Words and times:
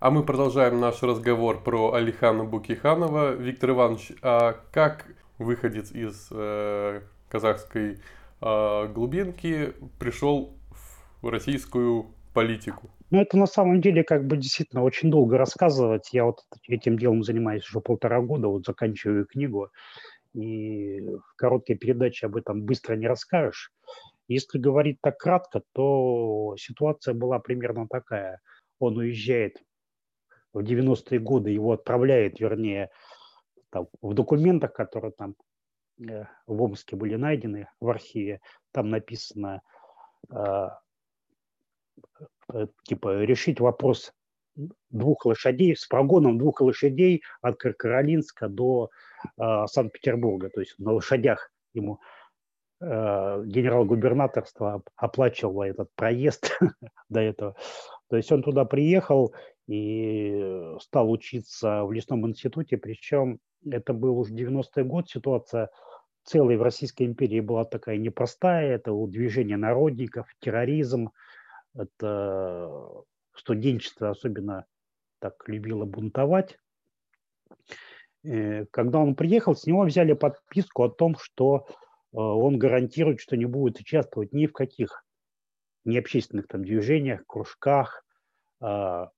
А 0.00 0.10
мы 0.10 0.24
продолжаем 0.24 0.80
наш 0.80 1.02
разговор 1.02 1.62
про 1.62 1.92
Алихана 1.92 2.42
Букиханова. 2.44 3.34
Виктор 3.34 3.72
Иванович, 3.72 4.12
а 4.22 4.54
как 4.72 5.04
выходец 5.36 5.92
из 5.92 6.28
э, 6.30 7.02
казахской 7.28 7.98
э, 8.40 8.86
глубинки 8.94 9.74
пришел 9.98 10.56
в 11.20 11.28
российскую 11.28 12.14
политику? 12.32 12.88
Ну, 13.10 13.20
это 13.20 13.36
на 13.36 13.44
самом 13.44 13.82
деле 13.82 14.02
как 14.02 14.26
бы 14.26 14.38
действительно 14.38 14.84
очень 14.84 15.10
долго 15.10 15.36
рассказывать. 15.36 16.08
Я 16.14 16.24
вот 16.24 16.38
этим 16.66 16.98
делом 16.98 17.22
занимаюсь 17.22 17.68
уже 17.68 17.80
полтора 17.80 18.22
года, 18.22 18.48
вот 18.48 18.64
заканчиваю 18.64 19.26
книгу. 19.26 19.68
И 20.32 21.00
в 21.02 21.36
короткой 21.36 21.76
передаче 21.76 22.24
об 22.24 22.36
этом 22.36 22.62
быстро 22.62 22.96
не 22.96 23.06
расскажешь. 23.06 23.70
Если 24.28 24.58
говорить 24.58 24.96
так 25.02 25.18
кратко, 25.18 25.60
то 25.74 26.54
ситуация 26.56 27.12
была 27.12 27.38
примерно 27.38 27.86
такая. 27.86 28.40
Он 28.78 28.96
уезжает 28.96 29.58
в 30.52 30.60
90-е 30.60 31.18
годы 31.20 31.50
его 31.50 31.72
отправляет, 31.72 32.40
вернее, 32.40 32.90
там, 33.70 33.88
в 34.02 34.14
документах, 34.14 34.72
которые 34.72 35.12
там 35.12 35.34
э, 36.00 36.24
в 36.46 36.62
Омске 36.62 36.96
были 36.96 37.16
найдены 37.16 37.68
в 37.80 37.88
архиве, 37.88 38.40
там 38.72 38.90
написано 38.90 39.62
э, 40.30 40.68
э, 42.52 42.66
типа 42.84 43.22
решить 43.22 43.60
вопрос 43.60 44.12
двух 44.90 45.26
лошадей 45.26 45.76
с 45.76 45.86
прогоном 45.86 46.38
двух 46.38 46.60
лошадей 46.60 47.22
от 47.40 47.58
Каролинска 47.58 48.48
до 48.48 48.90
э, 49.38 49.66
Санкт-Петербурга, 49.66 50.50
то 50.50 50.60
есть 50.60 50.78
на 50.78 50.92
лошадях 50.92 51.50
ему 51.72 52.00
э, 52.80 52.86
генерал-губернаторство 53.46 54.82
оплачивало 54.96 55.64
этот 55.64 55.90
проезд 55.94 56.58
до 57.08 57.20
этого. 57.20 57.56
То 58.08 58.16
есть 58.16 58.32
он 58.32 58.42
туда 58.42 58.64
приехал 58.64 59.32
и 59.70 60.76
стал 60.80 61.10
учиться 61.10 61.84
в 61.84 61.92
лесном 61.92 62.28
институте, 62.28 62.76
причем 62.76 63.38
это 63.64 63.92
был 63.92 64.18
уже 64.18 64.34
90-й 64.34 64.82
год, 64.82 65.08
ситуация 65.08 65.70
целой 66.24 66.56
в 66.56 66.62
Российской 66.62 67.04
империи 67.04 67.40
была 67.40 67.64
такая 67.64 67.96
непростая, 67.96 68.74
это 68.74 68.92
движение 69.06 69.56
народников, 69.56 70.26
терроризм, 70.40 71.10
это 71.74 72.68
студенчество 73.34 74.10
особенно 74.10 74.66
так 75.20 75.34
любило 75.46 75.84
бунтовать. 75.84 76.58
Э, 78.24 78.66
когда 78.66 78.98
он 78.98 79.14
приехал, 79.14 79.54
с 79.54 79.66
него 79.66 79.82
взяли 79.84 80.14
подписку 80.14 80.82
о 80.82 80.90
том, 80.90 81.14
что 81.16 81.66
э, 81.68 81.72
он 82.12 82.58
гарантирует, 82.58 83.20
что 83.20 83.36
не 83.36 83.44
будет 83.44 83.78
участвовать 83.78 84.32
ни 84.32 84.46
в 84.46 84.52
каких 84.52 85.04
не 85.84 85.96
общественных 85.96 86.48
там 86.48 86.64
движениях, 86.64 87.24
кружках, 87.26 88.04
а, 88.60 89.10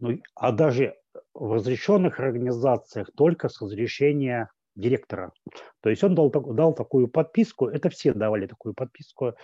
ну, 0.00 0.18
а 0.34 0.52
даже 0.52 0.96
в 1.34 1.52
разрешенных 1.52 2.20
организациях 2.20 3.10
только 3.14 3.48
с 3.48 3.60
разрешения 3.60 4.50
директора. 4.74 5.32
То 5.80 5.90
есть 5.90 6.02
он 6.02 6.14
дал, 6.14 6.30
дал 6.30 6.74
такую 6.74 7.08
подписку, 7.08 7.68
это 7.68 7.90
все 7.90 8.12
давали 8.14 8.46
такую 8.46 8.74
подписку, 8.74 9.34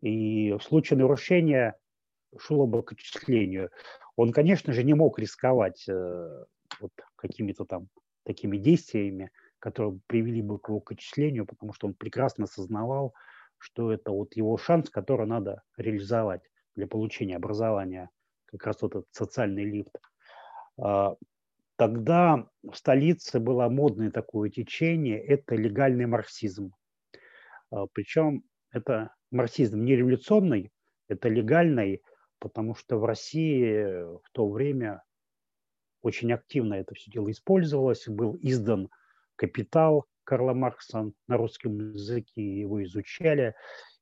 и 0.00 0.52
в 0.52 0.60
случае 0.60 0.98
нарушения 0.98 1.76
шло 2.38 2.66
бы 2.66 2.82
к 2.82 2.92
отчислению. 2.92 3.70
Он, 4.16 4.32
конечно 4.32 4.72
же, 4.72 4.84
не 4.84 4.94
мог 4.94 5.18
рисковать 5.18 5.84
э, 5.88 6.44
вот 6.80 6.92
какими-то 7.16 7.64
там 7.64 7.88
такими 8.24 8.58
действиями, 8.58 9.30
которые 9.58 10.00
привели 10.06 10.42
бы 10.42 10.58
к 10.58 10.68
его 10.68 10.82
отчислению, 10.84 11.46
потому 11.46 11.72
что 11.72 11.86
он 11.86 11.94
прекрасно 11.94 12.44
осознавал, 12.44 13.14
что 13.58 13.92
это 13.92 14.10
вот 14.10 14.36
его 14.36 14.56
шанс, 14.58 14.90
который 14.90 15.26
надо 15.26 15.62
реализовать 15.76 16.42
для 16.74 16.86
получения 16.86 17.36
образования 17.36 18.10
как 18.52 18.66
раз 18.66 18.82
вот 18.82 18.92
этот 18.92 19.08
социальный 19.12 19.64
лифт. 19.64 19.98
А, 20.78 21.16
тогда 21.76 22.46
в 22.62 22.74
столице 22.74 23.40
было 23.40 23.68
модное 23.68 24.10
такое 24.10 24.50
течение, 24.50 25.18
это 25.18 25.54
легальный 25.54 26.06
марксизм. 26.06 26.72
А, 27.70 27.86
Причем 27.92 28.44
это 28.70 29.14
марксизм 29.30 29.82
не 29.82 29.96
революционный, 29.96 30.70
это 31.08 31.28
легальный, 31.28 32.02
потому 32.38 32.74
что 32.74 32.98
в 32.98 33.04
России 33.04 34.04
в 34.18 34.30
то 34.32 34.48
время 34.48 35.02
очень 36.02 36.32
активно 36.32 36.74
это 36.74 36.94
все 36.94 37.10
дело 37.10 37.30
использовалось, 37.30 38.08
был 38.08 38.36
издан 38.40 38.88
«Капитал» 39.36 40.06
Карла 40.24 40.52
Маркса 40.52 41.12
на 41.26 41.36
русском 41.36 41.92
языке, 41.92 42.60
его 42.60 42.82
изучали. 42.84 43.54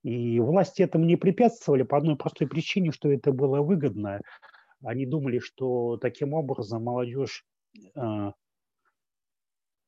И 0.03 0.41
власти 0.41 0.83
этому 0.83 1.05
не 1.05 1.17
препятствовали 1.17 1.83
по 1.83 1.99
одной 1.99 2.17
простой 2.17 2.49
причине, 2.49 2.91
что 2.91 3.11
это 3.11 3.33
было 3.33 3.61
выгодно. 3.61 4.21
Они 4.83 5.05
думали, 5.05 5.39
что 5.39 5.99
таким 5.99 6.33
образом 6.33 6.85
молодежь 6.85 7.45
э, 7.95 8.31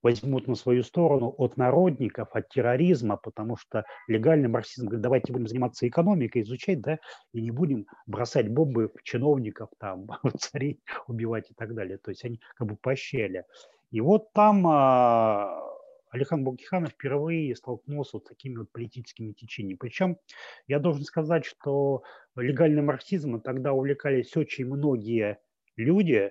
возьмут 0.03 0.49
на 0.49 0.55
свою 0.55 0.83
сторону 0.83 1.35
от 1.39 1.57
народников, 1.57 2.29
от 2.33 2.49
терроризма, 2.49 3.17
потому 3.17 3.57
что 3.57 3.85
легальный 4.09 4.49
марксизм 4.49 4.87
говорит, 4.87 5.03
давайте 5.03 5.33
будем 5.33 5.47
заниматься 5.47 5.89
экономикой, 5.89 6.43
изучать, 6.43 6.81
да, 6.83 6.99
и 7.33 7.41
не 7.41 7.51
будем 7.51 7.87
бросать 8.07 8.49
бомбы 8.51 8.91
в 8.95 9.03
чиновников, 9.03 9.71
там, 9.79 10.09
царей 10.39 10.81
убивать 11.07 11.51
и 11.51 11.55
так 11.55 11.75
далее. 11.75 11.99
То 11.99 12.11
есть 12.11 12.25
они 12.25 12.41
как 12.57 12.69
бы 12.69 12.77
поощряли. 12.77 13.45
И 13.91 14.01
вот 14.01 14.33
там 14.33 14.67
э, 14.67 15.72
Алихан 16.13 16.45
Букиханов 16.45 16.91
впервые 16.91 17.57
столкнулся 17.57 18.19
с 18.19 18.23
такими 18.23 18.59
вот 18.59 18.71
политическими 18.71 19.33
течениями. 19.33 19.79
Причем 19.79 20.19
я 20.67 20.79
должен 20.79 21.05
сказать, 21.05 21.47
что 21.47 22.05
легальным 22.37 22.87
марксизмом 22.87 23.41
тогда 23.41 23.73
увлекались 23.73 24.37
очень 24.37 24.67
многие 24.67 25.39
люди, 25.75 26.31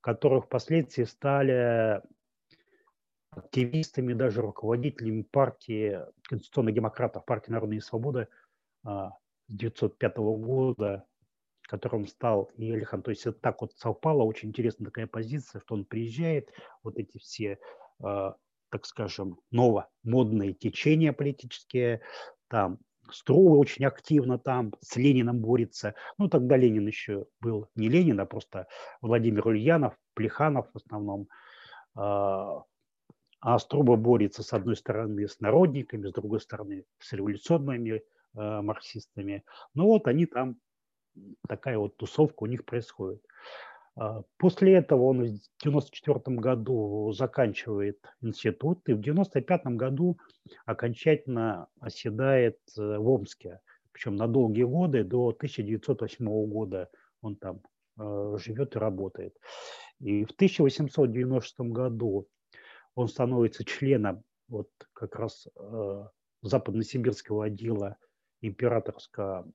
которые 0.00 0.40
впоследствии 0.40 1.04
стали 1.04 2.00
активистами, 3.30 4.14
даже 4.14 4.40
руководителями 4.40 5.22
партии 5.22 6.00
конституционных 6.22 6.74
демократов, 6.74 7.26
партии 7.26 7.52
Народные 7.52 7.82
свободы 7.82 8.26
а, 8.84 9.10
с 9.48 9.54
1905 9.54 10.16
года, 10.16 11.06
которым 11.60 12.06
стал 12.06 12.50
и 12.56 12.72
Алихан. 12.72 13.02
То 13.02 13.10
есть 13.10 13.26
это 13.26 13.38
так 13.38 13.60
вот 13.60 13.74
совпало, 13.74 14.22
очень 14.22 14.48
интересная 14.48 14.86
такая 14.86 15.06
позиция, 15.06 15.60
что 15.60 15.74
он 15.74 15.84
приезжает, 15.84 16.50
вот 16.82 16.96
эти 16.96 17.18
все 17.18 17.58
а, 18.02 18.34
так 18.70 18.86
скажем, 18.86 19.38
новомодные 19.50 20.54
течения 20.54 21.12
политические, 21.12 22.00
там 22.48 22.78
Струва 23.12 23.56
очень 23.56 23.84
активно 23.84 24.38
там 24.38 24.72
с 24.80 24.96
Лениным 24.96 25.40
борется. 25.40 25.94
Ну, 26.18 26.28
тогда 26.28 26.56
Ленин 26.56 26.86
еще 26.86 27.26
был 27.40 27.68
не 27.74 27.88
Ленин, 27.88 28.20
а 28.20 28.26
просто 28.26 28.66
Владимир 29.00 29.48
Ульянов, 29.48 29.94
Плеханов 30.14 30.68
в 30.72 30.76
основном. 30.76 31.28
А, 31.96 32.62
а 33.40 33.58
Струва 33.58 33.96
борется, 33.96 34.42
с 34.42 34.52
одной 34.52 34.76
стороны, 34.76 35.26
с 35.26 35.40
народниками, 35.40 36.08
с 36.08 36.12
другой 36.12 36.40
стороны, 36.40 36.84
с 36.98 37.12
революционными 37.12 37.90
э, 37.90 38.00
марксистами. 38.34 39.44
Ну 39.74 39.86
вот 39.86 40.06
они 40.06 40.26
там, 40.26 40.56
такая 41.48 41.78
вот 41.78 41.96
тусовка 41.96 42.44
у 42.44 42.46
них 42.46 42.64
происходит. 42.64 43.22
А, 44.00 44.22
после 44.38 44.76
этого 44.76 45.02
он 45.02 45.18
в 45.18 45.24
1994 45.60 46.38
году 46.38 47.12
заканчивает 47.12 47.98
институт 48.22 48.88
и 48.88 48.94
в 48.94 49.00
1995 49.00 49.76
году 49.76 50.18
окончательно 50.64 51.68
оседает 51.80 52.56
э, 52.78 52.96
в 52.96 53.06
Омске. 53.06 53.60
Причем 53.92 54.16
на 54.16 54.26
долгие 54.26 54.62
годы, 54.62 55.04
до 55.04 55.28
1908 55.28 56.46
года 56.46 56.88
он 57.20 57.36
там 57.36 57.60
э, 57.98 58.36
живет 58.38 58.74
и 58.74 58.78
работает. 58.78 59.36
И 59.98 60.24
в 60.24 60.30
1890 60.30 61.64
году 61.64 62.26
он 62.94 63.06
становится 63.06 63.66
членом 63.66 64.24
вот 64.48 64.70
как 64.94 65.14
раз 65.16 65.46
э, 65.46 66.04
западносибирского 66.40 67.44
отдела 67.44 67.98
императорского 68.40 69.46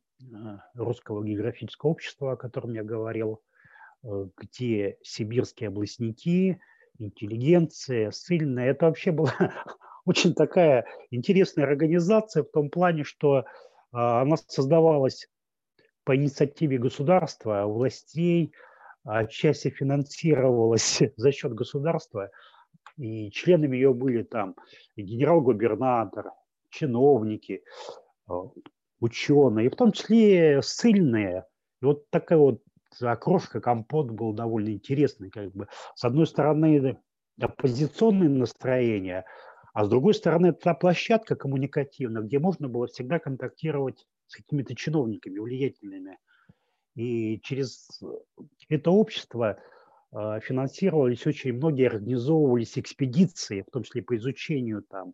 русского 0.75 1.25
географического 1.25 1.89
общества, 1.89 2.34
о 2.34 2.38
котором 2.38 2.73
я 2.73 2.84
говорил– 2.84 3.41
где 4.37 4.97
сибирские 5.02 5.69
областники, 5.69 6.59
интеллигенция, 6.99 8.11
ссыльная, 8.11 8.72
это 8.72 8.85
вообще 8.85 9.11
была 9.11 9.34
очень 10.05 10.34
такая 10.34 10.85
интересная 11.11 11.66
организация 11.66 12.43
в 12.43 12.52
том 12.52 12.69
плане, 12.69 13.03
что 13.03 13.46
а, 13.91 14.22
она 14.22 14.37
создавалась 14.37 15.28
по 16.03 16.16
инициативе 16.16 16.78
государства, 16.78 17.63
властей, 17.66 18.53
отчасти 19.03 19.69
финансировалась 19.69 21.01
за 21.17 21.31
счет 21.31 21.53
государства, 21.53 22.29
и 22.97 23.29
членами 23.31 23.75
ее 23.75 23.93
были 23.93 24.23
там 24.23 24.55
генерал-губернатор, 24.96 26.31
чиновники, 26.69 27.63
э, 28.29 28.34
ученые, 28.99 29.67
и 29.67 29.69
в 29.69 29.75
том 29.75 29.91
числе 29.91 30.61
ссыльные. 30.61 31.46
И 31.81 31.85
вот 31.85 32.09
такая 32.09 32.40
вот 32.40 32.61
окрошка, 33.02 33.62
компот 33.62 34.12
был 34.12 34.34
довольно 34.34 34.70
интересный. 34.70 35.30
Как 35.30 35.52
бы. 35.52 35.68
С 35.96 36.03
одной 36.03 36.28
стороны, 36.28 36.97
оппозиционные 37.40 38.30
настроения, 38.30 39.26
а 39.74 39.84
с 39.84 39.90
другой 39.90 40.14
стороны, 40.14 40.47
это 40.47 40.59
та 40.62 40.74
площадка 40.74 41.36
коммуникативная, 41.36 42.22
где 42.22 42.40
можно 42.40 42.70
было 42.70 42.88
всегда 42.88 43.20
контактировать 43.20 44.06
с 44.28 44.38
какими-то 44.38 44.74
чиновниками 44.74 45.38
влиятельными. 45.38 46.18
И 46.96 47.42
через 47.42 48.02
это 48.70 48.92
общество 48.92 49.59
э, 50.14 50.40
финансировались 50.42 51.28
очень 51.28 51.53
многие, 51.53 51.88
организовывались 51.88 52.78
экспедиции, 52.78 53.66
в 53.68 53.72
том 53.72 53.84
числе 53.84 54.02
по 54.02 54.16
изучению 54.16 54.82
там, 54.84 55.14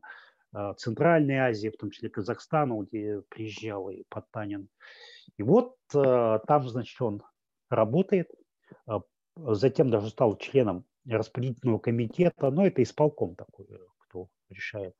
э, 0.55 0.73
Центральной 0.77 1.37
Азии, 1.37 1.69
в 1.69 1.77
том 1.77 1.89
числе 1.89 2.11
Казахстана, 2.11 2.83
где 2.83 3.23
приезжал 3.29 3.89
и 3.89 4.03
Потанин. 4.09 4.69
И 5.37 5.43
вот 5.43 5.75
э, 5.95 6.39
там, 6.45 6.69
значит, 6.69 7.01
он 7.01 7.23
работает, 7.71 8.29
затем 9.35 9.89
даже 9.89 10.09
стал 10.09 10.37
членом 10.37 10.85
распределительного 11.07 11.79
комитета, 11.79 12.51
но 12.51 12.65
это 12.65 12.83
исполком 12.83 13.35
такой, 13.35 13.67
кто 13.99 14.27
решает 14.49 14.95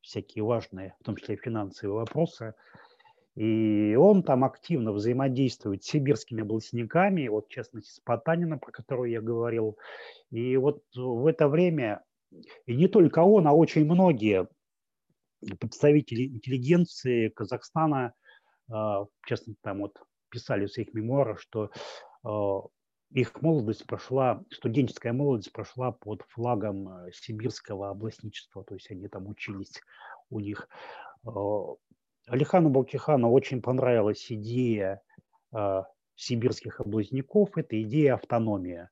всякие 0.00 0.44
важные, 0.44 0.94
в 1.00 1.04
том 1.04 1.16
числе 1.16 1.36
финансовые 1.36 1.96
вопросы. 1.96 2.54
И 3.34 3.94
он 3.94 4.24
там 4.24 4.44
активно 4.44 4.92
взаимодействует 4.92 5.84
с 5.84 5.86
сибирскими 5.86 6.42
областниками, 6.42 7.28
вот 7.28 7.46
в 7.46 7.50
частности 7.50 7.92
с 7.92 8.00
Потаниным, 8.00 8.58
про 8.58 8.72
которого 8.72 9.04
я 9.04 9.20
говорил. 9.20 9.78
И 10.30 10.56
вот 10.56 10.82
в 10.94 11.26
это 11.26 11.48
время, 11.48 12.02
и 12.66 12.74
не 12.74 12.88
только 12.88 13.20
он, 13.20 13.46
а 13.46 13.52
очень 13.52 13.84
многие 13.84 14.48
представители 15.60 16.26
интеллигенции 16.26 17.28
Казахстана, 17.28 18.12
а, 18.70 19.04
в 19.04 19.26
частности, 19.26 19.60
там 19.62 19.82
вот 19.82 19.96
писали 20.28 20.66
в 20.66 20.72
своих 20.72 20.94
мемуарах, 20.94 21.40
что 21.40 21.70
а, 22.24 22.60
их 23.10 23.40
молодость 23.40 23.86
прошла, 23.86 24.44
студенческая 24.50 25.12
молодость 25.12 25.52
прошла 25.52 25.92
под 25.92 26.22
флагом 26.28 26.88
э, 26.88 27.12
сибирского 27.12 27.90
областничества, 27.90 28.64
то 28.64 28.74
есть 28.74 28.90
они 28.90 29.08
там 29.08 29.28
учились 29.28 29.80
у 30.30 30.40
них. 30.40 30.68
А, 31.24 31.30
Алихану 32.26 32.68
Балкихану 32.68 33.30
очень 33.30 33.62
понравилась 33.62 34.30
идея 34.30 35.00
э, 35.54 35.82
сибирских 36.14 36.80
облазняков, 36.80 37.56
это 37.56 37.80
идея 37.82 38.14
автономии. 38.14 38.88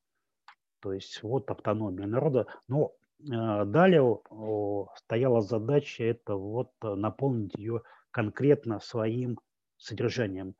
То 0.80 0.92
есть 0.92 1.22
вот 1.22 1.50
автономия 1.50 2.06
народа. 2.06 2.46
Но 2.68 2.92
э, 3.20 3.64
далее 3.66 4.02
э, 4.30 4.96
стояла 4.96 5.42
задача 5.42 6.04
это 6.04 6.36
вот 6.36 6.70
наполнить 6.82 7.54
ее 7.56 7.82
конкретно 8.10 8.80
своим 8.80 9.38
содержанием, 9.76 10.54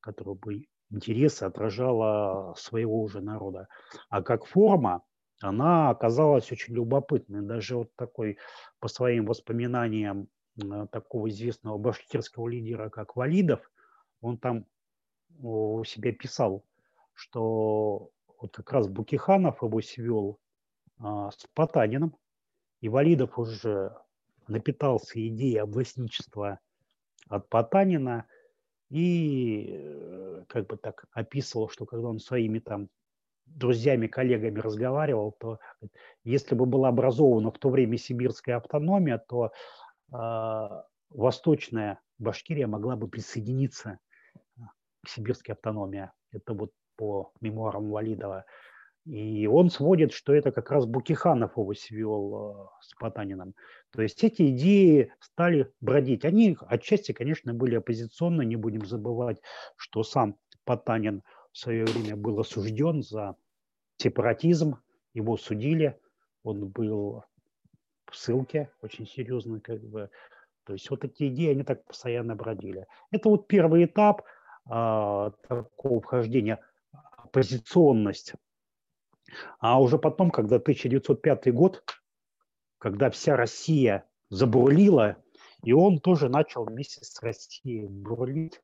которое 0.00 0.34
бы 0.34 0.66
интересы 0.90 1.44
отражало 1.44 2.54
своего 2.56 3.02
уже 3.02 3.20
народа. 3.20 3.68
А 4.08 4.22
как 4.22 4.44
форма, 4.44 5.02
она 5.40 5.90
оказалась 5.90 6.50
очень 6.52 6.74
любопытной. 6.74 7.42
Даже 7.42 7.76
вот 7.76 7.94
такой, 7.96 8.38
по 8.78 8.88
своим 8.88 9.26
воспоминаниям, 9.26 10.28
такого 10.90 11.28
известного 11.28 11.78
башкирского 11.78 12.48
лидера, 12.48 12.90
как 12.90 13.16
Валидов, 13.16 13.60
он 14.20 14.36
там 14.36 14.66
у 15.38 15.82
себя 15.84 16.12
писал, 16.12 16.64
что 17.14 18.10
вот 18.38 18.54
как 18.54 18.72
раз 18.72 18.88
Букиханов 18.88 19.62
его 19.62 19.80
свел 19.80 20.38
а, 20.98 21.30
с 21.30 21.46
Потаниным, 21.54 22.16
и 22.80 22.88
Валидов 22.88 23.38
уже 23.38 23.96
напитался 24.48 25.26
идеей 25.28 25.58
областничества 25.58 26.58
от 27.28 27.48
Потанина 27.48 28.26
и 28.90 29.68
э, 29.70 30.44
как 30.48 30.66
бы 30.66 30.76
так 30.76 31.04
описывал, 31.12 31.68
что 31.68 31.86
когда 31.86 32.08
он 32.08 32.18
своими 32.18 32.58
там 32.58 32.88
друзьями, 33.46 34.06
коллегами 34.06 34.58
разговаривал, 34.58 35.32
то 35.38 35.58
если 36.24 36.54
бы 36.54 36.66
была 36.66 36.88
образована 36.88 37.50
в 37.50 37.58
то 37.58 37.68
время 37.70 37.96
сибирская 37.98 38.56
автономия, 38.56 39.18
то 39.18 39.52
а, 40.12 40.84
восточная 41.08 42.00
Башкирия 42.18 42.66
могла 42.66 42.96
бы 42.96 43.08
присоединиться 43.08 43.98
а, 44.58 44.62
к 45.04 45.08
сибирской 45.08 45.54
автономии. 45.54 46.10
Это 46.32 46.52
вот 46.54 46.70
по 46.96 47.32
мемуарам 47.40 47.90
Валидова. 47.90 48.44
И 49.06 49.46
он 49.46 49.70
сводит, 49.70 50.12
что 50.12 50.34
это 50.34 50.52
как 50.52 50.70
раз 50.70 50.86
Букиханов 50.86 51.56
его 51.56 51.74
свел 51.74 52.34
а, 52.34 52.70
с 52.80 52.94
Потаниным. 52.94 53.54
То 53.92 54.02
есть 54.02 54.22
эти 54.22 54.50
идеи 54.50 55.12
стали 55.20 55.72
бродить. 55.80 56.24
Они 56.24 56.56
отчасти, 56.68 57.12
конечно, 57.12 57.52
были 57.54 57.74
оппозиционны. 57.76 58.44
Не 58.44 58.56
будем 58.56 58.86
забывать, 58.86 59.40
что 59.76 60.04
сам 60.04 60.36
Потанин 60.64 61.22
в 61.52 61.58
свое 61.58 61.84
время 61.84 62.16
был 62.16 62.38
осужден 62.38 63.02
за 63.02 63.36
сепаратизм. 63.96 64.78
Его 65.12 65.36
судили. 65.36 65.98
Он 66.44 66.68
был 66.68 67.24
в 68.10 68.16
ссылке 68.16 68.70
очень 68.80 69.06
серьезно, 69.06 69.60
как 69.60 69.82
бы. 69.82 70.10
То 70.64 70.74
есть 70.74 70.88
вот 70.90 71.04
эти 71.04 71.28
идеи, 71.28 71.50
они 71.50 71.64
так 71.64 71.84
постоянно 71.84 72.36
бродили. 72.36 72.86
Это 73.10 73.28
вот 73.28 73.48
первый 73.48 73.84
этап 73.84 74.22
а, 74.66 75.32
такого 75.48 76.00
вхождения, 76.00 76.60
оппозиционность. 77.16 78.34
А 79.58 79.80
уже 79.80 79.98
потом, 79.98 80.30
когда 80.30 80.56
1905 80.56 81.52
год, 81.52 81.82
когда 82.80 83.10
вся 83.10 83.36
Россия 83.36 84.04
забурлила, 84.30 85.16
и 85.62 85.72
он 85.72 86.00
тоже 86.00 86.28
начал 86.28 86.64
вместе 86.64 87.04
с 87.04 87.22
Россией 87.22 87.86
бурлить. 87.86 88.60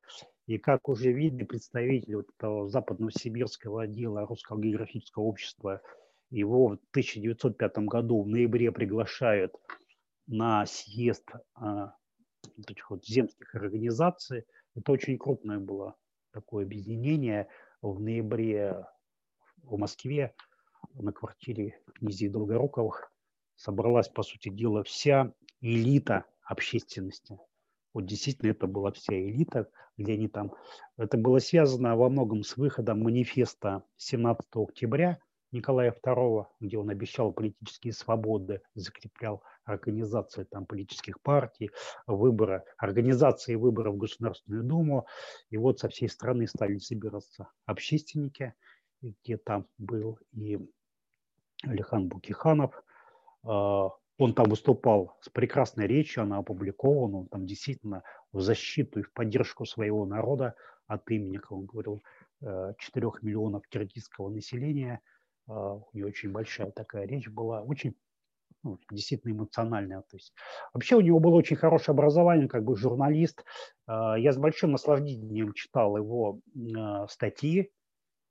И 0.47 0.59
как 0.59 0.89
уже 0.89 1.13
видно, 1.13 1.45
представители 1.45 2.15
вот 2.15 2.27
этого 2.37 2.69
западного 2.69 3.13
сибирского 3.13 3.83
отдела 3.83 4.27
Русского 4.27 4.61
географического 4.61 5.23
общества– 5.23 5.81
его 6.31 6.69
в 6.69 6.73
1905 6.91 7.79
году 7.79 8.23
в 8.23 8.29
ноябре 8.29 8.73
приглашают 8.73 9.55
на 10.27 10.67
съезд 10.67 11.29
а, 11.55 11.95
вот 12.89 13.05
земских 13.05 13.55
организаций. 13.55 14.45
Это 14.75 14.93
очень 14.93 15.19
крупное 15.19 15.59
было 15.59 15.97
такое 16.33 16.65
объединение 16.65 17.49
в 17.81 18.01
ноябре 18.01 18.85
в 19.63 19.79
Москве 19.79 20.35
на 20.95 21.13
квартире 21.13 21.81
князей 21.95 22.29
Долгоруковых 22.29 23.11
собралась, 23.57 24.09
по 24.09 24.23
сути 24.23 24.49
дела, 24.49 24.83
вся 24.85 25.33
элита 25.61 26.25
общественности. 26.45 27.39
Вот 27.93 28.07
действительно 28.07 28.51
это 28.51 28.67
была 28.67 28.93
вся 28.93 29.15
элита, 29.15 29.71
где 29.97 30.13
они 30.15 30.29
там... 30.29 30.53
Это 30.97 31.17
было 31.17 31.39
связано 31.39 31.97
во 31.97 32.09
многом 32.11 32.43
с 32.43 32.57
выходом 32.57 33.03
манифеста 33.03 33.85
17 33.97 34.45
октября 34.55 35.19
Николая 35.53 35.95
II, 36.05 36.47
где 36.61 36.79
он 36.79 36.91
обещал 36.91 37.33
политические 37.33 37.93
свободы, 37.93 38.61
закреплял 38.75 39.43
организацию 39.65 40.47
там, 40.47 40.67
политических 40.67 41.21
партий, 41.21 41.71
выборы, 42.07 42.65
организации 42.77 43.55
выборов 43.55 43.95
в 43.95 43.99
Государственную 43.99 44.65
Думу. 44.65 45.07
И 45.51 45.57
вот 45.57 45.79
со 45.79 45.89
всей 45.89 46.09
страны 46.09 46.47
стали 46.47 46.79
собираться 46.79 47.49
общественники, 47.65 48.55
где 49.01 49.39
там 49.39 49.67
был 49.79 50.19
и 50.33 50.59
Алихан 51.63 52.09
Букиханов. 52.09 52.83
А, 53.47 53.91
он 54.19 54.35
там 54.35 54.49
выступал 54.49 55.17
с 55.21 55.29
прекрасной 55.29 55.87
речью, 55.87 56.23
она 56.23 56.39
опубликована, 56.39 57.19
он 57.19 57.29
там 57.29 57.47
действительно 57.47 58.03
в 58.33 58.41
защиту 58.41 59.01
и 59.01 59.03
в 59.03 59.13
поддержку 59.13 59.67
своего 59.67 60.07
народа 60.07 60.55
от 60.87 61.11
имени, 61.11 61.37
как 61.37 61.53
он 61.53 61.67
говорил, 61.67 62.03
4 62.41 62.75
э, 62.75 63.11
миллионов 63.23 63.67
киргизского 63.69 64.29
населения– 64.29 65.01
а, 65.49 65.75
у 65.75 65.89
нее 65.93 66.07
очень 66.07 66.31
большая 66.31 66.71
такая 66.71 67.07
речь 67.07 67.29
была, 67.29 67.63
очень 67.63 67.95
ну, 68.63 68.79
действительно 68.91 69.33
эмоциональная. 69.33 70.01
То 70.03 70.17
есть, 70.17 70.33
вообще 70.73 70.97
у 70.97 71.01
него 71.01 71.21
было 71.21 71.37
очень 71.37 71.57
хорошее 71.57 71.95
образование, 71.95 72.49
как 72.49 72.65
бы 72.65 72.77
журналист. 72.77 73.45
А, 73.87 74.19
я 74.19 74.33
с 74.33 74.37
большим 74.37 74.73
наслаждением 74.73 75.53
читал 75.53 75.97
его 75.97 76.41
статьи. 77.09 77.71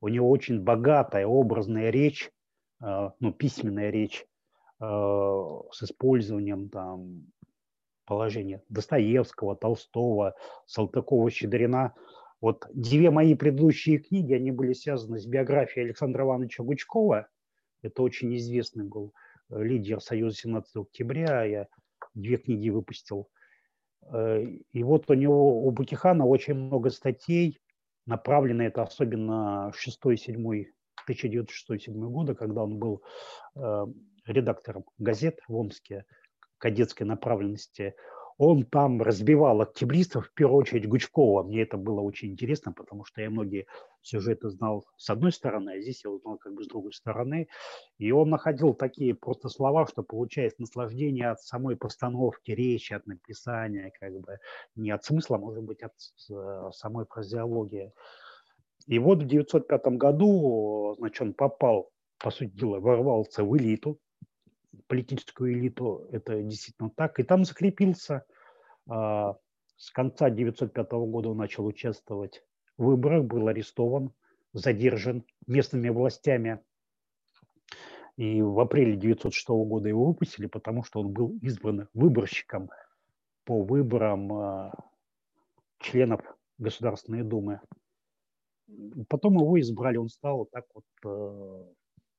У 0.01 0.07
него 0.07 0.29
очень 0.29 0.61
богатая 0.61 1.25
образная 1.25 1.89
речь, 1.89 2.29
ну, 2.79 3.33
письменная 3.33 3.89
речь 3.89 4.25
с 5.71 5.83
использованием 5.83 6.69
там, 6.69 7.25
положения 8.05 8.61
Достоевского, 8.69 9.55
Толстого, 9.55 10.35
Салтыкова, 10.65 11.29
Щедрина– 11.29 11.93
вот 12.45 12.67
две 12.73 13.09
мои 13.09 13.33
предыдущие 13.33 13.97
книги, 13.97 14.33
они 14.33 14.51
были 14.51 14.73
связаны 14.73 15.19
с 15.19 15.25
биографией 15.25 15.85
Александра 15.85 16.25
Ивановича 16.25 16.63
Гучкова. 16.63 17.27
Это 17.81 18.03
очень 18.03 18.35
известный 18.35 18.85
был 18.85 19.13
э, 19.49 19.63
лидер 19.63 19.99
Союза 19.99 20.37
17 20.37 20.75
октября. 20.75 21.43
Я 21.43 21.67
две 22.13 22.37
книги 22.37 22.69
выпустил. 22.69 23.29
Э, 24.13 24.43
и 24.43 24.83
вот 24.83 25.09
у 25.09 25.13
него, 25.15 25.65
у 25.65 25.71
Бутихана 25.71 26.27
очень 26.27 26.53
много 26.53 26.91
статей, 26.91 27.59
направлены 28.05 28.61
это 28.61 28.83
особенно 28.83 29.71
6-7 29.73 30.65
1906-1907 31.09 31.93
года, 32.09 32.35
когда 32.35 32.63
он 32.63 32.77
был 32.77 33.01
э, 33.55 33.85
редактором 34.25 34.85
газет 34.97 35.39
в 35.47 35.55
Омске 35.55 36.05
кадетской 36.57 37.05
направленности 37.05 37.95
он 38.37 38.65
там 38.65 39.01
разбивал 39.01 39.61
октябристов, 39.61 40.27
в 40.27 40.33
первую 40.33 40.57
очередь 40.57 40.89
Гучкова. 40.89 41.43
Мне 41.43 41.61
это 41.61 41.77
было 41.77 42.01
очень 42.01 42.31
интересно, 42.31 42.73
потому 42.73 43.05
что 43.05 43.21
я 43.21 43.29
многие 43.29 43.65
сюжеты 44.01 44.49
знал 44.49 44.85
с 44.97 45.09
одной 45.09 45.31
стороны, 45.31 45.71
а 45.71 45.79
здесь 45.79 46.03
я 46.03 46.09
узнал 46.09 46.37
как 46.37 46.53
бы 46.53 46.63
с 46.63 46.67
другой 46.67 46.91
стороны. 46.91 47.47
И 47.97 48.11
он 48.11 48.29
находил 48.29 48.73
такие 48.73 49.15
просто 49.15 49.47
слова, 49.47 49.87
что 49.87 50.03
получается 50.03 50.61
наслаждение 50.61 51.29
от 51.29 51.41
самой 51.41 51.77
постановки 51.77 52.51
речи, 52.51 52.93
от 52.93 53.07
написания, 53.07 53.93
как 53.99 54.13
бы 54.19 54.39
не 54.75 54.91
от 54.91 55.05
смысла, 55.05 55.37
может 55.37 55.63
быть, 55.63 55.81
от 55.81 55.93
э, 56.29 56.69
самой 56.73 57.05
фразеологии. 57.05 57.93
И 58.87 58.99
вот 58.99 59.23
в 59.23 59.27
905 59.27 59.87
году, 59.97 60.95
значит, 60.97 61.21
он 61.21 61.33
попал, 61.33 61.89
по 62.19 62.31
сути 62.31 62.51
дела, 62.51 62.79
ворвался 62.79 63.45
в 63.45 63.57
элиту, 63.57 63.97
политическую 64.87 65.53
элиту, 65.53 66.07
это 66.11 66.41
действительно 66.41 66.89
так, 66.89 67.19
и 67.19 67.23
там 67.23 67.45
закрепился. 67.45 68.25
А, 68.87 69.35
с 69.77 69.91
конца 69.91 70.29
905 70.29 70.91
года 70.91 71.29
он 71.29 71.37
начал 71.37 71.65
участвовать 71.65 72.43
в 72.77 72.85
выборах, 72.85 73.25
был 73.25 73.47
арестован, 73.47 74.11
задержан 74.53 75.25
местными 75.47 75.89
властями. 75.89 76.61
И 78.17 78.41
в 78.41 78.59
апреле 78.59 78.95
906 78.95 79.49
года 79.49 79.89
его 79.89 80.05
выпустили, 80.05 80.45
потому 80.45 80.83
что 80.83 81.01
он 81.01 81.11
был 81.11 81.37
избран 81.41 81.89
выборщиком 81.93 82.69
по 83.43 83.61
выборам 83.61 84.31
а, 84.33 84.73
членов 85.79 86.21
Государственной 86.57 87.23
Думы. 87.23 87.59
Потом 89.09 89.35
его 89.35 89.59
избрали, 89.59 89.97
он 89.97 90.09
стал 90.09 90.45
так 90.45 90.65
вот 90.73 90.85
э, 91.05 91.65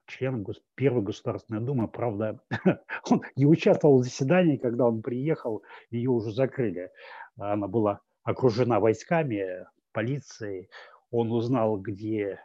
членом 0.07 0.47
Первой 0.75 1.03
Государственной 1.03 1.61
Думы. 1.61 1.89
Правда, 1.89 2.41
он 3.11 3.23
не 3.37 3.47
участвовал 3.47 3.99
в 3.99 4.05
заседании, 4.05 4.57
когда 4.57 4.87
он 4.87 5.03
приехал, 5.03 5.63
ее 5.91 6.11
уже 6.11 6.33
закрыли. 6.33 6.91
Она 7.37 7.69
была 7.69 8.01
окружена 8.23 8.81
войсками, 8.81 9.67
полицией. 9.93 10.69
Он 11.11 11.31
узнал, 11.33 11.79
где 11.79 12.41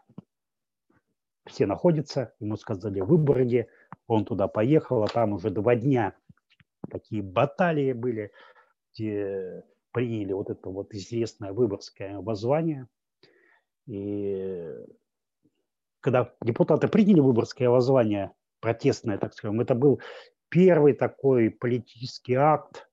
все 1.46 1.66
находятся. 1.66 2.34
Ему 2.40 2.58
сказали 2.58 3.00
в 3.00 3.08
Выборге. 3.08 3.68
Он 4.08 4.26
туда 4.26 4.48
поехал, 4.48 5.04
а 5.04 5.08
там 5.08 5.34
уже 5.34 5.50
два 5.50 5.76
дня 5.76 6.14
такие 6.90 7.24
баталии 7.24 7.94
были, 7.94 8.32
где 8.94 9.64
приняли 9.92 10.34
вот 10.34 10.50
это 10.50 10.70
вот 10.70 10.94
известное 10.94 11.54
выборгское 11.54 12.20
воззвание. 12.20 12.88
И 13.88 14.70
когда 16.02 16.34
депутаты 16.44 16.88
приняли 16.88 17.20
выборгское 17.20 17.70
воззвание, 17.70 18.32
протестное, 18.60 19.18
так 19.18 19.34
скажем, 19.34 19.62
это 19.62 19.76
был 19.76 20.02
первый 20.50 20.94
такой 20.94 21.50
политический 21.50 22.36
акт 22.36 22.88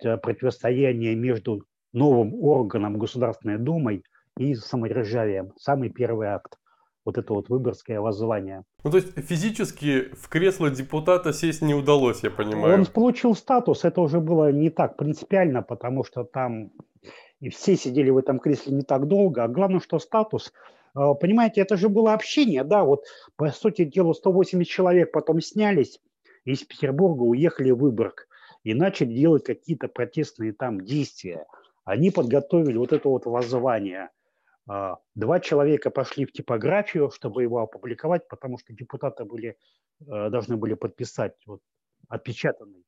противостояния 0.00 1.14
между 1.14 1.64
новым 1.92 2.34
органом 2.34 2.98
Государственной 2.98 3.58
Думой 3.58 4.04
и 4.38 4.54
самодержавием. 4.54 5.52
Самый 5.56 5.90
первый 5.90 6.28
акт 6.28 6.56
вот 7.04 7.18
это 7.18 7.32
вот 7.34 7.48
выборское 7.48 8.00
воззвание. 8.00 8.62
Ну, 8.84 8.90
то 8.90 8.98
есть 8.98 9.18
физически 9.26 10.14
в 10.14 10.28
кресло 10.28 10.70
депутата 10.70 11.32
сесть 11.32 11.62
не 11.62 11.74
удалось, 11.74 12.22
я 12.22 12.30
понимаю. 12.30 12.74
Он 12.74 12.86
получил 12.86 13.34
статус, 13.34 13.84
это 13.84 14.00
уже 14.00 14.20
было 14.20 14.52
не 14.52 14.70
так 14.70 14.96
принципиально, 14.96 15.62
потому 15.62 16.04
что 16.04 16.24
там 16.24 16.70
и 17.40 17.48
все 17.48 17.76
сидели 17.76 18.10
в 18.10 18.18
этом 18.18 18.38
кресле 18.38 18.72
не 18.72 18.82
так 18.82 19.08
долго, 19.08 19.42
а 19.42 19.48
главное, 19.48 19.80
что 19.80 19.98
статус, 19.98 20.52
понимаете, 20.94 21.60
это 21.60 21.76
же 21.76 21.88
было 21.88 22.12
общение, 22.12 22.64
да, 22.64 22.84
вот 22.84 23.04
по 23.36 23.50
сути 23.50 23.84
дела 23.84 24.12
180 24.12 24.68
человек 24.68 25.12
потом 25.12 25.40
снялись 25.40 26.00
из 26.44 26.62
Петербурга, 26.64 27.22
уехали 27.22 27.70
в 27.70 27.78
Выборг 27.78 28.28
и 28.64 28.74
начали 28.74 29.12
делать 29.14 29.44
какие-то 29.44 29.88
протестные 29.88 30.52
там 30.52 30.80
действия. 30.80 31.46
Они 31.84 32.10
подготовили 32.10 32.76
вот 32.76 32.92
это 32.92 33.08
вот 33.08 33.26
воззвание– 33.26 34.10
а, 34.68 34.98
два 35.14 35.40
человека 35.40 35.90
пошли 35.90 36.24
в 36.24 36.32
типографию, 36.32 37.10
чтобы 37.10 37.42
его 37.42 37.60
опубликовать, 37.60 38.28
потому 38.28 38.58
что 38.58 38.72
депутаты 38.72 39.24
были, 39.24 39.56
э, 40.00 40.30
должны 40.30 40.56
были 40.56 40.74
подписать 40.74 41.34
вот, 41.46 41.60
отпечатанный 42.08 42.84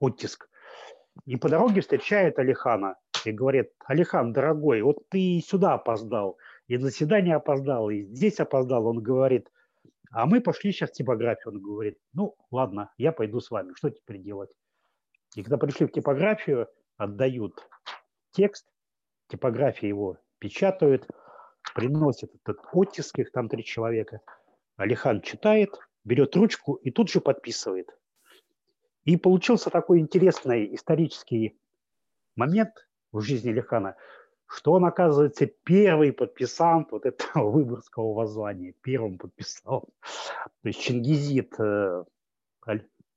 оттиск. 0.00 0.48
И 1.26 1.36
по 1.36 1.48
дороге 1.48 1.82
встречает 1.82 2.38
Алихана 2.38 2.96
и 3.24 3.32
говорит, 3.32 3.70
Алихан, 3.84 4.32
дорогой, 4.32 4.82
вот 4.82 5.08
ты 5.08 5.40
сюда 5.46 5.74
опоздал, 5.74 6.36
и 6.70 6.78
на 6.78 6.84
заседание 6.84 7.34
опоздал, 7.34 7.90
и 7.90 8.04
здесь 8.04 8.38
опоздал. 8.38 8.86
Он 8.86 9.02
говорит, 9.02 9.50
а 10.12 10.24
мы 10.24 10.40
пошли 10.40 10.70
сейчас 10.70 10.90
в 10.90 10.92
типографию. 10.92 11.54
Он 11.54 11.60
говорит, 11.60 11.98
ну 12.12 12.36
ладно, 12.52 12.92
я 12.96 13.10
пойду 13.10 13.40
с 13.40 13.50
вами, 13.50 13.72
что 13.74 13.90
теперь 13.90 14.22
делать? 14.22 14.50
И 15.34 15.42
когда 15.42 15.58
пришли 15.58 15.86
в 15.86 15.90
типографию, 15.92 16.68
отдают 16.96 17.68
текст, 18.30 18.68
типография 19.26 19.88
его 19.88 20.18
печатают, 20.38 21.08
приносят 21.74 22.30
этот 22.36 22.60
оттиск, 22.72 23.18
их 23.18 23.32
там 23.32 23.48
три 23.48 23.64
человека. 23.64 24.20
Алихан 24.76 25.22
читает, 25.22 25.76
берет 26.04 26.36
ручку 26.36 26.74
и 26.74 26.92
тут 26.92 27.10
же 27.10 27.20
подписывает. 27.20 27.88
И 29.02 29.16
получился 29.16 29.70
такой 29.70 29.98
интересный 29.98 30.72
исторический 30.72 31.58
момент 32.36 32.86
в 33.10 33.22
жизни 33.22 33.50
Алихана, 33.50 33.96
что 34.50 34.72
он, 34.72 34.84
оказывается, 34.84 35.46
первый 35.46 36.12
подписант 36.12 36.90
вот 36.90 37.06
этого 37.06 37.50
выборского 37.50 38.12
воззвания. 38.12 38.74
Первым 38.82 39.16
подписал. 39.16 39.88
То 40.62 40.68
есть 40.68 40.80
Чингизит 40.80 41.54
э, 41.60 42.04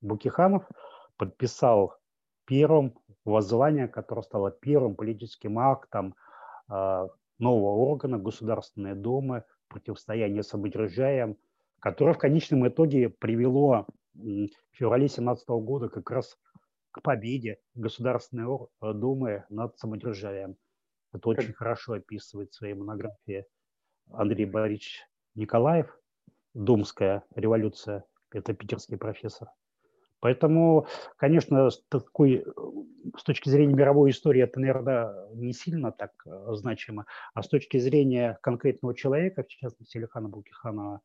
Букиханов 0.02 0.63
подписал 1.18 1.96
первым 2.46 2.94
воззвание, 3.25 3.88
которое 3.88 4.22
стало 4.22 4.52
первым 4.52 4.96
политическим 4.96 5.58
актом 5.58 6.13
а, 6.68 7.08
нового 7.40 7.78
органа 7.78 8.20
Государственной 8.20 8.96
Думы, 8.96 9.46
противостояние 9.70 10.44
самодержавием, 10.44 11.38
которое 11.80 12.13
в 12.13 12.18
конечном 12.18 12.68
итоге 12.68 13.10
привело 13.10 13.88
в 14.13 14.50
феврале 14.74 15.08
17 15.08 15.48
года 15.48 15.88
как 15.88 16.12
раз 16.12 16.38
к 16.92 17.02
победе 17.02 17.60
Государственной 17.75 18.68
э, 18.82 18.94
Думы 18.94 19.46
над 19.50 19.78
самодержавием. 19.80 20.58
Это 21.13 21.29
очень 21.29 21.53
хорошо 21.53 21.93
описывает 21.93 22.51
в 22.51 22.55
своей 22.55 22.74
монографии 22.74 23.46
Андрей 24.12 24.46
Борисович 24.46 25.08
Николаев 25.36 25.98
«Думская 26.53 27.24
революция». 27.36 28.03
Это 28.32 28.53
питерский 28.53 28.98
профессор. 28.98 29.50
Поэтому, 30.24 30.88
конечно, 31.17 31.70
с, 31.70 31.84
такой, 31.89 32.46
с 33.17 33.24
точки 33.24 33.50
зрения 33.50 33.74
мировой 33.74 34.12
истории 34.12 34.41
это, 34.41 34.58
наверное, 34.60 35.27
не 35.34 35.51
сильно 35.51 35.91
так 35.91 36.12
э, 36.25 36.53
значимо, 36.53 37.05
а 37.34 37.43
с 37.43 37.50
точки 37.50 37.77
зрения 37.77 38.39
конкретного 38.41 38.96
человека, 38.96 39.43
в 39.43 39.48
частности, 39.50 39.98
Илихана 39.98 40.29
Букиханова, 40.29 41.01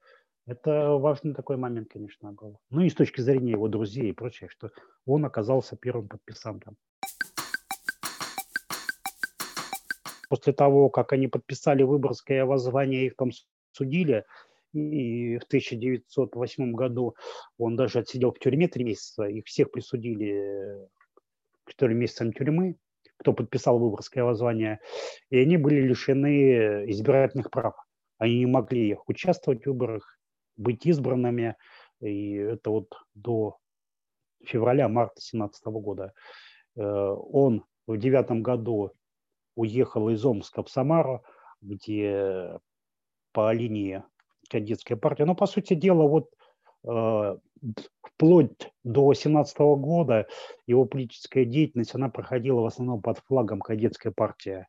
это 0.47 0.91
важный 0.93 1.35
такой 1.35 1.57
момент, 1.57 1.89
конечно, 1.93 2.31
был. 2.31 2.61
Ну 2.71 2.83
и 2.83 2.89
с 2.89 2.95
точки 2.95 3.21
зрения 3.21 3.51
его 3.51 3.67
друзей 3.67 4.11
и 4.11 4.15
прочее, 4.15 4.49
что 4.51 4.71
он 5.05 5.25
оказался 5.25 5.77
первым 5.77 6.09
подписантом. 6.09 6.77
После 10.29 10.53
того, 10.53 10.91
как 10.91 11.13
они 11.13 11.27
подписали 11.29 11.83
Выборгское 11.83 12.45
воззвание, 12.45 13.07
их 13.07 13.17
там 13.17 13.31
судили, 13.73 14.25
и 14.73 15.39
в 15.39 15.45
1908 15.45 16.73
году 16.73 17.17
он 17.57 17.77
даже 17.77 18.01
отсидел 18.01 18.33
в 18.33 18.39
тюрьме 18.39 18.69
три 18.69 18.85
месяца. 18.85 19.25
Их 19.25 19.47
всех 19.47 19.71
присудили 19.71 20.87
к 21.65 21.71
четырем 21.71 21.99
месяцам 21.99 22.33
тюрьмы, 22.33 22.77
кто 23.17 23.33
подписал 23.33 23.79
выборское 23.79 24.25
воззвание. 24.25 24.81
И 25.31 25.39
они 25.39 25.57
были 25.57 25.81
лишены 25.81 26.91
избирательных 26.91 27.51
прав. 27.51 27.75
Они 28.19 28.41
не 28.41 28.47
могли 28.47 28.99
участвовать 29.07 29.63
в 29.63 29.67
выборах, 29.67 30.19
быть 30.57 30.85
избранными. 30.87 31.57
И 32.01 32.35
это 32.35 32.71
вот 32.71 32.93
до 33.15 33.57
февраля-марта 34.45 35.21
17 35.21 35.65
года. 35.67 36.13
Э, 36.77 36.83
он 36.83 37.65
в 37.87 37.97
девятом 37.97 38.43
году 38.43 38.93
уехал 39.59 40.09
из 40.09 40.25
Омска 40.25 40.63
в 40.63 40.71
Самару, 40.71 41.25
где 41.61 42.59
по 43.33 43.53
линии 43.53 44.03
кадетская 44.49 44.97
партия. 44.97 45.25
Но, 45.25 45.35
по 45.35 45.47
сути 45.47 45.75
дела, 45.75 46.05
вот 46.05 46.31
э, 46.89 47.37
вплоть 48.03 48.73
до 48.85 49.13
17 49.13 49.59
года 49.59 50.27
его 50.67 50.85
политическая 50.85 51.45
деятельность, 51.45 51.95
она 51.95 52.09
проходила 52.09 52.61
в 52.61 52.67
основном 52.67 53.03
под 53.03 53.19
флагом 53.19 53.61
кадетской 53.61 54.13
партии. 54.13 54.67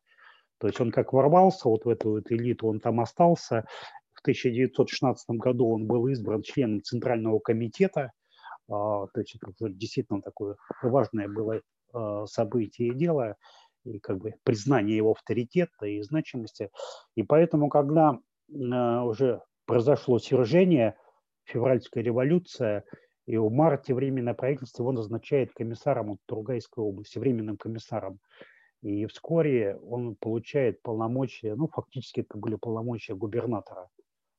То 0.58 0.66
есть 0.66 0.80
он 0.80 0.90
как 0.90 1.12
ворвался 1.12 1.68
вот 1.68 1.84
в 1.84 1.88
эту 1.88 2.10
вот 2.10 2.30
элиту, 2.32 2.66
он 2.66 2.80
там 2.80 3.00
остался. 3.00 3.66
В 4.12 4.20
1916 4.22 5.30
году 5.30 5.70
он 5.70 5.86
был 5.86 6.08
избран 6.08 6.42
членом 6.42 6.82
Центрального 6.82 7.38
комитета. 7.38 8.12
Э, 8.68 8.68
то 8.68 9.10
есть 9.14 9.36
это 9.36 9.52
уже 9.58 9.72
действительно 9.72 10.20
такое 10.20 10.56
важное 10.82 11.28
было 11.28 11.60
э, 11.94 12.24
событие 12.26 12.88
и 12.88 12.94
дело, 12.94 13.36
и 13.84 13.98
как 13.98 14.18
бы 14.18 14.34
признание 14.42 14.96
его 14.96 15.12
авторитета 15.12 15.86
и 15.86 16.02
значимости. 16.02 16.70
И 17.14 17.22
поэтому, 17.22 17.68
когда 17.68 18.18
э, 18.48 18.52
уже 18.52 19.42
произошло 19.66 20.18
свержение, 20.18 20.96
февральская 21.44 22.02
революция, 22.02 22.84
и 23.26 23.36
в 23.36 23.50
марте 23.50 23.94
Временное 23.94 24.34
правительство 24.34 24.82
его 24.82 24.92
назначает 24.92 25.52
комиссаром 25.52 26.10
от 26.10 26.18
Тургайской 26.26 26.82
области, 26.82 27.18
временным 27.18 27.56
комиссаром. 27.56 28.18
И 28.82 29.06
вскоре 29.06 29.76
он 29.76 30.16
получает 30.16 30.82
полномочия, 30.82 31.54
ну, 31.54 31.68
фактически 31.68 32.20
это 32.20 32.38
были 32.38 32.56
полномочия 32.56 33.14
губернатора. 33.14 33.88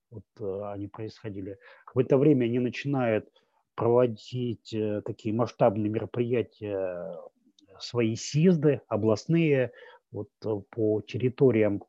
Вот 0.09 0.23
э, 0.39 0.61
они 0.73 0.87
происходили. 0.87 1.57
В 1.93 1.99
это 1.99 2.17
время 2.17 2.45
они 2.45 2.59
начинают 2.59 3.29
проводить 3.75 4.73
э, 4.73 5.01
такие 5.05 5.33
масштабные 5.33 5.89
мероприятия, 5.89 7.15
свои 7.83 8.15
съезды 8.15 8.81
областные, 8.87 9.71
вот 10.11 10.29
э, 10.45 10.49
по 10.69 11.01
территориям 11.01 11.83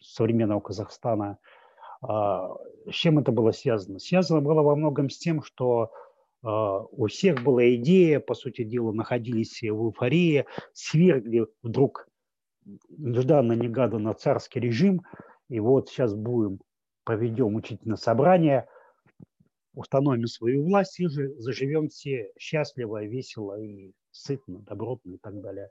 современного 0.00 0.60
Казахстана. 0.60 1.38
А, 2.02 2.54
с 2.90 2.94
чем 2.94 3.18
это 3.18 3.32
было 3.32 3.52
связано? 3.52 3.98
Связано 3.98 4.40
было 4.40 4.62
во 4.62 4.76
многом 4.76 5.10
с 5.10 5.18
тем, 5.18 5.42
что 5.42 5.92
а, 6.42 6.80
у 6.80 7.06
всех 7.06 7.42
была 7.42 7.74
идея, 7.74 8.20
по 8.20 8.34
сути 8.34 8.64
дела, 8.64 8.92
находились 8.92 9.62
в 9.62 9.88
эйфории, 9.88 10.46
свергли 10.72 11.46
вдруг 11.62 12.08
нежданно-негаданно 12.88 14.14
царский 14.14 14.60
режим, 14.60 15.02
и 15.48 15.60
вот 15.60 15.88
сейчас 15.88 16.14
будем, 16.14 16.60
проведем 17.04 17.54
учительное 17.54 17.96
собрание, 17.96 18.68
установим 19.74 20.26
свою 20.26 20.64
власть 20.64 20.98
и 20.98 21.06
же 21.06 21.34
заживем 21.38 21.88
все 21.88 22.32
счастливо, 22.38 23.04
весело 23.04 23.60
и 23.60 23.92
сытно, 24.16 24.58
добротно 24.60 25.12
и 25.12 25.18
так 25.18 25.40
далее. 25.40 25.70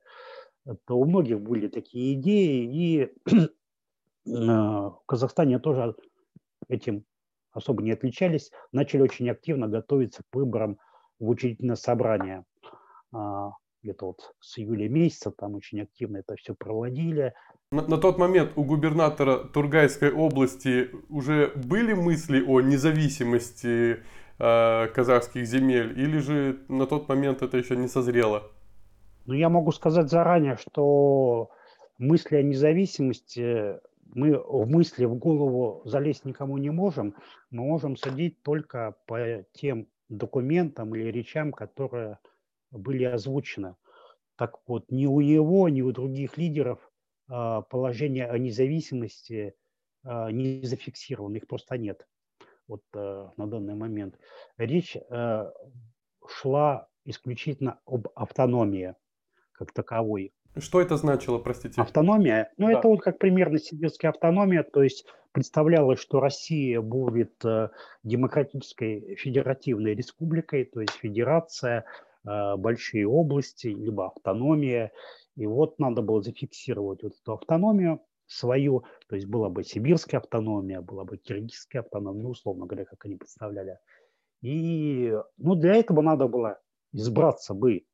Это 0.66 0.94
у 0.94 1.06
многих 1.06 1.42
были 1.42 1.68
такие 1.68 2.14
идеи, 2.14 2.64
и 2.66 3.14
в 4.26 5.02
Казахстане 5.06 5.60
тоже 5.60 5.96
этим 6.68 7.06
особо 7.52 7.82
не 7.84 7.92
отличались, 7.92 8.52
начали 8.72 9.02
очень 9.02 9.30
активно 9.30 9.68
готовиться 9.68 10.24
к 10.24 10.36
выборам 10.36 10.78
в 11.20 11.30
учредительное 11.30 11.76
собрание. 11.76 12.44
А, 13.14 13.52
где-то 13.82 14.08
вот 14.08 14.34
с 14.40 14.58
июля 14.58 14.90
месяца 14.90 15.32
там 15.32 15.56
очень 15.56 15.82
активно 15.82 16.18
это 16.18 16.36
все 16.36 16.54
проводили. 16.56 17.34
На, 17.72 17.84
на 17.88 17.98
тот 17.98 18.18
момент 18.18 18.52
у 18.56 18.64
губернатора 18.64 19.38
Тургайской 19.38 20.12
области 20.12 20.90
уже 21.10 21.52
были 21.56 21.94
мысли 21.94 22.44
о 22.44 22.62
независимости 22.62 24.04
э, 24.40 24.88
казахских 24.88 25.46
земель, 25.46 26.00
или 26.00 26.18
же 26.20 26.60
на 26.68 26.86
тот 26.86 27.08
момент 27.08 27.42
это 27.42 27.58
еще 27.58 27.76
не 27.76 27.88
созрело? 27.88 28.44
Ну, 29.26 29.34
я 29.34 29.50
могу 29.50 29.72
сказать 29.72 30.10
заранее, 30.10 30.58
что 30.58 31.50
мысли 31.98 32.36
о 32.36 32.44
независимости 32.44 33.80
мы 34.14 34.38
в 34.38 34.68
мысли, 34.70 35.06
в 35.06 35.16
голову 35.16 35.82
залезть 35.86 36.26
никому 36.26 36.58
не 36.58 36.70
можем, 36.70 37.16
мы 37.50 37.64
можем 37.64 37.98
судить 37.98 38.42
только 38.44 38.96
по 39.08 39.44
тем 39.54 39.88
документам 40.10 40.96
или 40.96 41.12
речам, 41.12 41.52
которые 41.52 42.20
были 42.72 43.04
озвучены. 43.04 43.76
Так 44.36 44.60
вот, 44.68 44.92
ни 44.92 45.06
у 45.06 45.20
его, 45.20 45.70
ни 45.70 45.82
у 45.82 45.92
других 45.92 46.38
лидеров 46.38 46.80
а, 47.28 47.62
положение 47.62 48.28
о 48.28 48.38
независимости 48.38 49.56
а, 50.04 50.32
не 50.32 50.62
зафиксировано, 50.62 51.38
их 51.38 51.48
просто 51.48 51.78
нет 51.78 52.06
вот 52.68 52.82
а, 52.96 53.32
на 53.38 53.48
данный 53.48 53.76
момент. 53.76 54.18
Речь 54.58 54.98
шла 56.28 56.88
исключительно 57.06 57.80
об 57.86 58.08
автономии 58.16 58.96
как 59.52 59.72
таковой. 59.72 60.34
Что 60.58 60.82
это 60.82 60.98
значило, 60.98 61.38
простите? 61.38 61.82
Автономия. 61.82 62.52
Ну, 62.58 62.68
да. 62.68 62.80
это 62.80 62.88
вот 62.88 63.02
как 63.02 63.20
примерно 63.20 63.60
сибирская 63.60 64.12
автономия, 64.12 64.64
то 64.64 64.82
есть 64.84 65.06
представлялось, 65.34 66.00
что 66.00 66.22
Россия 66.22 66.80
будет 66.80 67.44
э, 67.44 67.70
демократической 68.04 69.16
федеративной 69.18 69.94
республикой, 69.94 70.64
то 70.64 70.80
есть 70.80 70.94
федерация, 70.94 71.84
э, 72.26 72.56
большие 72.56 73.06
области, 73.06 73.68
либо 73.68 74.08
автономия. 74.08 74.94
И 75.36 75.46
вот 75.46 75.78
надо 75.78 76.02
было 76.02 76.22
зафиксировать 76.22 77.04
вот 77.04 77.14
эту 77.22 77.34
автономию 77.34 78.00
свою, 78.28 78.86
то 79.08 79.16
есть 79.16 79.28
была 79.28 79.50
бы 79.50 79.64
сибирская 79.64 80.20
автономия, 80.20 80.82
была 80.82 81.04
бы 81.04 81.18
киргизская 81.18 81.82
автономия, 81.82 82.24
ну, 82.24 82.30
условно 82.30 82.66
говоря, 82.66 82.86
как 82.86 83.06
они 83.06 83.16
представляли. 83.16 83.78
И 84.42 85.14
ну, 85.38 85.56
для 85.56 85.76
этого 85.76 86.02
надо 86.02 86.28
было 86.28 86.60
избраться 86.92 87.54
бы 87.54 87.86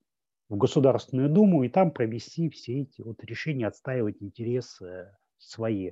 в 0.49 0.57
Государственную 0.57 1.29
Думу 1.29 1.63
и 1.63 1.69
там 1.69 1.91
провести 1.91 2.49
все 2.49 2.81
эти 2.81 3.01
вот 3.01 3.23
решения, 3.23 3.67
отстаивать 3.67 4.21
интересы 4.21 5.15
свои. 5.37 5.91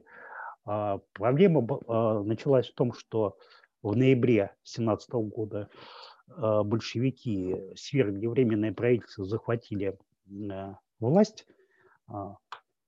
А 0.66 1.00
проблема 1.14 1.66
а, 1.88 2.22
началась 2.24 2.70
в 2.70 2.76
том, 2.76 2.94
что 2.94 3.38
в 3.82 3.96
ноябре 3.96 4.52
2017 4.64 5.12
года 5.14 5.70
а, 6.28 6.64
большевики 6.64 7.56
свергли 7.76 8.28
временное 8.28 8.74
правительство, 8.74 9.26
захватили 9.26 9.98
а, 10.52 10.78
власть, 11.00 11.48
а, 12.08 12.36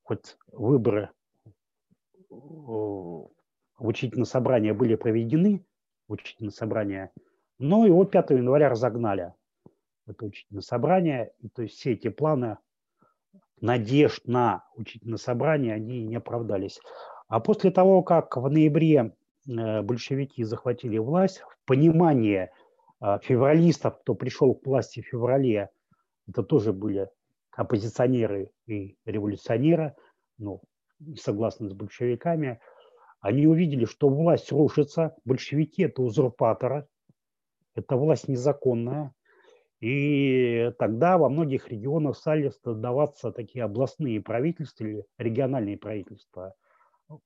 хоть 0.02 0.36
выборы 0.48 1.10
в 2.32 3.30
учительное 3.78 4.24
собрание 4.24 4.72
были 4.72 4.94
проведены, 4.94 5.64
учительное 6.08 6.52
собрание, 6.52 7.10
но 7.58 7.86
его 7.86 8.04
5 8.04 8.30
января 8.30 8.68
разогнали 8.68 9.32
это 10.06 10.26
учительное 10.26 10.62
собрание. 10.62 11.32
И, 11.40 11.48
то 11.48 11.62
есть 11.62 11.76
все 11.76 11.92
эти 11.92 12.08
планы 12.08 12.58
надежд 13.60 14.26
на 14.26 14.64
учительное 14.76 15.18
собрание, 15.18 15.74
они 15.74 16.02
не 16.02 16.16
оправдались. 16.16 16.80
А 17.28 17.40
после 17.40 17.70
того, 17.70 18.02
как 18.02 18.36
в 18.36 18.48
ноябре 18.48 19.14
э, 19.48 19.82
большевики 19.82 20.44
захватили 20.44 20.98
власть, 20.98 21.40
в 21.40 21.66
понимании 21.66 22.50
э, 23.00 23.18
февралистов, 23.22 24.00
кто 24.00 24.14
пришел 24.14 24.54
к 24.54 24.66
власти 24.66 25.00
в 25.00 25.06
феврале, 25.06 25.70
это 26.28 26.42
тоже 26.42 26.72
были 26.72 27.08
оппозиционеры 27.52 28.50
и 28.66 28.96
революционеры, 29.04 29.94
ну, 30.38 30.62
согласно 31.16 31.68
с 31.68 31.72
большевиками, 31.72 32.60
они 33.20 33.46
увидели, 33.46 33.84
что 33.84 34.08
власть 34.08 34.50
рушится, 34.52 35.16
большевики– 35.24 35.82
это 35.84 36.02
узурпаторы, 36.02 36.86
это 37.74 37.96
власть 37.96 38.28
незаконная, 38.28 39.14
и 39.80 40.72
тогда 40.78 41.18
во 41.18 41.28
многих 41.28 41.68
регионах 41.68 42.16
стали 42.16 42.50
создаваться 42.64 43.32
такие 43.32 43.64
областные 43.64 44.20
правительства 44.20 44.84
или 44.84 45.04
региональные 45.18 45.76
правительства, 45.76 46.54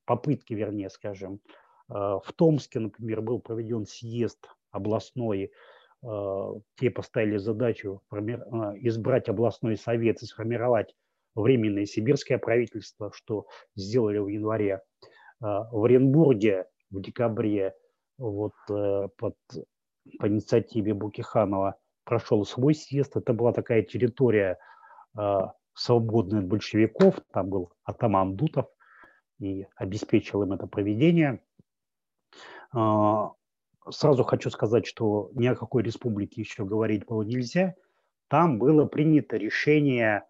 попытки, 0.06 0.54
вернее, 0.54 0.88
скажем. 0.88 1.40
Э, 1.88 2.18
в 2.24 2.32
Томске, 2.34 2.80
например, 2.80 3.20
был 3.20 3.40
проведен 3.40 3.86
съезд 3.86 4.48
областной, 4.70 5.52
э, 6.02 6.54
те 6.76 6.90
поставили 6.90 7.36
задачу 7.36 8.02
э, 8.10 8.16
избрать 8.16 9.28
областной 9.28 9.76
совет 9.76 10.22
и 10.22 10.26
сформировать 10.26 10.94
временное 11.42 11.86
сибирское 11.86 12.38
правительство, 12.38 13.12
что 13.14 13.46
сделали 13.76 14.18
в 14.18 14.28
январе. 14.28 14.82
В 15.40 15.84
Оренбурге 15.84 16.66
в 16.90 17.00
декабре 17.00 17.74
вот, 18.18 18.54
под, 18.66 19.36
по 20.18 20.28
инициативе 20.28 20.94
Букиханова 20.94 21.76
прошел 22.04 22.44
свой 22.44 22.74
съезд. 22.74 23.16
Это 23.16 23.32
была 23.32 23.52
такая 23.52 23.82
территория 23.82 24.58
э, 25.18 25.38
свободная 25.74 26.40
от 26.40 26.46
большевиков. 26.46 27.20
Там 27.32 27.50
был 27.50 27.72
атаман 27.84 28.36
Дутов 28.36 28.66
и 29.38 29.66
обеспечил 29.76 30.42
им 30.42 30.52
это 30.52 30.66
проведение. 30.66 31.40
Э, 32.74 33.28
сразу 33.90 34.24
хочу 34.24 34.50
сказать, 34.50 34.86
что 34.86 35.30
ни 35.34 35.46
о 35.46 35.56
какой 35.56 35.82
республике 35.82 36.40
еще 36.40 36.64
говорить 36.64 37.04
было 37.06 37.22
нельзя. 37.22 37.74
Там 38.28 38.58
было 38.58 38.86
принято 38.86 39.36
решение 39.36 40.24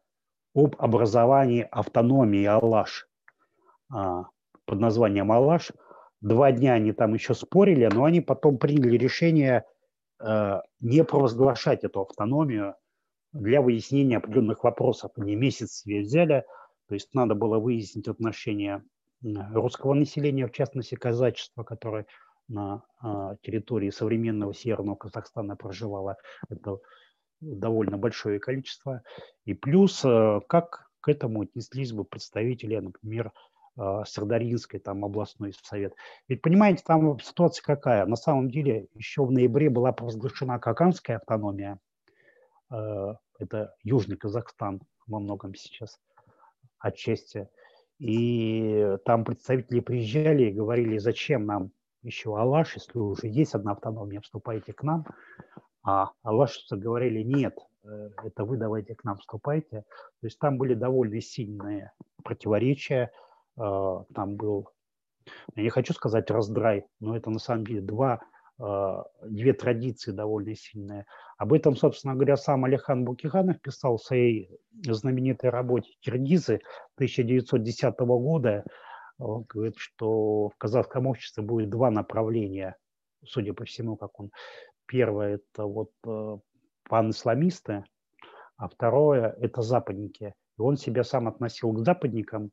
об 0.56 0.74
образовании 0.78 1.68
автономии 1.70 2.44
Алаш 2.44 3.06
э, 3.94 3.96
под 4.64 4.80
названием 4.80 5.30
Алаш. 5.30 5.70
Два 6.20 6.50
дня 6.50 6.72
они 6.72 6.92
там 6.92 7.14
еще 7.14 7.34
спорили, 7.34 7.88
но 7.92 8.04
они 8.04 8.20
потом 8.20 8.58
приняли 8.58 8.96
решение– 8.96 9.64
Э, 10.18 10.60
не 10.80 11.04
провозглашать 11.04 11.84
эту 11.84 12.02
автономию 12.02 12.74
для 13.32 13.60
выяснения 13.60 14.16
определенных 14.16 14.64
вопросов. 14.64 15.12
Они 15.16 15.36
месяц 15.36 15.72
себе 15.72 16.00
взяли, 16.00 16.44
то 16.88 16.94
есть 16.94 17.12
надо 17.12 17.34
было 17.34 17.58
выяснить 17.58 18.08
отношения 18.08 18.82
русского 19.22 19.94
населения, 19.94 20.46
в 20.46 20.52
частности 20.52 20.94
казачества, 20.94 21.64
которое 21.64 22.06
на 22.48 22.82
а, 23.00 23.36
территории 23.42 23.90
современного 23.90 24.54
Северного 24.54 24.94
Казахстана 24.94 25.56
проживало. 25.56 26.16
Это 26.48 26.78
довольно 27.40 27.98
большое 27.98 28.38
количество. 28.38 29.02
И 29.44 29.54
плюс, 29.54 30.04
э, 30.04 30.40
как 30.48 30.90
к 31.00 31.08
этому 31.08 31.42
отнеслись 31.42 31.92
бы 31.92 32.04
представители, 32.04 32.76
например, 32.76 33.32
а, 33.78 34.04
Сардаринской, 34.04 34.80
там 34.80 35.04
областной 35.04 35.52
совет. 35.62 35.94
Ведь 36.28 36.40
понимаете, 36.40 36.82
там 36.84 37.20
ситуация 37.20 37.62
какая? 37.62 38.06
На 38.06 38.16
самом 38.16 38.50
деле 38.50 38.88
еще 38.94 39.24
в 39.24 39.30
ноябре 39.30 39.68
была 39.68 39.92
провозглашена 39.92 40.58
Каканская 40.58 41.18
автономия. 41.18 41.78
А, 42.70 43.18
это 43.38 43.74
Южный 43.82 44.16
Казахстан 44.16 44.80
во 45.06 45.20
многом 45.20 45.54
сейчас 45.54 46.00
отчасти. 46.78 47.48
И 47.98 48.96
там 49.04 49.24
представители 49.24 49.80
приезжали 49.80 50.44
и 50.44 50.52
говорили, 50.52 50.98
зачем 50.98 51.46
нам 51.46 51.70
еще 52.02 52.38
Алаш, 52.38 52.74
если 52.76 52.98
уже 52.98 53.26
есть 53.28 53.54
одна 53.54 53.72
автономия, 53.72 54.20
вступайте 54.20 54.72
к 54.72 54.82
нам. 54.82 55.04
А 55.86 56.10
алашевцы 56.24 56.76
говорили, 56.76 57.22
нет, 57.22 57.56
э, 57.84 58.10
это 58.24 58.44
вы 58.44 58.56
давайте 58.56 58.96
к 58.96 59.04
нам 59.04 59.18
вступайте. 59.18 59.84
То 60.20 60.26
есть 60.26 60.38
там 60.40 60.58
были 60.58 60.74
довольно 60.74 61.20
сильные 61.20 61.92
противоречия, 62.24 63.12
а, 63.56 64.02
там 64.12 64.34
был, 64.34 64.68
я 65.54 65.62
не 65.62 65.68
хочу 65.70 65.94
сказать 65.94 66.28
раздрай, 66.28 66.86
но 66.98 67.16
это 67.16 67.30
на 67.30 67.38
самом 67.38 67.64
деле 67.64 67.82
два, 67.82 68.20
а, 68.58 69.04
две 69.22 69.52
традиции 69.52 70.10
довольно 70.10 70.56
сильные. 70.56 71.06
Об 71.38 71.52
этом, 71.52 71.76
собственно 71.76 72.14
говоря, 72.14 72.36
сам 72.36 72.64
Алихан 72.64 73.04
Букиханов 73.04 73.60
писал 73.60 73.98
в 73.98 74.02
своей 74.02 74.50
знаменитой 74.82 75.50
работе 75.50 75.92
«Киргизы» 76.00 76.62
1910 76.96 77.94
года. 78.00 78.64
Он 79.18 79.44
говорит, 79.48 79.76
что 79.78 80.48
в 80.48 80.56
казахском 80.58 81.06
обществе 81.06 81.44
будет 81.44 81.70
два 81.70 81.92
направления, 81.92 82.74
судя 83.24 83.54
по 83.54 83.64
всему, 83.64 83.96
как 83.96 84.18
он. 84.18 84.32
Первое– 84.86 85.34
это 85.54 85.64
вот 85.64 85.92
э, 86.06 86.38
пан-исламисты, 86.88 87.84
а 88.56 88.68
второе– 88.68 89.34
это 89.40 89.62
западники. 89.62 90.34
И 90.58 90.60
он 90.60 90.76
себя 90.76 91.04
сам 91.04 91.28
относил 91.28 91.72
к 91.72 91.84
западникам, 91.84 92.50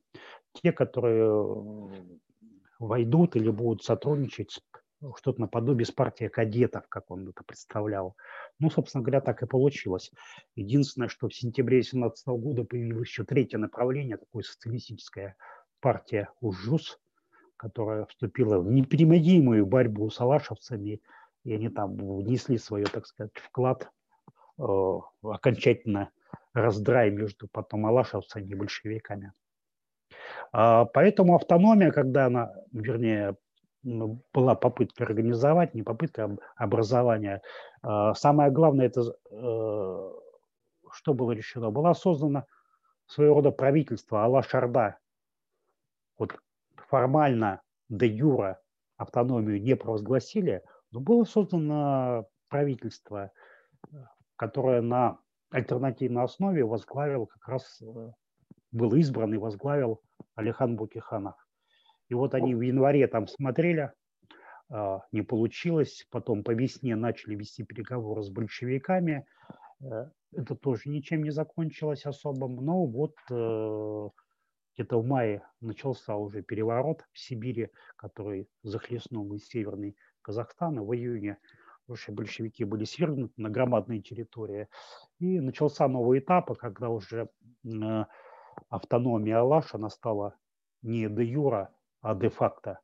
те, 0.53 0.71
которые 0.71 1.25
э, 1.25 1.89
войдут 2.79 3.35
или 3.35 3.49
будут 3.49 3.83
сотрудничать 3.83 4.59
что-то 5.17 5.41
наподобие 5.41 5.85
с 5.85 5.91
партией 5.91 6.29
кадетов, 6.29 6.87
как 6.87 7.11
он 7.11 7.29
это 7.29 7.43
представлял. 7.43 8.15
Ну, 8.59 8.69
собственно 8.69 9.03
говоря, 9.03 9.21
так 9.21 9.43
и 9.43 9.47
получилось. 9.47 10.11
Единственное, 10.55 11.09
что 11.09 11.27
в 11.27 11.35
сентябре 11.35 11.77
2017 11.77 12.27
года 12.27 12.63
появилось 12.63 13.09
еще 13.09 13.23
третье 13.23 13.57
направление, 13.57 14.17
такое 14.17 14.43
социалистическое 14.43 15.35
партия 15.81 16.29
УЖУС, 16.39 16.99
которая 17.57 18.05
вступила 18.05 18.59
в 18.59 18.71
непримодимую 18.71 19.65
борьбу 19.65 20.09
с 20.09 20.19
алашевцами, 20.19 21.01
и 21.43 21.53
они 21.53 21.69
там 21.69 21.95
внесли 21.95 22.57
свой, 22.57 22.83
так 22.83 23.05
сказать, 23.05 23.33
вклад 23.35 23.91
э, 24.57 24.63
окончательно 25.21 26.11
раздрай 26.53 27.09
между 27.11 27.47
потом 27.47 27.85
алашевцами 27.85 28.49
и 28.49 28.55
большевиками. 28.55 29.33
А, 30.51 30.85
поэтому 30.85 31.35
автономия, 31.35 31.91
когда 31.91 32.27
она, 32.27 32.53
вернее, 32.71 33.35
была 33.83 34.55
попытка 34.55 35.03
организовать, 35.03 35.73
не 35.73 35.83
попытка 35.83 36.37
образования. 36.55 37.41
А, 37.81 38.13
самое 38.13 38.51
главное, 38.51 38.85
это 38.85 39.01
э, 39.01 40.11
что 40.91 41.13
было 41.13 41.31
решено? 41.31 41.71
Была 41.71 41.93
создана 41.93 42.45
своего 43.07 43.35
рода 43.35 43.51
правительство 43.51 44.23
Алла-Шарда. 44.23 44.97
Вот 46.17 46.37
формально 46.77 47.61
де 47.89 48.07
юра 48.07 48.61
автономию 48.97 49.61
не 49.61 49.75
провозгласили, 49.75 50.63
но 50.93 50.99
было 50.99 51.23
создано 51.23 52.27
правительство, 52.49 53.31
которое 54.35 54.81
на 54.81 55.19
альтернативной 55.49 56.23
основе 56.23 56.63
возглавил 56.63 57.25
как 57.25 57.47
раз, 57.47 57.81
э, 57.81 58.11
был 58.71 58.93
избран 58.93 59.33
и 59.33 59.37
возглавил 59.37 60.01
Алихан 60.35 60.75
Букиханов. 60.75 61.35
И 62.09 62.13
вот 62.13 62.35
они 62.35 62.53
в 62.53 62.61
январе 62.61 63.07
там 63.07 63.27
смотрели, 63.27 63.91
а, 64.69 65.01
не 65.11 65.21
получилось. 65.21 66.05
Потом 66.11 66.43
по 66.43 66.51
весне 66.51 66.95
начали 66.95 67.35
вести 67.35 67.63
переговоры 67.63 68.21
с 68.23 68.29
большевиками. 68.29 69.25
Э, 69.81 70.09
это 70.31 70.55
тоже 70.55 70.89
ничем 70.89 71.23
не 71.23 71.31
закончилось 71.31 72.05
особым. 72.05 72.55
Но 72.57 72.85
вот 72.85 73.15
э, 73.31 74.09
где-то 74.75 74.99
в 74.99 75.05
мае 75.05 75.43
начался 75.61 76.15
уже 76.15 76.41
переворот 76.41 77.03
в 77.11 77.19
Сибири, 77.19 77.69
который 77.95 78.47
захлестнул 78.63 79.31
из 79.33 79.47
Северный 79.47 79.95
Казахстан. 80.23 80.79
И 80.79 80.79
в 80.79 80.93
июне 80.95 81.37
уже 81.87 82.11
большевики 82.11 82.63
были 82.63 82.85
свергнуты 82.85 83.33
на 83.37 83.49
громадные 83.49 84.01
территории. 84.01 84.67
И 85.19 85.39
начался 85.39 85.87
новый 85.87 86.19
этап, 86.19 86.57
когда 86.57 86.89
уже 86.89 87.29
э, 87.65 88.05
автономия 88.69 89.39
Алаша, 89.39 89.77
она 89.77 89.89
стала 89.89 90.35
не 90.81 91.07
де 91.07 91.23
юра, 91.23 91.69
а 92.01 92.15
де-факто. 92.15 92.79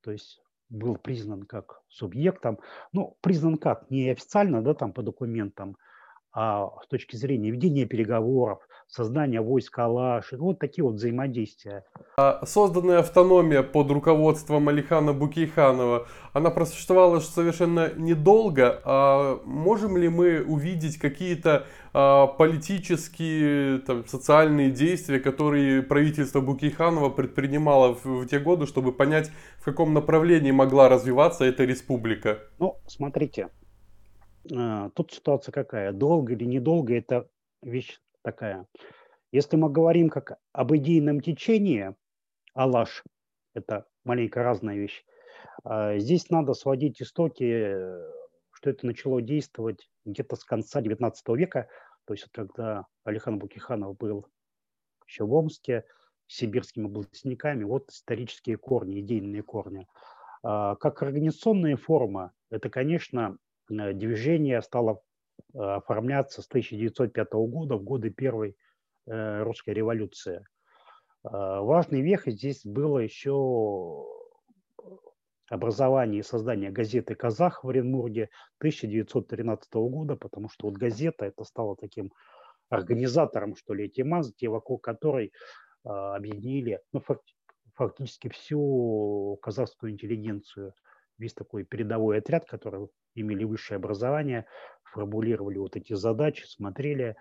То 0.00 0.12
есть 0.12 0.40
был 0.68 0.96
признан 0.96 1.42
как 1.44 1.82
субъектом, 1.88 2.58
ну, 2.92 3.16
признан 3.20 3.56
как, 3.56 3.90
не 3.90 4.10
официально, 4.10 4.62
да, 4.62 4.74
там 4.74 4.92
по 4.92 5.02
документам, 5.02 5.76
а 6.32 6.70
с 6.82 6.88
точки 6.88 7.16
зрения 7.16 7.50
ведения 7.50 7.86
переговоров, 7.86 8.66
создания 8.88 9.40
войск 9.40 9.78
Алаш, 9.78 10.32
вот 10.32 10.58
такие 10.58 10.84
вот 10.84 10.94
взаимодействия. 10.94 11.84
А 12.16 12.44
созданная 12.46 13.00
автономия 13.00 13.62
под 13.62 13.90
руководством 13.90 14.68
Алихана 14.68 15.12
Букейханова, 15.12 16.06
она 16.32 16.50
просуществовала 16.50 17.20
совершенно 17.20 17.92
недолго. 17.96 18.80
А 18.84 19.40
можем 19.44 19.96
ли 19.96 20.08
мы 20.08 20.42
увидеть 20.42 20.98
какие-то 20.98 21.66
а, 21.92 22.26
политические, 22.26 23.78
там, 23.78 24.06
социальные 24.06 24.70
действия, 24.70 25.20
которые 25.20 25.82
правительство 25.82 26.40
Букейханова 26.40 27.10
предпринимало 27.10 27.94
в, 27.94 28.04
в 28.04 28.26
те 28.26 28.38
годы, 28.38 28.66
чтобы 28.66 28.92
понять, 28.92 29.30
в 29.58 29.64
каком 29.64 29.94
направлении 29.94 30.50
могла 30.52 30.88
развиваться 30.88 31.44
эта 31.44 31.64
республика? 31.64 32.38
Ну, 32.58 32.76
смотрите, 32.86 33.48
а, 34.54 34.90
тут 34.90 35.12
ситуация 35.12 35.52
какая? 35.52 35.92
Долго 35.92 36.32
или 36.34 36.44
недолго, 36.44 36.96
это 36.96 37.28
вещь 37.62 37.98
такая. 38.26 38.66
Если 39.30 39.56
мы 39.56 39.70
говорим 39.70 40.10
как 40.10 40.38
об 40.52 40.74
идейном 40.74 41.20
течении, 41.20 41.94
Алаш– 42.54 43.04
это 43.54 43.86
маленько 44.02 44.42
разная 44.42 44.76
вещь, 44.76 45.04
а, 45.62 45.96
здесь 45.98 46.28
надо 46.28 46.54
сводить 46.54 47.00
истоки, 47.00 47.72
что 48.50 48.70
это 48.70 48.84
начало 48.84 49.22
действовать 49.22 49.88
где-то 50.04 50.34
с 50.34 50.44
конца 50.44 50.80
XIX 50.80 51.14
века, 51.36 51.68
то 52.04 52.14
есть 52.14 52.26
когда 52.32 52.86
Алихан 53.04 53.38
Букиханов 53.38 53.96
был 53.96 54.26
еще 55.06 55.24
в 55.24 55.32
Омске, 55.32 55.84
сибирскими 56.26 56.86
областниками, 56.86 57.62
вот 57.62 57.90
исторические 57.90 58.56
корни, 58.56 59.00
идейные 59.00 59.44
корни. 59.44 59.86
А, 60.42 60.74
как 60.74 61.00
организационная 61.00 61.76
форма, 61.76 62.32
это, 62.50 62.70
конечно, 62.70 63.38
Э, 63.70 63.92
движение 63.92 64.62
стало 64.62 65.02
оформляться 65.54 66.42
с 66.42 66.48
1905 66.48 67.32
года, 67.32 67.76
в 67.76 67.82
годы 67.82 68.10
Первой 68.10 68.56
э, 69.06 69.42
русской 69.42 69.74
революции. 69.74 70.44
Важный 71.22 72.02
вех 72.02 72.26
здесь 72.26 72.64
было 72.64 72.98
еще 73.00 74.06
образование 75.50 76.20
и 76.20 76.22
создание 76.22 76.70
газеты 76.70 77.16
«Казах» 77.16 77.64
в 77.64 77.68
Оренбурге 77.68 78.30
1913 78.58 79.74
года, 79.74 80.14
потому 80.14 80.48
что 80.48 80.68
вот 80.68 80.76
газета 80.76 81.24
это 81.24 81.42
стала 81.42 81.74
таким 81.76 82.12
организатором, 82.68 83.56
что 83.56 83.74
ли, 83.74 83.90
тематики, 83.90 84.46
вокруг 84.46 84.84
которой 84.84 85.32
объединили 85.82 86.80
ну, 86.92 87.02
фактически 87.74 88.28
всю 88.28 89.36
казахскую 89.42 89.90
интеллигенцию– 89.90 90.74
весь 91.18 91.34
такой 91.34 91.64
передовой 91.64 92.18
отряд, 92.18 92.46
который 92.46 92.88
имели 93.14 93.44
высшее 93.44 93.76
образование, 93.76 94.46
формулировали 94.84 95.58
вот 95.58 95.76
эти 95.76 95.94
задачи, 95.94 96.44
смотрели. 96.46 97.16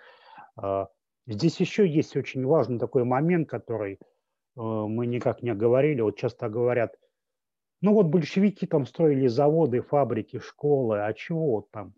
А, 0.55 0.89
здесь 1.27 1.59
еще 1.59 1.87
есть 1.87 2.15
очень 2.15 2.45
важный 2.45 2.79
такой 2.79 3.03
момент, 3.03 3.49
который 3.49 3.93
э, 3.93 3.97
мы 4.55 5.07
никак 5.07 5.41
не 5.41 5.53
говорили. 5.53 6.01
Вот 6.01 6.17
часто 6.17 6.49
говорят, 6.49 6.95
ну 7.81 7.93
вот 7.93 8.07
большевики 8.07 8.65
там 8.67 8.85
строили 8.85 9.27
заводы, 9.27 9.81
фабрики, 9.81 10.39
школы, 10.39 11.01
а 11.05 11.13
чего 11.13 11.51
вот 11.51 11.71
там? 11.71 11.93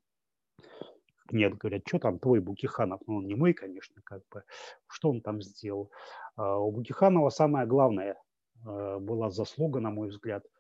Нет, 1.29 1.57
говорят, 1.57 1.83
что 1.85 1.99
там 1.99 2.19
твой 2.19 2.39
Букиханов? 2.39 3.01
Ну, 3.05 3.17
он 3.17 3.27
не 3.27 3.35
мой, 3.35 3.53
конечно, 3.53 4.01
как 4.03 4.21
бы. 4.31 4.43
Что 4.87 5.09
он 5.09 5.21
там 5.21 5.41
сделал? 5.41 5.91
А, 6.35 6.57
у 6.57 6.71
Букиханова 6.71 7.29
самое 7.29 7.65
главное 7.67 8.15
э, 8.65 8.97
была 8.99 9.29
заслуга, 9.29 9.79
на 9.79 9.89
мой 9.89 10.09
взгляд– 10.09 10.45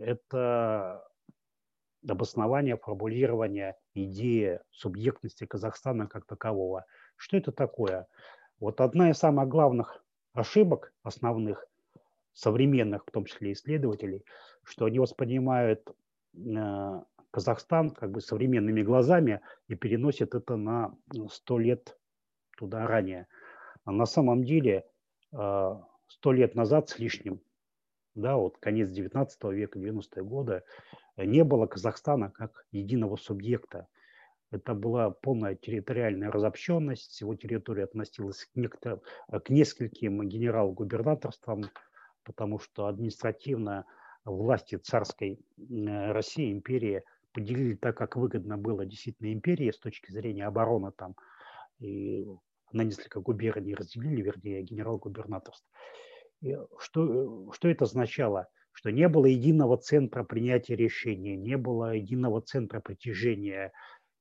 это 0.00 1.04
обоснование, 2.08 2.76
формулирование 2.76 3.76
идеи 3.94 4.60
субъектности 4.70 5.44
Казахстана 5.44 6.06
как 6.06 6.26
такового. 6.26 6.86
Что 7.16 7.36
это 7.36 7.52
такое? 7.52 8.06
Вот 8.58 8.80
одна 8.80 9.10
из 9.10 9.18
самых 9.18 9.48
главных 9.48 10.02
ошибок, 10.32 10.92
основных, 11.02 11.66
современных, 12.32 13.04
в 13.04 13.10
том 13.10 13.24
числе 13.24 13.52
исследователей, 13.52 14.24
что 14.62 14.86
они 14.86 14.98
воспринимают 14.98 15.82
э, 16.34 17.00
Казахстан 17.30 17.90
как 17.90 18.10
бы 18.10 18.20
современными 18.20 18.82
глазами 18.82 19.40
и 19.68 19.74
переносят 19.74 20.34
это 20.34 20.56
на 20.56 20.94
сто 21.30 21.58
лет 21.58 21.98
туда 22.56 22.86
ранее. 22.86 23.26
А 23.84 23.92
на 23.92 24.06
самом 24.06 24.44
деле 24.44 24.84
э, 25.32 25.76
сто 26.08 26.32
лет 26.32 26.54
назад 26.54 26.88
с 26.88 26.98
лишним 26.98 27.40
да, 28.14 28.36
вот 28.36 28.58
конец 28.58 28.90
19 28.90 29.44
века, 29.44 29.78
90-е 29.78 30.22
годы, 30.22 30.62
э, 31.16 31.24
не 31.24 31.44
было 31.44 31.66
Казахстана 31.66 32.30
как 32.30 32.64
единого 32.72 33.16
субъекта. 33.16 33.86
Это 34.50 34.74
была 34.74 35.10
полная 35.10 35.54
территориальная 35.54 36.30
разобщенность, 36.30 37.20
его 37.20 37.36
территория 37.36 37.84
относилась 37.84 38.44
к, 38.46 38.56
некотор... 38.56 39.00
к 39.28 39.48
нескольким 39.48 40.26
генерал-губернаторствам, 40.28 41.64
потому 42.24 42.58
что 42.58 42.86
административно 42.86 43.86
власти 44.24 44.76
царской 44.76 45.38
э, 45.58 46.12
России, 46.12 46.52
империи, 46.52 47.02
поделили 47.32 47.74
так, 47.76 47.96
как 47.96 48.16
выгодно 48.16 48.58
было 48.58 48.84
действительно 48.84 49.32
империи 49.32 49.70
с 49.70 49.78
точки 49.78 50.10
зрения 50.10 50.46
обороны 50.46 50.90
там, 50.92 51.14
и 51.78 52.26
на 52.72 52.82
несколько 52.82 53.20
губерний 53.20 53.74
разделили, 53.74 54.22
вернее, 54.22 54.62
генерал-губернаторств. 54.62 55.66
Что, 56.78 57.52
что 57.52 57.68
это 57.68 57.84
означало? 57.84 58.48
Что 58.72 58.90
не 58.90 59.08
было 59.08 59.26
единого 59.26 59.76
центра 59.76 60.24
принятия 60.24 60.76
решений, 60.76 61.36
не 61.36 61.56
было 61.56 61.94
единого 61.94 62.40
центра 62.40 62.80
притяжения 62.80 63.72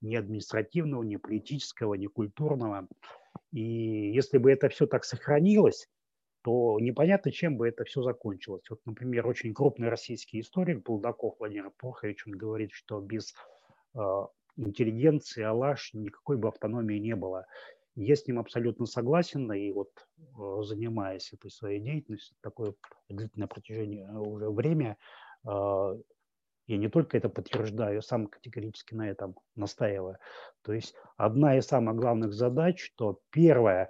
ни 0.01 0.15
административного, 0.15 1.03
ни 1.03 1.17
политического, 1.17 1.93
ни 1.93 2.07
культурного. 2.07 2.87
И 3.51 4.11
если 4.11 4.37
бы 4.37 4.51
это 4.51 4.69
все 4.69 4.85
так 4.85 5.03
сохранилось, 5.03 5.87
то 6.41 6.79
непонятно, 6.79 7.31
чем 7.31 7.57
бы 7.57 7.67
это 7.67 7.83
все 7.83 8.01
закончилось. 8.01 8.63
Вот, 8.69 8.79
например, 8.85 9.27
очень 9.27 9.53
крупный 9.53 9.89
российский 9.89 10.39
историк 10.39 10.83
Булдаков 10.83 11.35
Владимир 11.39 11.71
Прохорович, 11.77 12.25
он 12.27 12.33
говорит, 12.33 12.71
что 12.71 13.01
без 13.01 13.33
э, 13.93 13.99
интеллигенции, 14.55 15.43
Алаш, 15.43 15.93
никакой 15.93 16.37
бы 16.37 16.47
автономии 16.47 16.97
не 16.97 17.15
было. 17.15 17.45
Я 17.95 18.15
с 18.15 18.27
ним 18.27 18.39
абсолютно 18.39 18.85
согласен, 18.85 19.51
и 19.51 19.71
вот 19.71 19.89
э, 20.17 20.63
занимаясь 20.63 21.33
этой 21.33 21.51
своей 21.51 21.79
деятельностью, 21.79 22.35
такое 22.41 22.73
длительное 23.09 23.47
протяжение 23.47 24.05
э, 24.07 24.17
уже 24.17 24.49
время, 24.49 24.97
э, 25.45 25.49
я 26.67 26.77
не 26.77 26.87
только 26.87 27.17
это 27.17 27.29
подтверждаю, 27.29 28.01
сам 28.01 28.27
категорически 28.27 28.93
на 28.93 29.09
этом 29.09 29.35
настаиваю. 29.55 30.17
То 30.61 30.73
есть 30.73 30.93
одна 31.17 31.57
из 31.57 31.65
самых 31.65 31.95
главных 31.95 32.33
задач, 32.33 32.79
что 32.79 33.19
первое, 33.31 33.89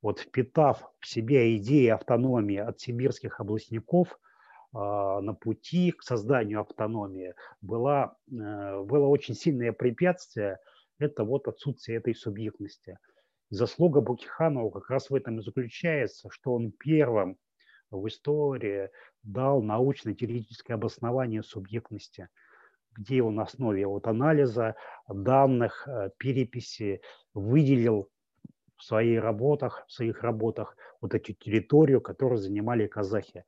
вот 0.00 0.20
впитав 0.20 0.84
в 1.00 1.06
себе 1.06 1.56
идеи 1.56 1.88
автономии 1.88 2.58
от 2.58 2.80
сибирских 2.80 3.40
областников– 3.40 4.18
на 4.72 5.34
пути 5.34 5.90
к 5.90 6.04
созданию 6.04 6.60
автономии 6.60 7.34
была, 7.60 8.16
было 8.28 9.08
очень 9.08 9.34
сильное 9.34 9.72
препятствие– 9.72 10.60
это 11.00 11.24
вот 11.24 11.48
отсутствие 11.48 11.98
этой 11.98 12.14
субъектности. 12.14 12.98
Заслуга 13.50 14.00
Букиханова 14.00 14.70
как 14.70 14.90
раз 14.90 15.10
в 15.10 15.14
этом 15.14 15.38
и 15.38 15.42
заключается, 15.42 16.28
что 16.30 16.54
он 16.54 16.70
первым 16.70 17.36
в 17.90 18.06
истории 18.06 18.90
дал 19.24 19.62
научно-теоретическое 19.62 20.74
обоснование 20.74 21.42
субъектности, 21.42 22.28
где 22.96 23.22
он 23.22 23.34
на 23.34 23.42
основе 23.42 23.86
вот 23.86 24.06
анализа 24.06 24.76
данных, 25.08 25.86
э, 25.88 26.10
переписи 26.16 27.00
выделил 27.34 28.08
в 28.76 28.84
своих 28.84 29.22
работах, 29.22 29.84
в 29.88 29.92
своих 29.92 30.22
работах 30.22 30.76
вот 31.00 31.14
эту 31.14 31.32
территорию, 31.32 32.00
которую 32.00 32.38
занимали 32.38 32.86
казахи. 32.86 33.44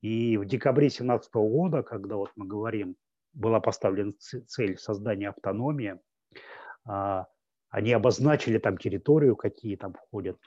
И 0.00 0.36
в 0.36 0.44
декабре 0.44 0.88
2017 0.88 1.34
года, 1.34 1.82
когда 1.82 2.16
вот 2.16 2.32
мы 2.34 2.46
говорим, 2.46 2.96
была 3.32 3.60
поставлена 3.60 4.12
цель 4.18 4.76
создания 4.76 5.28
автономии, 5.28 6.00
а, 6.84 7.26
они 7.70 7.92
обозначили 7.92 8.58
там 8.58 8.78
территорию, 8.78 9.36
какие 9.36 9.76
там 9.76 9.94
входят. 9.94 10.38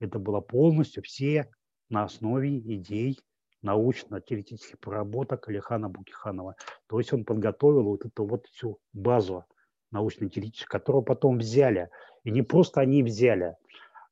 Это 0.00 0.18
было 0.18 0.40
полностью 0.40 1.02
все 1.02 1.50
на 1.88 2.04
основе 2.04 2.58
идей 2.58 3.18
научно-теоретических 3.62 4.78
проработок 4.78 5.48
Алихана 5.48 5.88
Букиханова. 5.88 6.54
То 6.86 6.98
есть 6.98 7.12
он 7.12 7.24
подготовил 7.24 7.82
вот 7.84 8.06
эту 8.06 8.24
вот 8.24 8.46
всю 8.46 8.78
базу 8.92 9.44
научно-теоретическую, 9.90 10.70
которую 10.70 11.02
потом 11.02 11.38
взяли. 11.38 11.90
И 12.22 12.30
не 12.30 12.42
просто 12.42 12.80
они 12.80 13.02
взяли. 13.02 13.56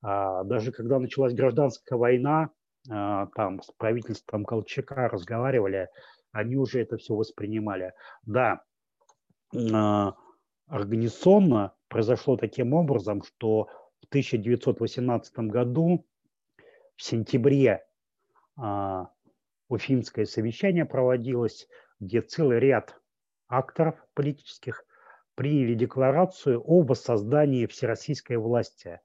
А 0.03 0.43
даже 0.45 0.73
когда 0.73 0.99
началась 0.99 1.35
гражданская 1.35 1.99
война, 1.99 2.51
а, 2.91 3.27
там 3.35 3.63
с 3.63 3.71
правительством 3.77 4.45
Колчака 4.45 5.09
разговаривали, 5.09 5.89
они 6.33 6.57
уже 6.57 6.81
это 6.81 6.97
все 6.97 7.15
воспринимали. 7.15 7.93
Да, 8.25 8.63
а, 9.55 10.15
организационно 10.67 11.75
произошло 11.89 12.37
таким 12.37 12.75
образом, 12.75 13.23
что 13.23 13.69
в 14.03 14.07
1918 14.09 15.39
году 15.39 16.07
в 16.97 17.03
сентябре 17.03 17.87
а, 18.57 19.11
Уфимское 19.69 20.27
совещание 20.27 20.85
проводилось, 20.85 21.69
где 22.01 22.21
целый 22.21 22.61
ряд 22.61 23.01
акторов 23.49 23.97
политических 24.15 24.85
приняли 25.35 25.75
декларацию 25.75 26.63
об 26.65 26.89
воссоздании 26.89 27.67
всероссийской 27.67 28.37
власти. 28.37 29.01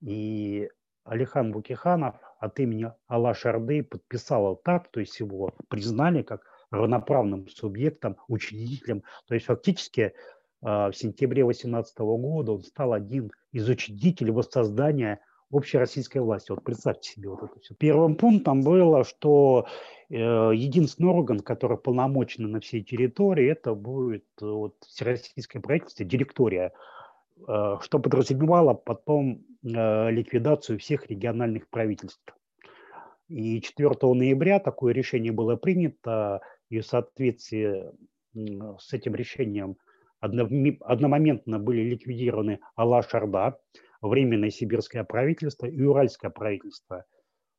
И 0.00 0.68
Алихан 1.04 1.52
Букиханов 1.52 2.16
от 2.38 2.60
имени 2.60 2.92
Алла 3.08 3.34
Шарды 3.34 3.82
подписал 3.82 4.56
так, 4.56 4.90
то 4.90 5.00
есть 5.00 5.18
его 5.20 5.54
признали 5.68 6.22
как 6.22 6.42
равноправным 6.70 7.48
субъектом, 7.48 8.16
учредителем. 8.28 9.02
То 9.26 9.34
есть 9.34 9.46
фактически 9.46 10.14
в 10.62 10.92
сентябре 10.94 11.42
2018 11.42 11.98
года 11.98 12.52
он 12.52 12.62
стал 12.62 12.92
один 12.92 13.32
из 13.50 13.68
учредителей 13.68 14.32
воссоздания 14.32 15.20
общероссийской 15.52 16.20
власти. 16.20 16.50
Вот 16.50 16.64
представьте 16.64 17.12
себе 17.12 17.28
вот 17.28 17.42
это 17.42 17.60
все. 17.60 17.74
Первым 17.74 18.16
пунктом 18.16 18.62
было, 18.62 19.04
что 19.04 19.66
э, 20.08 20.14
единственный 20.16 21.10
орган, 21.10 21.40
который 21.40 21.76
полномочен 21.76 22.50
на 22.50 22.60
всей 22.60 22.82
территории, 22.82 23.50
это 23.50 23.74
будет 23.74 24.24
э, 24.40 24.46
вот, 24.46 24.76
всероссийское 24.80 25.60
правительство, 25.60 26.04
директория, 26.04 26.72
э, 27.46 27.76
что 27.80 27.98
подразумевало 27.98 28.74
потом 28.74 29.44
ликвидацию 29.64 30.80
всех 30.80 31.08
региональных 31.08 31.68
правительств. 31.68 32.34
И 33.28 33.60
4 33.60 33.90
ноября 34.02 34.58
такое 34.58 34.92
решение 34.92 35.30
было 35.30 35.54
принято, 35.54 36.40
и 36.68 36.80
в 36.80 36.86
соответствии 36.86 37.84
с 38.34 38.92
этим 38.92 39.14
решением 39.14 39.76
одномоментно 40.22 41.58
были 41.58 41.82
ликвидированы 41.82 42.60
Алла-Шарда, 42.76 43.58
Временное 44.00 44.50
сибирское 44.50 45.04
правительство 45.04 45.66
и 45.66 45.80
Уральское 45.80 46.30
правительство. 46.30 47.04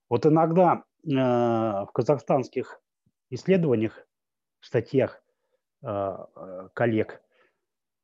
Вот 0.10 0.26
иногда 0.26 0.84
э, 1.06 1.10
в 1.10 1.90
казахстанских 1.94 2.82
исследованиях, 3.30 4.06
статьях 4.60 5.24
э, 5.82 5.88
э, 5.88 6.70
коллег, 6.74 7.22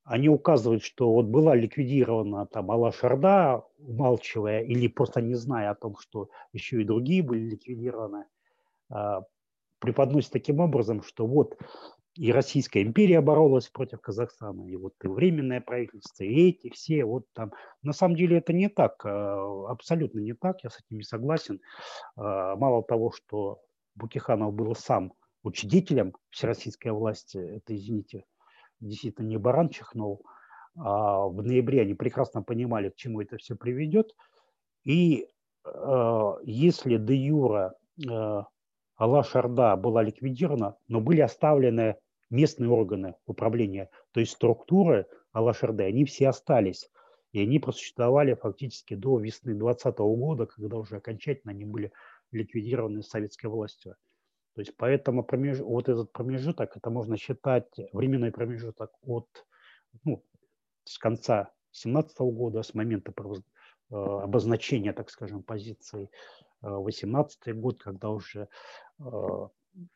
они 0.05 0.29
указывают, 0.29 0.83
что 0.83 1.13
вот 1.13 1.25
была 1.25 1.53
ликвидирована 1.53 2.47
там 2.47 2.71
Алла-Шарда, 2.71 3.63
умалчивая 3.77 4.61
или 4.61 4.87
просто 4.87 5.21
не 5.21 5.35
зная 5.35 5.71
о 5.71 5.75
том, 5.75 5.97
что 5.99 6.29
еще 6.51 6.81
и 6.81 6.85
другие 6.85 7.21
были 7.21 7.41
ликвидированы, 7.41 8.25
э, 8.91 9.19
преподносит 9.79 10.31
таким 10.31 10.61
образом, 10.61 11.03
что 11.03 11.27
вот 11.27 11.57
и 12.19 12.33
Российская 12.33 12.81
империя 12.81 13.21
боролась 13.21 13.69
против 13.69 14.01
Казахстана, 14.01 14.69
и 14.69 14.75
вот 14.75 14.93
и 15.01 15.07
Временное 15.07 15.61
правительство, 15.61 16.25
и 16.25 16.49
эти 16.49 16.69
все, 16.69 17.05
вот 17.05 17.23
там. 17.31 17.53
На 17.81 17.93
самом 17.93 18.17
деле 18.17 18.39
это 18.39 18.51
не 18.51 18.67
так, 18.67 19.05
а, 19.05 19.71
абсолютно 19.71 20.19
не 20.19 20.33
так, 20.33 20.61
я 20.65 20.69
с 20.69 20.81
этим 20.81 20.97
не 20.97 21.03
согласен. 21.03 21.61
А, 22.17 22.57
мало 22.57 22.83
того, 22.83 23.11
что 23.11 23.61
Букиханов 23.95 24.53
был 24.53 24.75
сам 24.75 25.13
учредителем 25.43 26.13
всероссийской 26.29 26.91
власти, 26.91 27.37
это, 27.37 27.73
извините, 27.73 28.25
действительно 28.81 29.25
не 29.25 29.37
баран 29.37 29.69
чихнул, 29.69 30.25
а 30.75 31.25
в 31.25 31.41
ноябре 31.41 31.83
они 31.83 31.93
прекрасно 31.93 32.43
понимали, 32.43 32.89
к 32.89 32.97
чему 32.97 33.21
это 33.21 33.37
все 33.37 33.55
приведет. 33.55 34.13
И 34.83 35.25
э, 35.63 36.33
если 36.43 36.97
де 36.97 37.15
юра 37.15 37.75
э, 38.05 38.43
Алла-Шарда 38.99 39.77
была 39.77 40.03
ликвидирована, 40.03 40.75
но 40.89 40.99
были 40.99 41.21
оставлены 41.21 41.95
местные 42.29 42.69
органы 42.69 43.15
управления, 43.25 43.89
то 44.11 44.19
есть 44.19 44.33
структуры 44.33 45.07
Алашерды, 45.31 45.83
они 45.83 46.05
все 46.05 46.29
остались. 46.29 46.89
И 47.31 47.41
они 47.41 47.59
просуществовали 47.59 48.33
фактически 48.33 48.95
до 48.95 49.19
весны 49.19 49.53
2020 49.53 49.97
года, 49.99 50.45
когда 50.47 50.77
уже 50.77 50.97
окончательно 50.97 51.51
они 51.51 51.63
были 51.63 51.91
ликвидированы 52.31 53.03
советской 53.03 53.47
властью. 53.47 53.95
То 54.55 54.61
есть 54.61 54.75
поэтому 54.77 55.23
промеж... 55.23 55.59
вот 55.59 55.89
этот 55.89 56.11
промежуток, 56.11 56.75
это 56.75 56.89
можно 56.89 57.17
считать 57.17 57.69
временной 57.93 58.31
промежуток 58.31 58.91
от 59.03 59.27
ну, 60.03 60.23
с 60.85 60.97
конца 60.97 61.51
17 61.71 62.19
года, 62.19 62.63
с 62.63 62.73
момента 62.73 63.13
э, 63.13 63.95
обозначения, 63.95 64.91
так 64.93 65.11
скажем, 65.11 65.43
позиции 65.43 66.09
18 66.61 67.39
э, 67.45 67.53
год, 67.53 67.81
когда 67.81 68.09
уже 68.09 68.49
э, 68.99 69.47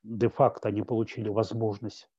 де-факто 0.03 0.69
они 0.69 0.83
получили 0.83 1.29
возможность 1.29 2.09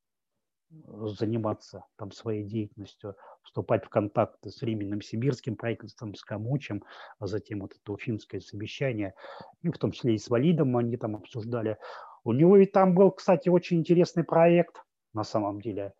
заниматься 0.87 1.85
там 1.97 2.13
своей 2.13 2.45
деятельностью, 2.45 3.17
вступать 3.43 3.85
в 3.85 3.89
контакты 3.89 4.51
с 4.51 4.61
Временным 4.61 5.01
Сибирским 5.01 5.57
правительством, 5.57 6.15
с 6.15 6.23
Камучем, 6.23 6.85
а 7.19 7.27
затем 7.27 7.61
вот 7.61 7.73
это 7.73 7.93
уфимское 7.93 8.41
совещание, 8.41 9.15
и 9.63 9.71
в 9.71 9.79
том 9.79 9.93
числе 9.93 10.15
и 10.15 10.19
с 10.19 10.29
Валидом 10.29 10.77
они 10.77 10.97
там 10.97 11.17
обсуждали. 11.17 11.79
У 12.25 12.33
него 12.33 12.57
ведь 12.57 12.73
там 12.73 12.95
был, 12.95 13.11
кстати, 13.11 13.49
очень 13.49 13.79
интересный 13.79 14.25
проект 14.25 14.85
на 15.13 15.25
самом 15.25 15.61
деле. 15.61 15.95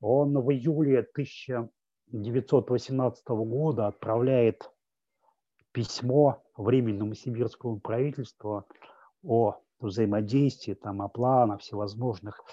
Он 0.00 0.38
в 0.38 0.50
июле 0.50 1.00
1918 1.00 3.28
года 3.28 3.86
отправляет 3.86 4.70
письмо 5.72 6.42
Временному 6.56 7.14
сибирскому 7.14 7.80
правительству 7.80 8.64
о 9.24 9.56
взаимодействии, 9.80 10.74
там, 10.74 11.02
о 11.02 11.08
планах 11.08 11.60
всевозможных 11.60 12.44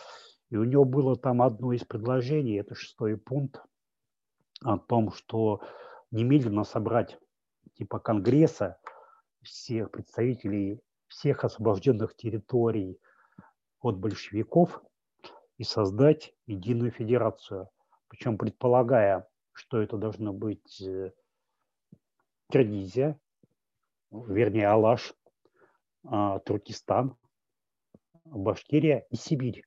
и 0.51 0.57
у 0.57 0.65
него 0.65 0.83
было 0.83 1.15
там 1.15 1.41
одно 1.41 1.71
из 1.71 1.83
предложений, 1.83 2.59
это 2.59 2.75
шестой 2.75 3.17
пункт, 3.17 3.63
о 4.63 4.77
том, 4.77 5.11
что 5.11 5.61
немедленно 6.11 6.65
собрать 6.65 7.17
типа 7.73 7.99
Конгресса 7.99 8.77
всех 9.41 9.89
представителей 9.89 10.81
всех 11.07 11.43
освобожденных 11.43 12.15
территорий 12.15 12.99
от 13.79 13.97
большевиков 13.97 14.81
и 15.57 15.63
создать 15.63 16.33
единую 16.45 16.91
федерацию. 16.91 17.69
Причем 18.07 18.37
предполагая, 18.37 19.27
что 19.51 19.81
это 19.81 19.97
должно 19.97 20.31
быть 20.31 20.81
э, 20.81 21.11
Киргизия, 22.51 23.19
вернее 24.11 24.67
Алаш, 24.67 25.13
а, 26.03 26.39
Туркестан, 26.39 27.17
Башкирия 28.25 29.05
и 29.09 29.15
Сибирь. 29.15 29.63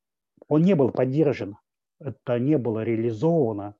Он 0.48 0.62
не 0.62 0.74
был 0.74 0.90
поддержан, 0.90 1.56
это 2.00 2.38
не 2.38 2.58
было 2.58 2.82
реализовано, 2.82 3.76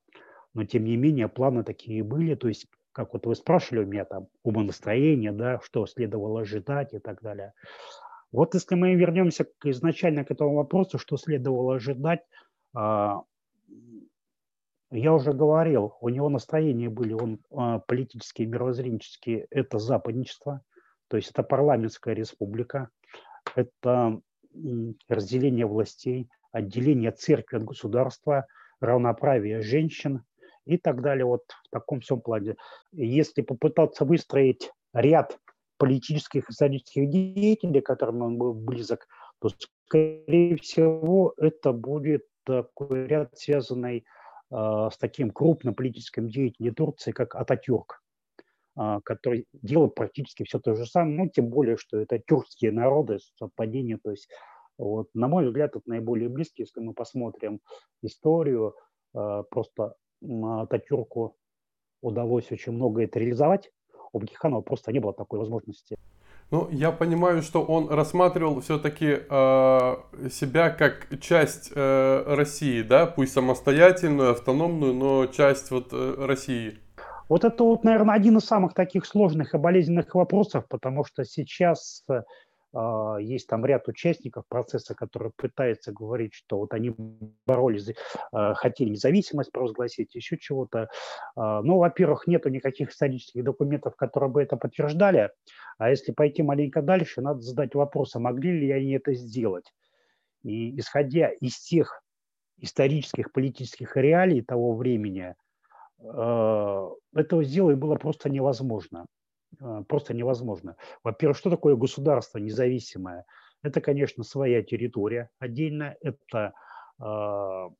но 0.54 0.64
тем 0.64 0.84
не 0.84 0.96
менее 0.96 1.28
планы 1.28 1.64
такие 1.64 2.02
были, 2.02 2.34
то 2.34 2.48
есть 2.48 2.66
как 2.92 3.12
вот 3.12 3.26
вы 3.26 3.34
спрашивали 3.34 3.84
у 3.84 3.86
меня 3.86 4.04
там 4.04 4.28
умонастроение, 4.44 5.32
да, 5.32 5.60
что 5.62 5.84
следовало 5.84 6.42
ожидать 6.42 6.94
и 6.94 6.98
так 6.98 7.20
далее. 7.22 7.52
Вот 8.30 8.54
если 8.54 8.76
мы 8.76 8.94
вернемся 8.94 9.44
к, 9.44 9.66
изначально 9.66 10.24
к 10.24 10.30
этому 10.30 10.54
вопросу, 10.54 10.98
что 10.98 11.16
следовало 11.16 11.74
ожидать, 11.74 12.20
а, 12.72 13.22
я 14.90 15.12
уже 15.12 15.32
говорил, 15.32 15.96
у 16.00 16.08
него 16.08 16.28
настроения 16.28 16.88
были, 16.88 17.14
он 17.14 17.40
а, 17.50 17.80
политические, 17.80 18.46
мировоззренческие, 18.46 19.48
это 19.50 19.78
западничество, 19.78 20.62
то 21.08 21.16
есть 21.16 21.30
это 21.30 21.42
парламентская 21.42 22.14
республика, 22.14 22.90
это 23.56 24.20
разделение 25.08 25.66
властей, 25.66 26.28
отделение 26.54 27.10
церкви 27.10 27.56
от 27.56 27.64
государства, 27.64 28.46
равноправие 28.80 29.60
женщин 29.60 30.22
и 30.66 30.78
так 30.78 31.02
далее, 31.02 31.24
вот 31.24 31.42
в 31.66 31.70
таком 31.70 32.00
всем 32.00 32.20
плане. 32.20 32.54
Если 32.92 33.42
попытаться 33.42 34.04
выстроить 34.04 34.70
ряд 34.92 35.36
политических 35.78 36.48
и 36.48 36.52
исторических 36.52 37.10
деятелей, 37.10 37.80
которым 37.80 38.22
он 38.22 38.38
был 38.38 38.54
близок, 38.54 39.06
то, 39.40 39.50
скорее 39.58 40.56
всего, 40.56 41.34
это 41.36 41.72
будет 41.72 42.24
такой 42.44 43.06
ряд, 43.06 43.36
связанный 43.36 44.04
э, 44.50 44.54
с 44.92 44.96
таким 44.98 45.30
крупным 45.30 45.74
политическим 45.74 46.28
деятелем 46.28 46.74
Турции, 46.74 47.10
как 47.10 47.34
Ататюрк, 47.34 48.00
э, 48.78 49.00
который 49.04 49.46
делал 49.52 49.88
практически 49.88 50.44
все 50.44 50.60
то 50.60 50.76
же 50.76 50.86
самое, 50.86 51.16
ну, 51.16 51.28
тем 51.28 51.48
более, 51.48 51.76
что 51.76 51.98
это 51.98 52.20
тюркские 52.20 52.70
народы, 52.70 53.18
совпадение, 53.38 53.98
то 54.02 54.12
есть 54.12 54.28
вот, 54.78 55.08
на 55.14 55.28
мой 55.28 55.46
взгляд, 55.46 55.76
это 55.76 55.82
наиболее 55.86 56.28
близкий, 56.28 56.62
если 56.62 56.80
мы 56.80 56.94
посмотрим 56.94 57.60
историю, 58.02 58.74
э, 59.14 59.42
просто 59.50 59.94
Ататюрку 60.22 61.36
удалось 62.00 62.50
очень 62.50 62.72
многое 62.72 63.04
это 63.04 63.18
реализовать, 63.18 63.70
у 64.12 64.18
Бакиханова 64.18 64.62
просто 64.62 64.92
не 64.92 65.00
было 65.00 65.12
такой 65.12 65.38
возможности. 65.38 65.96
Ну, 66.50 66.68
я 66.70 66.92
понимаю, 66.92 67.42
что 67.42 67.62
он 67.62 67.88
рассматривал 67.88 68.60
все-таки 68.60 69.18
э, 69.28 69.96
себя 70.30 70.70
как 70.70 71.08
часть 71.20 71.72
э, 71.74 72.24
России, 72.26 72.82
да, 72.82 73.06
пусть 73.06 73.32
самостоятельную, 73.32 74.32
автономную, 74.32 74.94
но 74.94 75.26
часть 75.26 75.70
вот 75.70 75.88
э, 75.92 76.14
России. 76.18 76.78
Вот 77.28 77.44
это 77.44 77.64
вот, 77.64 77.84
наверное, 77.84 78.14
один 78.14 78.36
из 78.36 78.44
самых 78.44 78.74
таких 78.74 79.06
сложных 79.06 79.54
и 79.54 79.58
болезненных 79.58 80.14
вопросов, 80.14 80.66
потому 80.68 81.04
что 81.04 81.24
сейчас 81.24 82.04
а, 82.08 82.22
есть 83.20 83.46
там 83.46 83.64
ряд 83.64 83.86
участников 83.88 84.44
процесса, 84.48 84.94
которые 84.94 85.32
пытаются 85.36 85.92
говорить, 85.92 86.34
что 86.34 86.58
вот 86.58 86.74
они 86.74 86.94
боролись, 87.46 87.94
а, 88.32 88.54
хотели 88.54 88.90
независимость 88.90 89.52
провозгласить, 89.52 90.14
еще 90.14 90.36
чего-то. 90.38 90.88
А, 91.36 91.62
ну, 91.62 91.78
во-первых, 91.78 92.26
нету 92.26 92.48
никаких 92.48 92.90
исторических 92.90 93.44
документов, 93.44 93.94
которые 93.96 94.30
бы 94.30 94.42
это 94.42 94.56
подтверждали. 94.56 95.30
А 95.78 95.90
если 95.90 96.12
пойти 96.12 96.42
маленько 96.42 96.82
дальше, 96.82 97.20
надо 97.20 97.40
задать 97.40 97.74
вопрос, 97.74 98.16
а 98.16 98.18
могли 98.18 98.52
ли 98.58 98.70
они 98.72 98.92
это 98.92 99.14
сделать? 99.14 99.72
И 100.42 100.78
исходя 100.78 101.28
из 101.28 101.58
тех 101.58 102.02
исторических, 102.58 103.32
политических 103.32 103.96
реалий 103.96 104.42
того 104.42 104.74
времени, 104.74 105.34
этого 106.00 107.44
сделать 107.44 107.78
было 107.78 107.96
просто 107.96 108.28
невозможно. 108.28 109.06
А, 109.60 109.82
просто 109.82 110.14
невозможно. 110.14 110.76
Во-первых, 111.02 111.36
что 111.36 111.50
такое 111.50 111.76
государство 111.76 112.38
независимое? 112.38 113.24
Это, 113.62 113.80
конечно, 113.80 114.24
своя 114.24 114.62
территория 114.62 115.30
отдельно, 115.38 115.96
это 116.02 116.52
э, 117.02 117.70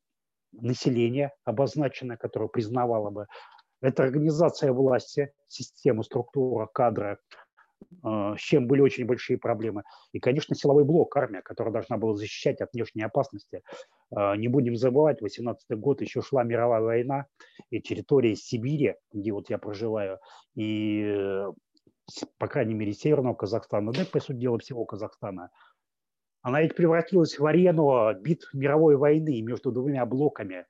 население 0.52 1.32
обозначенное, 1.44 2.16
которое 2.16 2.48
признавало 2.48 3.10
бы, 3.10 3.26
это 3.82 4.02
организация 4.02 4.72
власти, 4.72 5.32
система, 5.46 6.02
структура, 6.02 6.66
кадры, 6.72 7.18
э, 8.02 8.34
с 8.38 8.40
чем 8.40 8.66
были 8.66 8.80
очень 8.80 9.04
большие 9.04 9.37
проблемы. 9.37 9.82
И, 10.12 10.20
конечно, 10.20 10.56
силовой 10.56 10.84
блок, 10.84 11.14
армия, 11.18 11.42
которая 11.42 11.74
должна 11.74 11.98
была 11.98 12.14
защищать 12.14 12.62
от 12.62 12.72
внешней 12.72 13.02
опасности. 13.02 13.60
Э, 14.10 14.37
не 14.37 14.48
будем 14.48 14.76
забывать, 14.76 15.20
18 15.20 15.78
год 15.78 16.00
еще 16.00 16.22
шла 16.22 16.44
мировая 16.44 16.80
война, 16.80 17.26
и 17.68 17.78
территория 17.78 18.37
Сибири, 18.37 18.94
где 19.12 19.32
вот 19.32 19.50
я 19.50 19.58
проживаю, 19.58 20.18
и 20.54 21.44
по 22.38 22.48
крайней 22.48 22.74
мере, 22.74 22.92
Северного 22.92 23.34
Казахстана, 23.34 23.92
да 23.92 24.04
по 24.04 24.20
сути 24.20 24.38
дела, 24.38 24.58
всего 24.58 24.84
Казахстана, 24.84 25.50
она 26.42 26.60
ведь 26.60 26.76
превратилась 26.76 27.38
в 27.38 27.46
арену 27.46 28.12
битв 28.20 28.52
мировой 28.52 28.96
войны 28.96 29.40
между 29.40 29.72
двумя 29.72 30.04
блоками. 30.04 30.66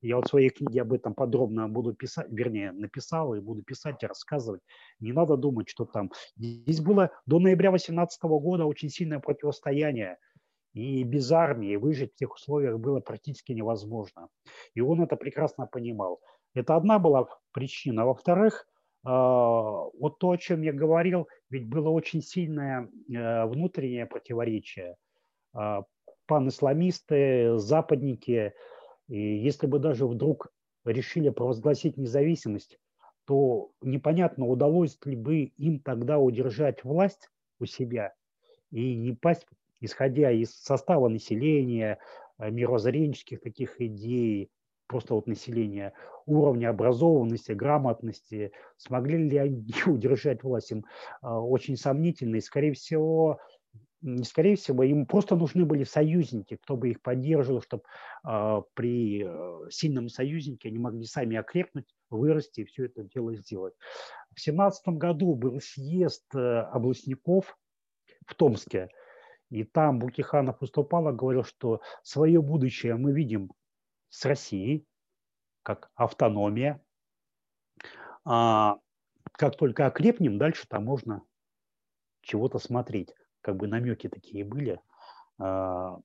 Я 0.00 0.16
вот 0.16 0.26
в 0.26 0.30
своей 0.30 0.48
книге 0.48 0.82
об 0.82 0.92
этом 0.92 1.12
подробно 1.12 1.68
буду 1.68 1.92
писать, 1.92 2.28
вернее, 2.30 2.72
написал 2.72 3.34
и 3.34 3.40
буду 3.40 3.62
писать 3.62 4.02
и 4.02 4.06
рассказывать. 4.06 4.62
Не 5.00 5.12
надо 5.12 5.36
думать, 5.36 5.68
что 5.68 5.84
там. 5.84 6.10
Здесь 6.36 6.80
было 6.80 7.10
до 7.26 7.40
ноября 7.40 7.70
2018 7.70 8.22
года 8.22 8.64
очень 8.64 8.88
сильное 8.88 9.18
противостояние. 9.18 10.16
И 10.72 11.02
без 11.02 11.30
армии 11.32 11.76
выжить 11.76 12.12
в 12.12 12.16
тех 12.16 12.32
условиях 12.32 12.78
было 12.78 13.00
практически 13.00 13.52
невозможно. 13.52 14.28
И 14.74 14.80
он 14.80 15.02
это 15.02 15.16
прекрасно 15.16 15.66
понимал. 15.66 16.20
Это 16.54 16.76
одна 16.76 16.98
была 16.98 17.26
причина. 17.52 18.06
Во-вторых, 18.06 18.66
вот 19.08 20.18
то, 20.18 20.30
о 20.30 20.36
чем 20.36 20.62
я 20.62 20.72
говорил, 20.72 21.28
ведь 21.50 21.66
было 21.66 21.88
очень 21.88 22.22
сильное 22.22 22.90
э, 23.08 23.44
внутреннее 23.46 24.06
противоречие. 24.06 24.96
А, 25.54 25.84
пан-исламисты, 26.26 27.58
западники, 27.58 28.52
и 29.08 29.18
если 29.18 29.66
бы 29.66 29.78
даже 29.78 30.06
вдруг 30.06 30.52
решили 30.84 31.30
провозгласить 31.30 31.96
независимость, 31.96 32.78
то 33.24 33.70
непонятно, 33.80 34.46
удалось 34.46 34.98
ли 35.04 35.16
бы 35.16 35.52
им 35.56 35.80
тогда 35.80 36.18
удержать 36.18 36.84
власть 36.84 37.30
у 37.60 37.66
себя 37.66 38.14
и 38.70 38.94
не 38.94 39.12
пасть, 39.12 39.46
исходя 39.80 40.30
из 40.30 40.54
состава 40.54 41.08
населения, 41.08 41.98
э, 42.38 42.50
мирозренческих 42.50 43.40
таких 43.40 43.80
идей, 43.80 44.50
просто 44.88 45.14
вот 45.14 45.26
населения, 45.26 45.92
уровня 46.26 46.70
образованности, 46.70 47.52
грамотности, 47.52 48.52
смогли 48.76 49.28
ли 49.28 49.36
они 49.36 49.72
удержать 49.86 50.42
власть, 50.42 50.72
им 50.72 50.84
а, 51.20 51.40
очень 51.40 51.76
сомнительно. 51.76 52.36
И, 52.36 52.40
скорее 52.40 52.72
всего, 52.72 53.38
не 54.00 54.24
скорее 54.24 54.56
всего, 54.56 54.82
им 54.82 55.06
просто 55.06 55.36
нужны 55.36 55.64
были 55.64 55.84
союзники, 55.84 56.56
кто 56.56 56.76
бы 56.76 56.90
их 56.90 57.02
поддерживал, 57.02 57.62
чтобы 57.62 57.82
э, 58.24 58.62
при 58.74 59.24
э, 59.26 59.70
сильном 59.70 60.08
союзнике 60.08 60.68
они 60.68 60.78
могли 60.78 61.04
сами 61.04 61.36
окрепнуть, 61.36 61.92
вырасти 62.08 62.60
и 62.60 62.64
все 62.64 62.86
это 62.86 63.02
дело 63.02 63.34
сделать. 63.34 63.74
В 64.34 64.40
семнадцатом 64.40 64.98
году 64.98 65.34
был 65.34 65.60
съезд 65.60 66.24
э, 66.34 66.38
областников 66.38 67.58
в 68.24 68.34
Томске, 68.36 68.88
и 69.50 69.64
там 69.64 69.98
Букиханов 69.98 70.60
выступал 70.60 71.08
и 71.08 71.16
говорил, 71.16 71.42
что 71.42 71.80
свое 72.02 72.40
будущее 72.40 72.94
мы 72.94 73.12
видим 73.12 73.50
с 74.08 74.24
Россией, 74.24 74.86
как 75.62 75.90
автономия. 75.94 76.82
А 78.24 78.78
как 79.32 79.56
только 79.56 79.86
окрепнем, 79.86 80.38
дальше 80.38 80.66
там 80.68 80.84
можно 80.84 81.22
чего-то 82.22 82.58
смотреть. 82.58 83.14
Как 83.40 83.56
бы 83.56 83.68
намеки 83.68 84.08
такие 84.08 84.44
были. 84.44 84.80
А, 85.38 85.98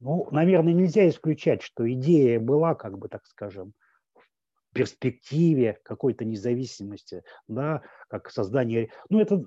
ну, 0.00 0.28
наверное, 0.30 0.72
нельзя 0.72 1.08
исключать, 1.08 1.62
что 1.62 1.90
идея 1.92 2.40
была, 2.40 2.74
как 2.74 2.98
бы 2.98 3.08
так 3.08 3.26
скажем, 3.26 3.74
в 4.14 4.74
перспективе 4.74 5.78
какой-то 5.82 6.24
независимости, 6.24 7.24
да, 7.48 7.82
как 8.08 8.30
создание... 8.30 8.90
Ну, 9.08 9.20
это 9.20 9.44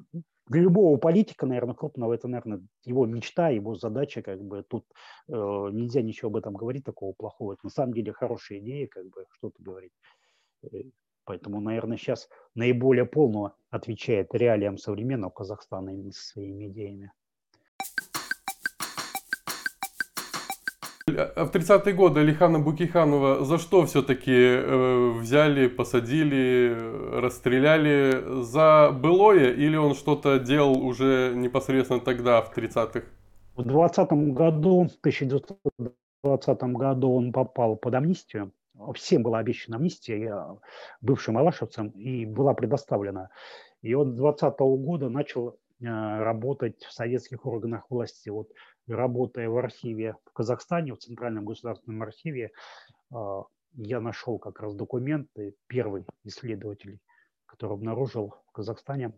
для 0.54 0.62
любого 0.62 0.97
политика, 0.97 1.45
наверное, 1.47 1.74
крупного, 1.74 2.14
это, 2.14 2.28
наверное, 2.28 2.62
его 2.86 3.06
мечта, 3.08 3.49
его 3.49 3.76
задача, 3.76 4.22
как 4.22 4.39
бы 4.39 4.64
тут 4.64 4.86
э, 5.28 5.34
нельзя 5.34 6.01
ничего 6.04 6.30
об 6.30 6.36
этом 6.36 6.54
говорить 6.54 6.86
такого 6.86 7.14
плохого. 7.14 7.54
Это 7.54 7.62
на 7.66 7.70
самом 7.72 7.93
деле 7.93 8.14
хорошая 8.14 8.60
идея, 8.60 8.88
как 8.88 9.10
бы 9.10 9.26
что-то 9.32 9.56
говорить. 9.58 9.93
Э, 10.62 10.68
поэтому, 11.26 11.60
наверное, 11.60 11.97
сейчас 11.97 12.30
наиболее 12.54 13.06
полно 13.06 13.56
отвечает 13.72 14.34
реалиям 14.36 14.78
современного 14.78 15.32
Казахстана 15.32 15.89
именно 15.89 16.12
своими 16.12 16.68
идеями. 16.68 17.12
А 21.18 21.45
в 21.45 21.51
30-е 21.51 21.93
годы 21.93 22.22
Алихана 22.22 22.59
Букиханова 22.59 23.43
за 23.45 23.57
что 23.57 23.86
все-таки 23.86 24.32
э, 24.32 25.11
взяли, 25.20 25.68
посадили, 25.68 26.76
расстреляли? 27.20 28.43
За 28.43 28.91
былое 28.91 29.53
или 29.53 29.76
он 29.76 29.95
что-то 29.95 30.39
делал 30.39 30.86
уже 30.86 31.34
непосредственно 31.36 31.99
тогда, 31.99 32.41
в 32.41 32.55
30-х? 32.55 33.03
В 33.55 33.64
20 33.64 34.11
году, 34.34 34.88
в 34.88 34.99
1920 34.99 36.64
году 36.64 37.14
он 37.14 37.32
попал 37.32 37.76
под 37.76 37.93
амнистию. 37.93 38.51
Всем 38.95 39.24
была 39.24 39.39
обещана 39.39 39.78
амнистия, 39.78 40.57
бывшим 41.01 41.38
алашевцам, 41.38 41.89
и 41.89 42.26
была 42.26 42.53
предоставлена. 42.53 43.30
И 43.82 43.93
он 43.93 44.16
20 44.16 44.59
года 44.59 45.09
начал 45.09 45.57
работать 45.80 46.84
в 46.84 46.91
советских 46.91 47.45
органах 47.45 47.86
власти. 47.89 48.30
Вот 48.30 48.49
работая 48.88 49.49
в 49.49 49.57
архиве 49.57 50.15
в 50.25 50.34
Казахстане, 50.34 50.93
в 50.93 50.97
Центральном 50.97 51.45
государственном 51.45 52.03
архиве, 52.03 52.51
я 53.75 53.99
нашел 54.01 54.38
как 54.39 54.59
раз 54.59 54.75
документы, 54.75 55.55
первый 55.67 56.05
исследователь, 56.23 56.99
который 57.45 57.73
обнаружил 57.73 58.36
в 58.47 58.51
Казахстане 58.51 59.13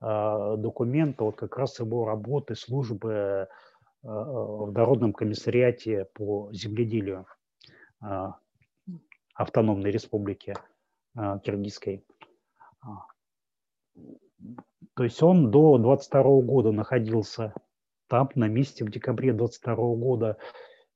документы 0.00 1.24
вот 1.24 1.36
как 1.36 1.56
раз 1.56 1.78
его 1.78 2.04
работы, 2.06 2.54
службы 2.54 3.48
в 4.02 4.72
Народном 4.72 5.12
комиссариате 5.12 6.06
по 6.14 6.50
земледелию 6.52 7.26
автономной 9.34 9.90
республики 9.90 10.54
Киргизской. 11.14 12.04
То 14.94 15.04
есть 15.04 15.22
он 15.22 15.50
до 15.50 15.76
22 15.76 16.22
года 16.40 16.72
находился 16.72 17.52
там, 18.10 18.28
на 18.34 18.48
месте 18.48 18.84
в 18.84 18.90
декабре 18.90 19.32
22 19.32 19.74
года. 19.94 20.36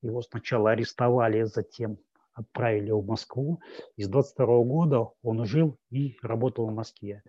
Его 0.03 0.21
сначала 0.21 0.73
арестовали, 0.73 1.45
затем 1.45 1.99
отправили 2.35 2.91
в 2.91 3.07
Москву. 3.07 3.61
И 3.97 4.03
с 4.03 4.09
22 4.09 4.47
года 4.65 5.11
он 5.23 5.45
жил 5.47 5.79
и 5.91 6.19
работал 6.23 6.67
в 6.67 6.75
Москве. 6.75 7.23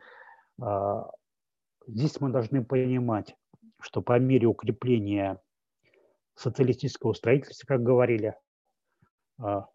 А, 0.60 1.10
здесь 1.88 2.20
мы 2.20 2.32
должны 2.32 2.66
понимать, 2.66 3.36
что 3.80 4.02
по 4.02 4.18
мере 4.18 4.48
укрепления 4.48 5.40
социалистического 6.34 7.14
строительства, 7.14 7.68
как 7.68 7.84
говорили, 7.84 8.36
а, 9.40 9.68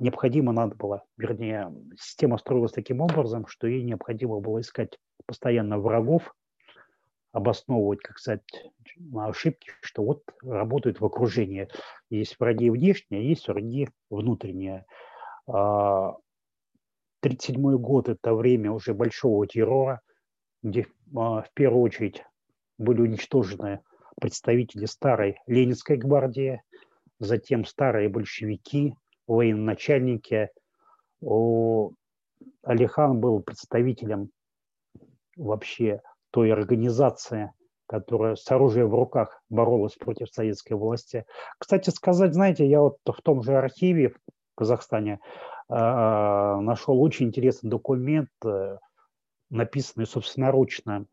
необходимо 0.00 0.52
надо 0.52 0.74
было, 0.74 1.04
вернее, 1.16 1.72
система 1.96 2.38
строилась 2.38 2.72
таким 2.72 3.00
образом, 3.00 3.46
что 3.46 3.68
ей 3.68 3.84
необходимо 3.84 4.40
было 4.40 4.60
искать 4.60 4.98
постоянно 5.26 5.78
врагов, 5.78 6.34
обосновывать, 7.32 8.00
как 8.00 8.18
сказать, 8.18 8.42
ошибки, 9.14 9.70
что 9.80 10.04
вот 10.04 10.22
работают 10.42 11.00
в 11.00 11.04
окружении. 11.04 11.68
Есть 12.10 12.38
враги 12.38 12.70
внешние, 12.70 13.28
есть 13.28 13.48
враги 13.48 13.88
внутренние. 14.10 14.84
1937 15.46 17.74
а, 17.74 17.78
год– 17.78 18.08
это 18.10 18.34
время 18.34 18.70
уже 18.70 18.94
большого 18.94 19.46
террора, 19.46 20.02
где 20.62 20.86
а, 21.16 21.42
в 21.42 21.50
первую 21.54 21.82
очередь 21.82 22.22
были 22.78 23.00
уничтожены 23.00 23.80
представители 24.20 24.84
старой 24.84 25.38
Ленинской 25.46 25.96
гвардии, 25.96 26.62
затем 27.18 27.64
старые 27.64 28.08
большевики, 28.08 28.94
военачальники. 29.26 30.50
Алихан 32.62 33.20
был 33.20 33.40
представителем 33.40 34.30
вообще 35.36 36.02
той 36.32 36.50
организации, 36.52 37.52
которая 37.86 38.36
с 38.36 38.50
оружием 38.50 38.88
в 38.88 38.94
руках 38.94 39.42
боролась 39.50 39.94
против 39.94 40.28
советской 40.30 40.72
власти. 40.72 41.24
Кстати 41.58 41.90
сказать, 41.90 42.34
знаете, 42.34 42.66
я 42.66 42.80
вот 42.80 42.96
в 43.06 43.22
том 43.22 43.42
же 43.42 43.56
архиве 43.56 44.08
в 44.08 44.16
Казахстане 44.56 45.20
э, 45.68 45.74
нашел 45.74 47.00
очень 47.00 47.26
интересный 47.26 47.70
документ, 47.70 48.30
э, 48.44 48.78
написанный 49.50 50.06
собственноручно 50.06 51.06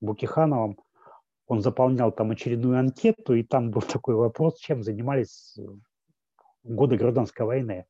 Букихановым. 0.00 0.78
Он 1.46 1.60
заполнял 1.60 2.10
там 2.10 2.30
очередную 2.30 2.78
анкету, 2.78 3.34
и 3.34 3.42
там 3.42 3.70
был 3.70 3.82
такой 3.92 4.14
вопрос, 4.14 4.58
чем 4.58 4.82
занимались 4.82 5.58
годы 6.62 6.96
гражданской 6.96 7.44
войны. 7.44 7.84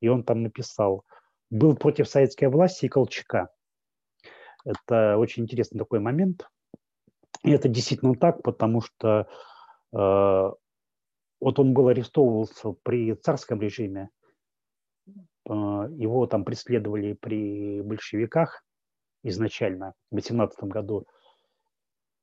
И 0.00 0.08
он 0.08 0.24
там 0.24 0.42
написал, 0.42 1.04
был 1.50 1.76
против 1.76 2.08
советской 2.08 2.46
власти 2.46 2.86
и 2.86 2.88
Колчака. 2.88 3.50
Это 4.64 5.16
очень 5.16 5.44
интересный 5.44 5.78
такой 5.78 6.00
момент. 6.00 6.48
И 7.42 7.50
это 7.50 7.68
действительно 7.68 8.14
так, 8.14 8.42
потому 8.42 8.80
что 8.82 9.26
э, 9.92 10.50
вот 11.40 11.58
он 11.58 11.72
был 11.72 11.88
арестовывался 11.88 12.72
при 12.82 13.14
царском 13.14 13.60
режиме, 13.60 14.10
э, 15.06 15.12
его 15.48 16.26
там 16.26 16.44
преследовали 16.44 17.14
при 17.14 17.80
большевиках 17.80 18.62
изначально 19.22 19.94
в 20.10 20.16
18 20.16 20.64
году, 20.64 21.06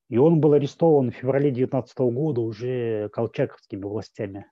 и 0.10 0.18
он 0.18 0.40
был 0.40 0.54
арестован 0.54 1.12
в 1.12 1.16
феврале 1.16 1.52
19 1.52 1.98
года 1.98 2.42
уже 2.42 3.10
колчаковскими 3.10 3.84
властями. 3.84 4.50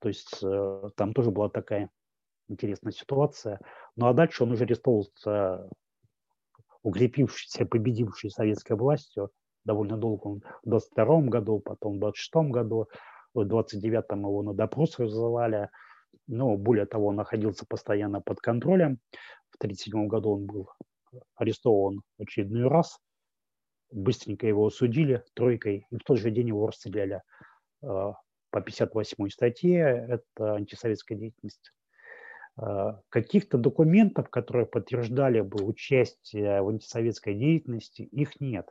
То 0.00 0.08
есть 0.08 0.42
э, 0.42 0.90
там 0.96 1.12
тоже 1.12 1.30
была 1.30 1.48
такая 1.48 1.90
интересная 2.48 2.92
ситуация. 2.92 3.60
Ну 3.96 4.06
а 4.06 4.14
дальше 4.14 4.44
он 4.44 4.52
уже 4.52 4.64
арестовывался 4.64 5.68
укрепившейся, 6.82 7.66
победившей 7.66 8.30
советской 8.30 8.76
властью 8.76 9.30
довольно 9.64 9.96
долго, 9.96 10.40
в 10.64 10.68
22 10.68 11.22
году, 11.22 11.60
потом 11.60 11.96
в 11.96 12.00
26 12.00 12.50
году, 12.50 12.88
в 13.34 13.44
29 13.44 14.04
его 14.10 14.42
на 14.42 14.54
допрос 14.54 14.98
вызывали, 14.98 15.70
но 16.26 16.56
более 16.56 16.86
того, 16.86 17.08
он 17.08 17.16
находился 17.16 17.64
постоянно 17.66 18.20
под 18.20 18.40
контролем. 18.40 18.98
В 19.50 19.56
1937 19.56 20.08
году 20.08 20.30
он 20.32 20.46
был 20.46 20.68
арестован 21.36 22.02
очередной 22.18 22.68
раз, 22.68 22.98
быстренько 23.90 24.46
его 24.46 24.66
осудили 24.66 25.22
тройкой, 25.34 25.86
и 25.90 25.96
в 25.96 26.04
тот 26.04 26.18
же 26.18 26.30
день 26.30 26.48
его 26.48 26.66
расстреляли 26.66 27.22
э, 27.82 28.12
по 28.50 28.60
58 28.60 29.28
статье, 29.28 30.06
это 30.08 30.54
антисоветская 30.54 31.18
деятельность. 31.18 31.72
Э, 32.60 32.94
каких-то 33.08 33.56
документов, 33.56 34.28
которые 34.28 34.66
подтверждали 34.66 35.40
бы 35.40 35.64
участие 35.64 36.62
в 36.62 36.68
антисоветской 36.68 37.34
деятельности, 37.34 38.02
их 38.02 38.40
нет. 38.40 38.68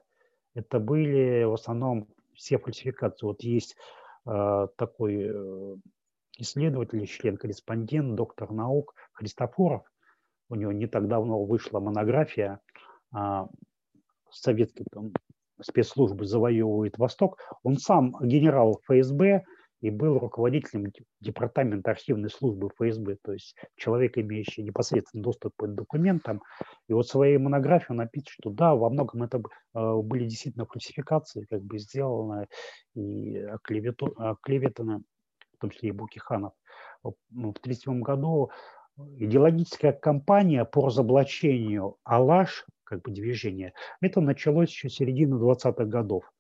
Это 0.53 0.79
были 0.79 1.43
в 1.43 1.53
основном 1.53 2.07
все 2.35 2.57
фальсификации. 2.57 3.25
Вот 3.25 3.41
есть 3.43 3.75
э, 4.25 4.67
такой 4.75 5.31
э, 5.33 5.75
исследователь, 6.37 7.05
член-корреспондент, 7.07 8.15
доктор 8.15 8.51
наук 8.51 8.95
Христофоров. 9.13 9.83
У 10.49 10.55
него 10.55 10.71
не 10.71 10.87
так 10.87 11.07
давно 11.07 11.43
вышла 11.43 11.79
монография 11.79 12.59
э, 13.15 13.45
советской 14.29 14.85
там, 14.91 15.11
спецслужбы 15.59 16.25
завоевывает 16.25 16.97
Восток. 16.97 17.39
Он 17.63 17.77
сам 17.77 18.15
генерал 18.21 18.79
ФСБ, 18.85 19.43
и 19.81 19.89
был 19.89 20.19
руководителем 20.19 20.91
департамента 21.19 21.91
архивной 21.91 22.29
службы 22.29 22.69
ФСБ, 22.69 23.17
то 23.23 23.33
есть 23.33 23.55
человек, 23.75 24.17
имеющий 24.17 24.63
непосредственный 24.63 25.23
доступ 25.23 25.53
к 25.57 25.67
документам. 25.67 26.41
И 26.87 26.93
вот 26.93 27.07
в 27.07 27.09
своей 27.09 27.37
монографии 27.37 27.87
он 27.89 27.97
напишет, 27.97 28.29
что 28.29 28.51
да, 28.51 28.75
во 28.75 28.89
многом 28.89 29.23
это 29.23 29.41
э, 29.73 29.95
были 30.03 30.25
действительно 30.25 30.65
фальсификации, 30.65 31.45
как 31.49 31.63
бы 31.63 31.79
сделано 31.79 32.47
и 32.93 33.37
оклеветано, 33.37 35.01
в 35.53 35.57
том 35.59 35.71
числе 35.71 35.89
и 35.89 35.93
Букиханов. 35.93 36.53
В 37.03 37.13
1937 37.31 38.01
году 38.01 38.51
идеологическая 39.17 39.93
кампания 39.93 40.63
по 40.63 40.85
разоблачению 40.85 41.97
Алаш, 42.03 42.65
как 42.83 43.01
бы 43.01 43.11
движение, 43.11 43.73
это 43.99 44.21
началось 44.21 44.69
еще 44.69 44.89
середины 44.89 45.35
20-х 45.35 45.85
годов 45.85 46.31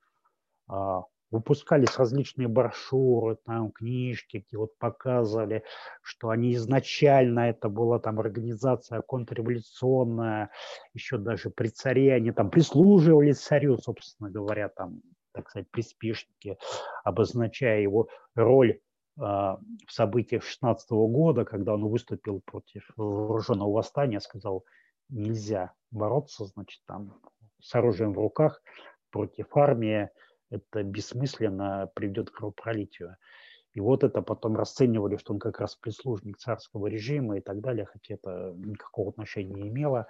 а, 0.67 1.03
выпускались 1.31 1.97
различные 1.97 2.47
брошюры, 2.47 3.37
там 3.45 3.71
книжки, 3.71 4.45
где 4.45 4.57
вот 4.57 4.77
показывали, 4.77 5.63
что 6.01 6.29
они 6.29 6.53
изначально, 6.55 7.49
это 7.49 7.69
была 7.69 7.99
там 7.99 8.19
организация 8.19 9.01
контрреволюционная, 9.01 10.51
еще 10.93 11.17
даже 11.17 11.49
при 11.49 11.69
царе, 11.69 12.13
они 12.13 12.31
там 12.31 12.49
прислуживали 12.49 13.31
царю, 13.31 13.77
собственно 13.77 14.29
говоря, 14.29 14.69
там, 14.69 15.01
так 15.31 15.49
сказать, 15.49 15.71
приспешники, 15.71 16.57
обозначая 17.03 17.81
его 17.81 18.09
роль 18.35 18.81
а, 19.17 19.59
в 19.87 19.91
событиях 19.91 20.43
16 20.43 20.89
года, 20.91 21.45
когда 21.45 21.75
он 21.75 21.85
выступил 21.87 22.41
против 22.41 22.89
вооруженного 22.97 23.71
восстания, 23.71 24.19
сказал, 24.19 24.65
нельзя 25.09 25.73
бороться, 25.91 26.45
значит, 26.45 26.81
там, 26.85 27.19
с 27.61 27.73
оружием 27.75 28.13
в 28.13 28.19
руках 28.19 28.61
против 29.11 29.55
армии, 29.55 30.09
это 30.51 30.83
бессмысленно 30.83 31.89
приведет 31.95 32.29
к 32.29 32.35
кровопролитию. 32.35 33.17
И 33.73 33.79
вот 33.79 34.03
это 34.03 34.21
потом 34.21 34.57
расценивали, 34.57 35.15
что 35.15 35.33
он 35.33 35.39
как 35.39 35.59
раз 35.59 35.75
прислужник 35.75 36.37
царского 36.37 36.87
режима 36.87 37.37
и 37.37 37.41
так 37.41 37.61
далее, 37.61 37.85
хотя 37.85 38.15
это 38.15 38.53
никакого 38.57 39.09
отношения 39.09 39.53
не 39.53 39.69
имело. 39.69 40.07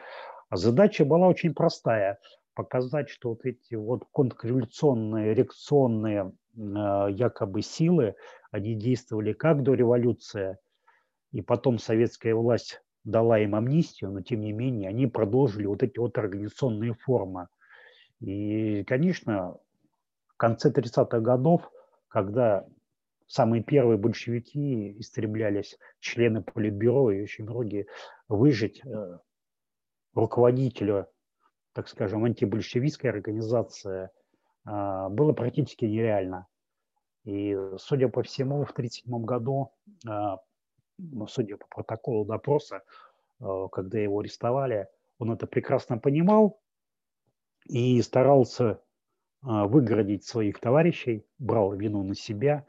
А 0.50 0.58
задача 0.58 1.06
была 1.06 1.28
очень 1.28 1.54
простая– 1.54 2.20
показать, 2.54 3.10
что 3.10 3.30
вот 3.30 3.46
эти 3.46 3.76
вот 3.76 4.06
контрреволюционные, 4.12 5.34
реакционные 5.34 6.34
э, 6.56 7.08
якобы 7.12 7.62
силы, 7.62 8.16
они 8.52 8.76
действовали 8.76 9.34
как 9.34 9.64
до 9.64 9.74
революции, 9.74 10.58
и 11.32 11.42
потом 11.42 11.80
советская 11.80 12.36
власть 12.36 12.82
дала 13.04 13.40
им 13.40 13.56
амнистию, 13.56 14.12
но 14.12 14.22
тем 14.22 14.42
не 14.42 14.52
менее 14.52 14.90
они 14.90 15.08
продолжили 15.08 15.66
вот 15.66 15.82
эти 15.82 15.98
вот 15.98 16.18
организационные 16.18 16.94
формы. 16.94 17.48
И, 18.20 18.84
конечно, 18.84 19.58
конце 20.42 20.72
30-х 20.72 21.20
годов, 21.20 21.72
когда 22.08 22.66
самые 23.28 23.64
первые 23.64 23.98
большевики 23.98 25.00
истреблялись, 25.00 25.78
члены 26.00 26.42
политбюро 26.42 27.12
и 27.12 27.22
очень 27.22 27.46
многие, 27.46 27.88
выжить 28.28 28.82
э, 28.86 29.20
руководителя 30.14 31.08
так 31.74 31.88
скажем, 31.88 32.26
антибольшевистская 32.26 33.12
организация, 33.12 34.12
было 34.66 35.34
практически 35.34 35.86
нереально. 35.86 36.48
И, 37.24 37.58
судя 37.78 38.10
по 38.10 38.24
всему, 38.24 38.66
в 38.66 38.72
1937 38.72 39.26
году, 39.26 39.72
ну, 40.98 41.28
судя 41.28 41.58
по 41.58 41.66
протоколу 41.68 42.26
допроса, 42.26 42.82
когда 43.72 44.00
его 44.00 44.20
арестовали, 44.20 44.88
он 45.18 45.32
это 45.32 45.48
прекрасно 45.48 45.98
понимал 45.98 46.60
и 47.66 48.02
старался 48.02 48.82
выгородить 49.42 50.24
своих 50.26 50.60
товарищей, 50.60 51.26
брал 51.40 51.74
вину 51.74 52.04
на 52.04 52.16
себя. 52.16 52.66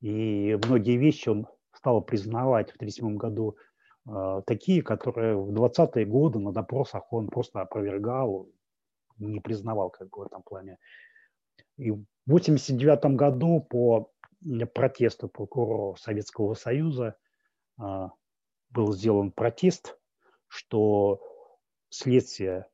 И 0.00 0.58
многие 0.64 0.96
вещи 0.96 1.28
он 1.28 1.46
стал 1.72 2.02
признавать 2.02 2.70
в 2.70 2.76
1937 2.76 3.16
году 3.16 3.56
э, 4.08 4.42
такие, 4.46 4.82
которые 4.82 5.36
в 5.36 5.50
20-е 5.52 6.04
годы 6.06 6.38
на 6.38 6.52
допросах 6.52 7.12
он 7.12 7.28
просто 7.28 7.60
опровергал, 7.60 8.48
не 9.18 9.40
признавал 9.40 9.90
как 9.90 10.10
бы 10.10 10.22
в 10.22 10.26
этом 10.26 10.42
плане. 10.42 10.78
И 11.76 11.90
в 11.90 12.04
1989 12.26 13.16
году 13.16 13.60
по 13.60 14.12
протесту 14.74 15.28
прокурора 15.28 15.96
Советского 15.96 16.54
Союза 16.54 17.16
был 17.76 18.92
сделан 18.92 19.32
протест, 19.32 19.98
что 20.46 21.20
следствие 21.88 22.66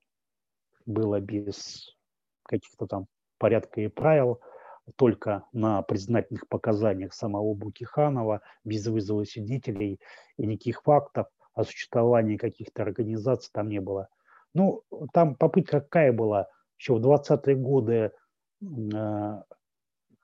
было 0.87 1.21
без 1.21 1.97
каких-то 2.45 2.87
там 2.87 3.07
порядка 3.39 3.81
и 3.81 3.89
правил– 3.89 4.41
только 4.97 5.45
на 5.53 5.83
признательных 5.83 6.49
показаниях 6.49 7.15
самого 7.15 7.55
Букиханова, 7.55 8.43
без 8.65 8.87
вызова 8.87 9.25
свидетелей 9.25 10.01
и 10.37 10.47
никаких 10.47 10.83
фактов 10.83 11.27
о 11.55 11.65
существовании 11.65 12.37
каких-то 12.37 12.83
организаций 12.83 13.51
там 13.53 13.69
не 13.69 13.81
было. 13.81 14.09
Ну, 14.53 14.83
там 15.13 15.35
попытка 15.35 15.81
какая 15.81 16.13
была? 16.13 16.49
Еще 16.79 16.95
в 16.95 17.01
20-е 17.01 17.57
годы 17.57 18.13
э, 18.63 19.43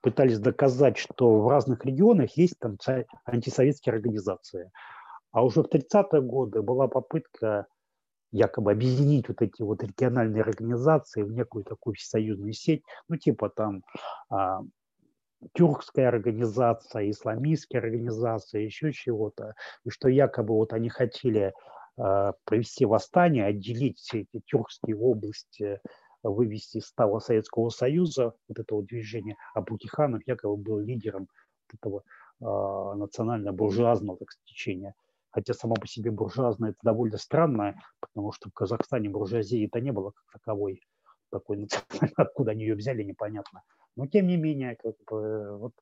пытались 0.02 0.38
доказать, 0.38 0.98
что 0.98 1.40
в 1.40 1.48
разных 1.48 1.84
регионах 1.84 2.36
есть 2.36 2.58
там 2.58 2.76
антисоветские 3.24 3.94
организации. 3.94 4.70
А 5.32 5.44
уже 5.44 5.62
в 5.62 5.66
30-е 5.66 6.20
годы 6.20 6.62
была 6.62 6.88
попытка 6.88 7.66
якобы 8.32 8.72
объединить 8.72 9.28
вот 9.28 9.42
эти 9.42 9.62
вот 9.62 9.82
региональные 9.82 10.42
организации 10.42 11.22
в 11.22 11.32
некую 11.32 11.64
такую 11.64 11.94
всесоюзную 11.94 12.52
сеть, 12.52 12.82
ну 13.08 13.16
типа 13.16 13.50
там 13.50 13.82
а, 14.30 14.60
тюркская 15.54 16.08
организация, 16.08 17.10
исламистская 17.10 17.78
организация, 17.78 18.62
еще 18.62 18.92
чего-то, 18.92 19.54
и 19.84 19.90
что 19.90 20.08
якобы 20.08 20.54
вот 20.54 20.72
они 20.72 20.88
хотели 20.88 21.52
а, 21.96 22.32
провести 22.44 22.84
восстание, 22.84 23.46
отделить 23.46 23.98
все 23.98 24.20
эти 24.20 24.40
тюркские 24.46 24.96
области, 24.96 25.80
вывести 26.22 26.78
из 26.78 26.86
става 26.86 27.18
Советского 27.18 27.70
Союза, 27.70 28.34
вот 28.48 28.58
этого 28.58 28.82
движения, 28.82 29.36
а 29.54 29.62
Букиханов 29.62 30.22
якобы 30.26 30.56
был 30.56 30.78
лидером 30.78 31.28
этого 31.72 32.02
а, 32.40 32.94
национально-буржуазного 32.94 34.18
так, 34.18 34.28
течения 34.44 34.94
хотя 35.30 35.54
само 35.54 35.74
по 35.74 35.86
себе 35.86 36.10
буржуазное 36.10 36.70
это 36.70 36.78
довольно 36.82 37.18
странно, 37.18 37.80
потому 38.00 38.32
что 38.32 38.50
в 38.50 38.52
Казахстане 38.52 39.08
буржуазии 39.08 39.66
это 39.66 39.80
не 39.80 39.92
было 39.92 40.10
как 40.10 40.40
таковой, 40.40 40.82
такой 41.30 41.68
откуда 42.16 42.52
они 42.52 42.64
ее 42.64 42.74
взяли, 42.74 43.02
непонятно. 43.02 43.62
Но 43.96 44.06
тем 44.06 44.26
не 44.26 44.36
менее, 44.36 44.76
как 44.76 44.94
бы, 45.06 45.58
вот 45.58 45.72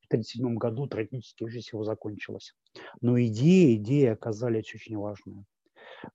в 0.00 0.06
1937 0.06 0.56
году 0.56 0.86
трагически 0.86 1.46
жизнь 1.46 1.70
его 1.72 1.84
закончилась. 1.84 2.54
Но 3.00 3.18
идеи, 3.20 3.76
идеи 3.76 4.06
оказались 4.06 4.74
очень 4.74 4.98
важные. 4.98 5.44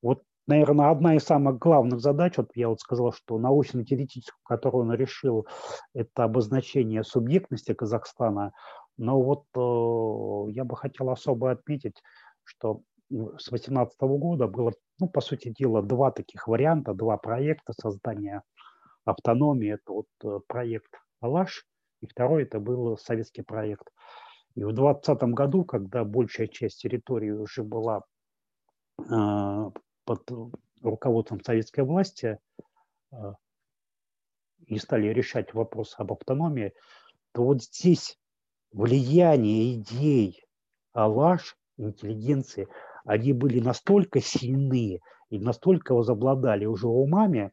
Вот, 0.01 0.23
наверное, 0.47 0.91
одна 0.91 1.15
из 1.15 1.23
самых 1.23 1.57
главных 1.57 1.99
задач, 1.99 2.37
вот 2.37 2.51
я 2.55 2.69
вот 2.69 2.81
сказал, 2.81 3.11
что 3.13 3.39
научно-теоретическую, 3.39 4.41
которую 4.43 4.85
он 4.85 4.93
решил, 4.93 5.47
это 5.93 6.23
обозначение 6.23 7.03
субъектности 7.03 7.73
Казахстана. 7.73 8.53
Но 8.97 9.21
вот 9.21 9.45
э, 9.55 10.51
я 10.51 10.65
бы 10.65 10.75
хотел 10.75 11.09
особо 11.09 11.51
отметить 11.51 12.01
что 12.49 12.81
с 13.09 13.49
2018 13.49 13.99
года 14.01 14.47
было, 14.47 14.73
ну, 14.99 15.07
по 15.07 15.21
сути 15.21 15.49
дела, 15.49 15.81
два 15.81 16.11
таких 16.11 16.47
варианта, 16.47 16.93
два 16.93 17.17
проекта 17.17 17.73
создания 17.73 18.43
автономии. 19.05 19.73
Это 19.73 19.91
вот 19.91 20.07
э, 20.23 20.39
проект 20.47 20.91
«Алаш», 21.19 21.65
и 22.01 22.07
второй 22.07 22.43
это 22.43 22.59
был 22.59 22.97
советский 22.97 23.43
проект. 23.43 23.87
И 24.55 24.63
в 24.63 24.73
2020 24.73 25.23
году, 25.35 25.63
когда 25.63 26.03
большая 26.03 26.47
часть 26.47 26.81
территории 26.81 27.31
уже 27.31 27.63
была 27.63 28.01
э, 28.99 29.71
под 30.05 30.31
руководством 30.81 31.41
советской 31.43 31.83
власти 31.83 32.39
э, 33.11 33.15
и 34.65 34.77
стали 34.77 35.07
решать 35.07 35.53
вопрос 35.53 35.95
об 35.97 36.13
автономии, 36.13 36.73
то 37.31 37.43
вот 37.43 37.63
здесь 37.63 38.17
влияние 38.71 39.75
идей 39.75 40.43
Алаш 40.93 41.55
интеллигенции, 41.79 42.67
они 43.05 43.33
были 43.33 43.59
настолько 43.59 44.21
сильны 44.21 44.99
и 45.29 45.39
настолько 45.39 45.93
возобладали 45.93 46.65
уже 46.65 46.87
умами, 46.87 47.51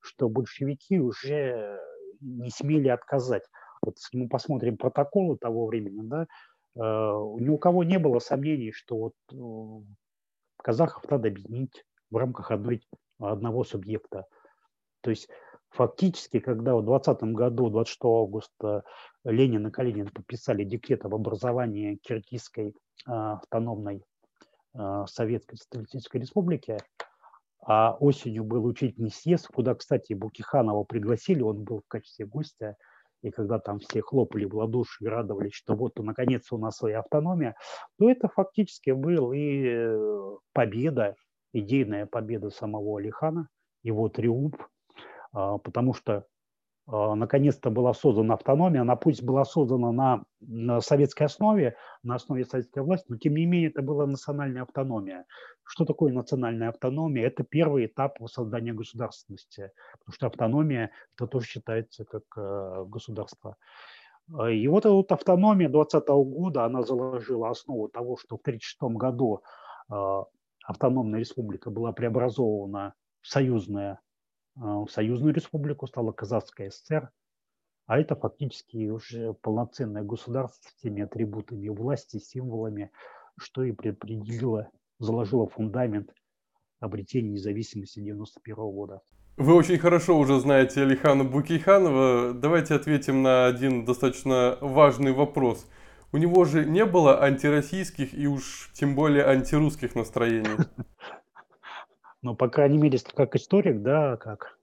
что 0.00 0.28
большевики 0.28 0.98
уже 1.00 1.80
не 2.20 2.50
смели 2.50 2.88
отказать. 2.88 3.42
Вот 3.82 3.96
если 3.98 4.18
мы 4.18 4.28
посмотрим 4.28 4.76
протоколы 4.76 5.36
того 5.36 5.66
времени, 5.66 6.00
да, 6.02 6.22
э, 6.22 6.78
ни 6.78 7.48
у 7.48 7.58
кого 7.58 7.84
не 7.84 7.98
было 7.98 8.18
сомнений, 8.18 8.72
что 8.72 8.96
вот 8.96 9.14
э, 9.32 9.84
казахов 10.62 11.08
надо 11.10 11.28
объединить 11.28 11.84
в 12.10 12.16
рамках 12.16 12.50
одной, 12.50 12.82
одного 13.18 13.64
субъекта. 13.64 14.24
То 15.02 15.10
есть 15.10 15.28
фактически, 15.70 16.40
когда 16.40 16.74
в 16.74 16.82
2020 16.84 17.34
году, 17.34 17.70
26 17.70 18.00
августа, 18.04 18.84
Ленин 19.24 19.66
и 19.66 19.70
Калинин 19.70 20.08
подписали 20.08 20.64
декрет 20.64 21.04
об 21.04 21.14
образовании 21.14 21.96
киргизской 21.96 22.74
автономной 23.04 24.04
а, 24.74 25.06
Советской 25.06 25.56
Социалистической 25.56 26.20
Республики, 26.20 26.78
а 27.62 27.96
осенью 27.98 28.44
был 28.44 28.64
учительный 28.64 29.10
съезд, 29.10 29.48
куда, 29.48 29.74
кстати, 29.74 30.12
Букиханова 30.12 30.84
пригласили, 30.84 31.42
он 31.42 31.64
был 31.64 31.80
в 31.80 31.88
качестве 31.88 32.26
гостя, 32.26 32.76
и 33.22 33.30
когда 33.30 33.58
там 33.58 33.80
все 33.80 34.02
хлопали 34.02 34.44
в 34.44 34.54
ладоши 34.54 35.04
и 35.04 35.08
радовались, 35.08 35.54
что 35.54 35.74
вот 35.74 35.98
наконец 35.98 36.52
у 36.52 36.58
нас 36.58 36.76
своя 36.76 37.00
автономия, 37.00 37.56
то 37.98 38.08
это 38.08 38.28
фактически 38.28 38.90
был 38.90 39.32
и 39.32 39.64
э, 39.66 40.36
победа, 40.52 41.16
идейная 41.52 42.06
победа 42.06 42.50
самого 42.50 42.98
Алихана, 42.98 43.48
его 43.82 44.08
триумф, 44.08 44.54
а, 45.32 45.58
потому 45.58 45.94
что 45.94 46.26
наконец-то 46.88 47.70
была 47.70 47.94
создана 47.94 48.34
автономия, 48.34 48.82
она 48.82 48.94
пусть 48.94 49.22
была 49.22 49.44
создана 49.44 49.90
на, 49.90 50.24
на 50.40 50.80
советской 50.80 51.24
основе, 51.24 51.76
на 52.02 52.14
основе 52.14 52.44
советской 52.44 52.82
власти, 52.82 53.06
но 53.08 53.16
тем 53.16 53.34
не 53.34 53.44
менее 53.44 53.70
это 53.70 53.82
была 53.82 54.06
национальная 54.06 54.62
автономия. 54.62 55.24
Что 55.64 55.84
такое 55.84 56.12
национальная 56.12 56.68
автономия? 56.68 57.26
Это 57.26 57.42
первый 57.42 57.86
этап 57.86 58.18
создания 58.26 58.72
государственности, 58.72 59.72
потому 59.98 60.14
что 60.14 60.26
автономия 60.28 60.92
это 61.16 61.26
тоже 61.26 61.46
считается 61.46 62.04
как 62.04 62.22
э, 62.36 62.84
государство. 62.86 63.56
А, 64.32 64.48
и 64.48 64.68
вот 64.68 64.86
эта 64.86 64.92
вот 64.92 65.10
автономия 65.10 65.68
2020 65.68 66.08
года, 66.08 66.64
она 66.64 66.82
заложила 66.82 67.50
основу 67.50 67.88
того, 67.88 68.16
что 68.16 68.36
в 68.36 68.40
1936 68.42 68.96
году 68.96 69.42
э, 69.90 70.22
автономная 70.64 71.20
республика 71.20 71.70
была 71.70 71.92
преобразована 71.92 72.94
в 73.20 73.28
союзное 73.28 73.92
а, 73.92 74.05
союзную 74.88 75.34
республику, 75.34 75.86
стала 75.86 76.12
Казахская 76.12 76.70
ССР, 76.70 77.10
а 77.86 77.98
это 77.98 78.16
фактически 78.16 78.88
уже 78.88 79.34
полноценное 79.34 80.02
государство 80.02 80.68
с 80.68 80.82
теми 80.82 81.02
атрибутами 81.02 81.68
власти, 81.68 82.18
символами, 82.18 82.90
что 83.38 83.62
и 83.62 83.72
предопределило, 83.72 84.70
заложило 84.98 85.48
фундамент 85.48 86.12
обретения 86.80 87.30
независимости 87.30 88.00
1991 88.00 88.56
года. 88.72 89.02
Вы 89.36 89.54
очень 89.54 89.78
хорошо 89.78 90.18
уже 90.18 90.40
знаете 90.40 90.82
Алихана 90.82 91.22
Букейханова. 91.22 92.32
Давайте 92.32 92.74
ответим 92.74 93.22
на 93.22 93.46
один 93.46 93.84
достаточно 93.84 94.56
важный 94.60 95.12
вопрос. 95.12 95.66
У 96.12 96.16
него 96.16 96.44
же 96.44 96.64
не 96.64 96.84
было 96.86 97.22
антироссийских 97.22 98.14
и 98.14 98.26
уж 98.26 98.70
тем 98.72 98.94
более 98.94 99.26
антирусских 99.26 99.94
настроений. 99.94 100.56
Но, 102.22 102.34
по 102.34 102.48
крайней 102.48 102.78
мере, 102.78 102.98
как 103.14 103.36
историк, 103.36 103.82
да, 103.82 104.16
как 104.16 104.58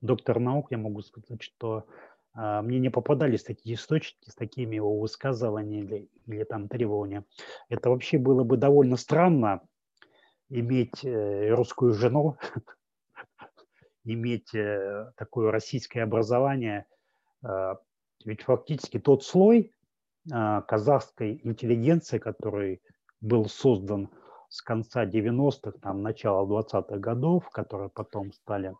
доктор 0.00 0.40
наук, 0.40 0.68
я 0.70 0.78
могу 0.78 1.02
сказать, 1.02 1.42
что 1.42 1.86
а, 2.32 2.62
мне 2.62 2.78
не 2.78 2.90
попадались 2.90 3.42
такие 3.42 3.76
источники 3.76 4.30
с 4.30 4.34
такими 4.34 4.76
его 4.76 4.98
высказываниями 4.98 5.84
или, 5.84 6.08
или 6.26 6.44
там 6.44 6.68
требованиями. 6.68 7.24
Это 7.68 7.90
вообще 7.90 8.18
было 8.18 8.44
бы 8.44 8.56
довольно 8.56 8.96
странно 8.96 9.60
иметь 10.48 11.04
э, 11.04 11.50
русскую 11.50 11.92
жену, 11.92 12.36
иметь 14.04 14.54
э, 14.54 15.12
такое 15.16 15.50
российское 15.50 16.02
образование. 16.02 16.86
Э, 17.42 17.76
ведь 18.24 18.42
фактически 18.42 18.98
тот 18.98 19.24
слой 19.24 19.72
э, 20.32 20.62
казахской 20.66 21.40
интеллигенции, 21.44 22.18
который 22.18 22.82
был 23.20 23.46
создан 23.46 24.10
с 24.50 24.62
конца 24.62 25.06
90-х, 25.06 25.78
там, 25.80 26.02
начала 26.02 26.44
20-х 26.44 26.98
годов, 26.98 27.48
которые 27.50 27.88
потом 27.88 28.32
стали 28.32 28.74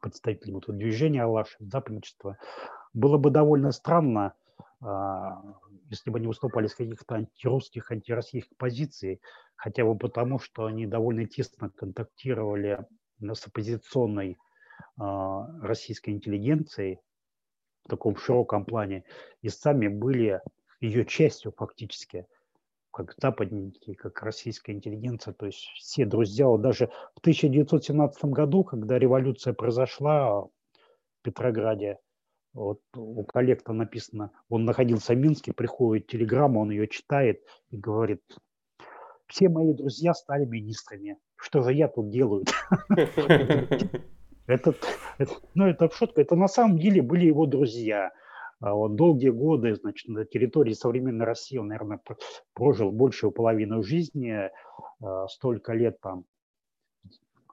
представителями 0.00 0.58
этого 0.58 0.76
движения 0.76 1.22
Алаш, 1.22 1.56
западничества, 1.60 2.36
было 2.92 3.16
бы 3.16 3.30
довольно 3.30 3.70
странно, 3.70 4.34
а, 4.80 5.40
если 5.88 6.10
бы 6.10 6.18
они 6.18 6.26
выступали 6.26 6.66
с 6.66 6.74
каких-то 6.74 7.14
антирусских, 7.14 7.92
антироссийских 7.92 8.56
позиций, 8.56 9.20
хотя 9.54 9.84
бы 9.84 9.96
потому, 9.96 10.40
что 10.40 10.66
они 10.66 10.84
довольно 10.86 11.26
тесно 11.26 11.70
контактировали 11.70 12.84
с 13.20 13.46
оппозиционной 13.46 14.36
а, 14.98 15.46
российской 15.62 16.10
интеллигенцией 16.10 16.98
в 17.84 17.88
таком 17.88 18.16
широком 18.16 18.64
плане 18.64 19.04
и 19.42 19.48
сами 19.48 19.86
были 19.86 20.40
ее 20.80 21.06
частью 21.06 21.52
фактически 21.52 22.26
как 22.96 23.14
западники, 23.20 23.92
как 23.92 24.22
российская 24.22 24.72
интеллигенция, 24.72 25.34
то 25.34 25.44
есть 25.44 25.68
все 25.74 26.06
друзья. 26.06 26.46
Вот 26.46 26.62
даже 26.62 26.86
в 27.14 27.20
1917 27.20 28.24
году, 28.24 28.64
когда 28.64 28.98
революция 28.98 29.52
произошла 29.52 30.40
в 30.40 30.50
Петрограде, 31.20 31.98
вот 32.54 32.80
у 32.96 33.22
коллекта 33.24 33.74
написано, 33.74 34.30
он 34.48 34.64
находился 34.64 35.12
в 35.12 35.18
Минске, 35.18 35.52
приходит 35.52 36.06
телеграмма, 36.06 36.60
он 36.60 36.70
ее 36.70 36.88
читает 36.88 37.42
и 37.68 37.76
говорит, 37.76 38.22
все 39.26 39.50
мои 39.50 39.74
друзья 39.74 40.14
стали 40.14 40.46
министрами. 40.46 41.18
Что 41.36 41.60
же 41.60 41.74
я 41.74 41.88
тут 41.88 42.08
делаю? 42.08 42.46
Это, 44.46 44.74
ну, 45.54 45.66
это 45.66 45.90
шутка. 45.90 46.20
Это 46.20 46.36
на 46.36 46.46
самом 46.46 46.78
деле 46.78 47.02
были 47.02 47.26
его 47.26 47.46
друзья. 47.46 48.12
А 48.60 48.74
он 48.74 48.96
долгие 48.96 49.30
годы, 49.30 49.74
значит, 49.74 50.08
на 50.08 50.24
территории 50.24 50.72
современной 50.72 51.26
России 51.26 51.58
он, 51.58 51.68
наверное, 51.68 52.00
прожил 52.54 52.90
большую 52.90 53.30
половину 53.30 53.82
жизни, 53.82 54.50
а, 55.02 55.28
столько 55.28 55.74
лет 55.74 56.00
там 56.00 56.24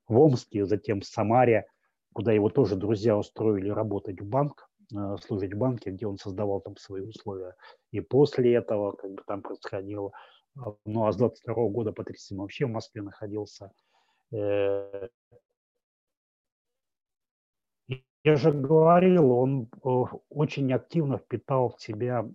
в 0.07 0.17
Омске, 0.17 0.65
затем 0.65 1.01
в 1.01 1.05
Самаре, 1.05 1.65
куда 2.13 2.31
его 2.31 2.49
тоже 2.49 2.75
друзья 2.75 3.17
устроили 3.17 3.69
работать 3.69 4.21
в 4.21 4.25
банк, 4.25 4.69
а, 4.95 5.17
служить 5.17 5.53
в 5.53 5.57
банке, 5.57 5.91
где 5.91 6.07
он 6.07 6.17
создавал 6.17 6.61
там 6.61 6.77
свои 6.77 7.01
условия. 7.01 7.55
И 7.91 7.99
после 7.99 8.53
этого 8.53 8.93
как 8.93 9.11
бы 9.11 9.23
там 9.27 9.41
происходило. 9.41 10.11
Ну 10.85 11.05
а 11.05 11.11
с 11.11 11.17
22 11.17 11.53
года 11.69 11.91
по 11.91 12.03
37 12.03 12.37
вообще 12.37 12.65
в 12.65 12.69
Москве 12.69 13.01
находился. 13.01 13.71
Э, 18.23 18.29
я 18.29 18.35
же 18.35 18.51
говорил, 18.51 19.31
он 19.31 19.69
э, 19.83 19.87
очень 20.29 20.71
активно 20.73 21.17
впитал 21.17 21.69
в 21.69 21.81
себя 21.81 22.25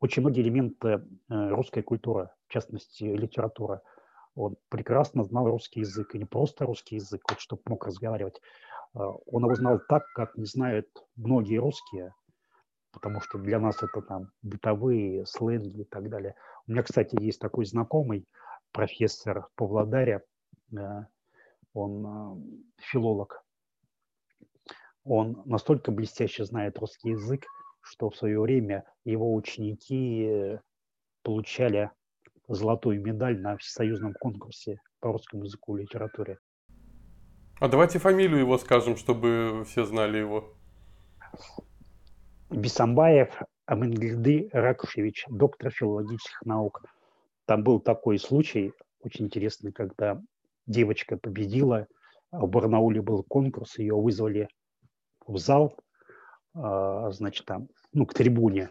очень 0.00 0.22
многие 0.22 0.42
элементы 0.42 0.88
э, 0.88 1.48
русской 1.50 1.82
культуры, 1.82 2.30
в 2.48 2.52
частности, 2.52 3.04
литературы. 3.04 3.80
Он 4.34 4.56
прекрасно 4.68 5.24
знал 5.24 5.46
русский 5.46 5.80
язык, 5.80 6.14
и 6.14 6.18
не 6.18 6.24
просто 6.24 6.64
русский 6.64 6.96
язык, 6.96 7.22
вот, 7.28 7.40
чтобы 7.40 7.62
мог 7.66 7.86
разговаривать. 7.86 8.40
А, 8.94 9.10
он 9.26 9.44
его 9.44 9.54
знал 9.54 9.80
так, 9.88 10.04
как 10.14 10.36
не 10.36 10.46
знают 10.46 10.86
многие 11.16 11.56
русские, 11.56 12.14
потому 12.92 13.20
что 13.20 13.38
для 13.38 13.58
нас 13.58 13.82
это 13.82 14.00
там 14.02 14.30
бытовые 14.42 15.26
сленги 15.26 15.82
и 15.82 15.84
так 15.84 16.08
далее. 16.08 16.34
У 16.66 16.72
меня, 16.72 16.82
кстати, 16.82 17.20
есть 17.20 17.40
такой 17.40 17.66
знакомый 17.66 18.26
профессор 18.72 19.48
э, 20.72 21.04
он 21.74 22.64
филолог, 22.78 23.44
он 25.04 25.42
настолько 25.44 25.90
блестяще 25.90 26.44
знает 26.44 26.78
русский 26.78 27.10
язык, 27.10 27.46
что 27.80 28.10
в 28.10 28.16
свое 28.16 28.40
время 28.40 28.84
его 29.04 29.34
ученики 29.34 30.58
получали 31.22 31.90
золотую 32.48 33.00
медаль 33.02 33.40
на 33.40 33.56
всесоюзном 33.56 34.14
конкурсе 34.20 34.80
по 35.00 35.12
русскому 35.12 35.44
языку 35.44 35.76
и 35.76 35.82
литературе. 35.82 36.38
А 37.60 37.68
давайте 37.68 37.98
фамилию 37.98 38.40
его 38.40 38.58
скажем, 38.58 38.96
чтобы 38.96 39.64
все 39.66 39.84
знали 39.84 40.18
его. 40.18 40.54
Бисамбаев 42.50 43.42
Амангельды 43.66 44.48
Ракушевич, 44.52 45.26
доктор 45.28 45.70
филологических 45.70 46.42
наук. 46.42 46.82
Там 47.46 47.62
был 47.62 47.80
такой 47.80 48.18
случай, 48.18 48.72
очень 49.00 49.26
интересный, 49.26 49.72
когда 49.72 50.20
девочка 50.66 51.16
победила, 51.16 51.86
в 52.32 52.46
Барнауле 52.48 53.02
был 53.02 53.22
конкурс, 53.22 53.78
ее 53.78 53.94
вызвали 53.94 54.48
в 55.26 55.38
зал, 55.38 55.76
а, 56.54 57.10
значит, 57.12 57.46
там, 57.46 57.68
ну, 57.92 58.06
к 58.06 58.14
трибуне 58.14 58.70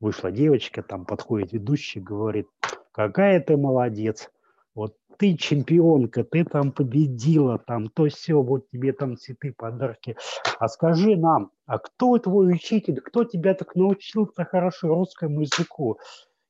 вышла 0.00 0.30
девочка, 0.30 0.82
там 0.82 1.06
подходит 1.06 1.52
ведущий, 1.52 2.00
говорит, 2.00 2.48
какая 2.92 3.40
ты 3.40 3.56
молодец, 3.56 4.30
вот 4.74 4.96
ты 5.18 5.36
чемпионка, 5.36 6.24
ты 6.24 6.44
там 6.44 6.72
победила, 6.72 7.58
там 7.58 7.88
то 7.88 8.08
все, 8.08 8.42
вот 8.42 8.68
тебе 8.70 8.92
там 8.92 9.16
цветы, 9.16 9.52
подарки. 9.52 10.16
А 10.58 10.68
скажи 10.68 11.16
нам, 11.16 11.52
а 11.66 11.78
кто 11.78 12.18
твой 12.18 12.52
учитель, 12.52 13.00
кто 13.00 13.24
тебя 13.24 13.54
так 13.54 13.76
научил 13.76 14.26
так 14.26 14.50
хорошо 14.50 14.88
русскому 14.88 15.42
языку? 15.42 15.98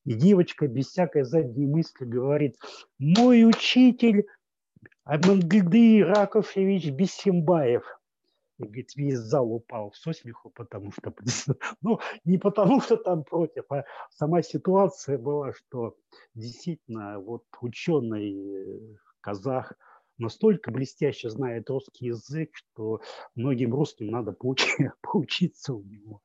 И 0.05 0.15
девочка 0.15 0.67
без 0.67 0.87
всякой 0.87 1.25
задней 1.25 1.67
мысли 1.67 2.05
говорит, 2.05 2.57
мой 2.99 3.45
учитель 3.45 4.27
Амангельды 5.05 6.05
Раковлевич 6.05 6.91
Бесимбаев– 6.91 7.85
и 8.63 8.67
говорит, 8.67 8.95
весь 8.97 9.19
зал 9.19 9.53
упал 9.53 9.93
со 9.93 10.13
смеху, 10.13 10.51
потому 10.51 10.93
что, 10.93 11.15
ну, 11.83 12.01
не 12.25 12.39
потому 12.39 12.81
что 12.81 12.97
там 12.97 13.25
против, 13.25 13.65
а 13.71 13.85
сама 14.11 14.43
ситуация 14.43 15.19
была, 15.19 15.53
что 15.53 15.97
действительно 16.35 17.21
вот 17.21 17.45
ученый 17.61 18.33
э, 18.33 18.97
казах 19.21 19.73
настолько 20.19 20.71
блестяще 20.71 21.31
знает 21.31 21.69
русский 21.71 22.07
язык, 22.07 22.51
что 22.55 23.01
многим 23.35 23.75
русским 23.75 24.07
надо 24.07 24.33
поучи, 24.33 24.91
поучиться 25.03 25.75
у 25.75 25.83
него 25.83 26.23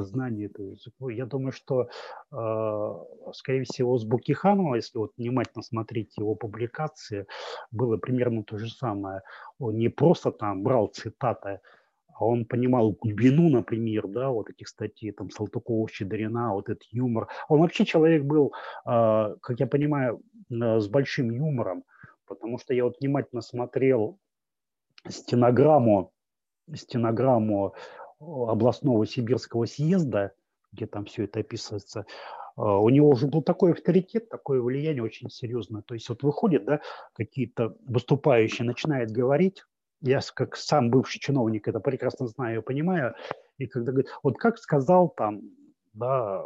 знание 0.00 0.46
этого 0.46 0.70
языка. 0.70 1.10
Я 1.10 1.26
думаю, 1.26 1.52
что, 1.52 1.88
э, 2.32 3.32
скорее 3.32 3.64
всего, 3.64 3.98
с 3.98 4.04
Букиханова, 4.04 4.76
если 4.76 4.98
вот 4.98 5.12
внимательно 5.16 5.62
смотреть 5.62 6.16
его 6.16 6.34
публикации, 6.34 7.26
было 7.70 7.96
примерно 7.96 8.42
то 8.42 8.58
же 8.58 8.68
самое. 8.70 9.22
Он 9.58 9.76
не 9.76 9.88
просто 9.88 10.30
там 10.32 10.62
брал 10.62 10.88
цитаты, 10.88 11.60
а 12.14 12.24
он 12.24 12.44
понимал 12.44 12.92
глубину, 12.92 13.48
например, 13.48 14.06
да, 14.08 14.30
вот 14.30 14.50
этих 14.50 14.68
статей, 14.68 15.12
там, 15.12 15.30
Салтыкова, 15.30 15.88
Щедрина, 15.88 16.54
вот 16.54 16.68
этот 16.68 16.84
юмор. 16.90 17.28
Он 17.48 17.60
вообще 17.60 17.84
человек 17.84 18.24
был, 18.24 18.52
э, 18.86 19.34
как 19.40 19.60
я 19.60 19.66
понимаю, 19.66 20.20
э, 20.50 20.80
с 20.80 20.88
большим 20.88 21.30
юмором, 21.30 21.84
потому 22.26 22.58
что 22.58 22.74
я 22.74 22.84
вот 22.84 22.96
внимательно 23.00 23.42
смотрел 23.42 24.18
стенограмму, 25.08 26.12
стенограмму 26.74 27.74
областного 28.22 29.06
сибирского 29.06 29.66
съезда, 29.66 30.32
где 30.72 30.86
там 30.86 31.04
все 31.04 31.24
это 31.24 31.40
описывается, 31.40 32.06
а, 32.56 32.78
у 32.78 32.88
него 32.88 33.10
уже 33.10 33.26
был 33.26 33.42
такой 33.42 33.72
авторитет, 33.72 34.28
такое 34.28 34.60
влияние 34.60 35.02
очень 35.02 35.30
серьезное. 35.30 35.82
То 35.82 35.94
есть 35.94 36.08
вот 36.08 36.22
выходит, 36.22 36.64
да, 36.64 36.80
какие-то 37.14 37.76
выступающие 37.86 38.66
начинают 38.66 39.10
говорить, 39.10 39.64
я 40.00 40.20
как 40.34 40.56
сам 40.56 40.90
бывший 40.90 41.20
чиновник 41.20 41.68
это 41.68 41.80
прекрасно 41.80 42.26
знаю 42.26 42.60
и 42.60 42.64
понимаю, 42.64 43.14
и 43.58 43.66
когда 43.66 43.92
говорит, 43.92 44.10
вот 44.22 44.36
как 44.36 44.58
сказал 44.58 45.08
там, 45.08 45.42
да, 45.92 46.44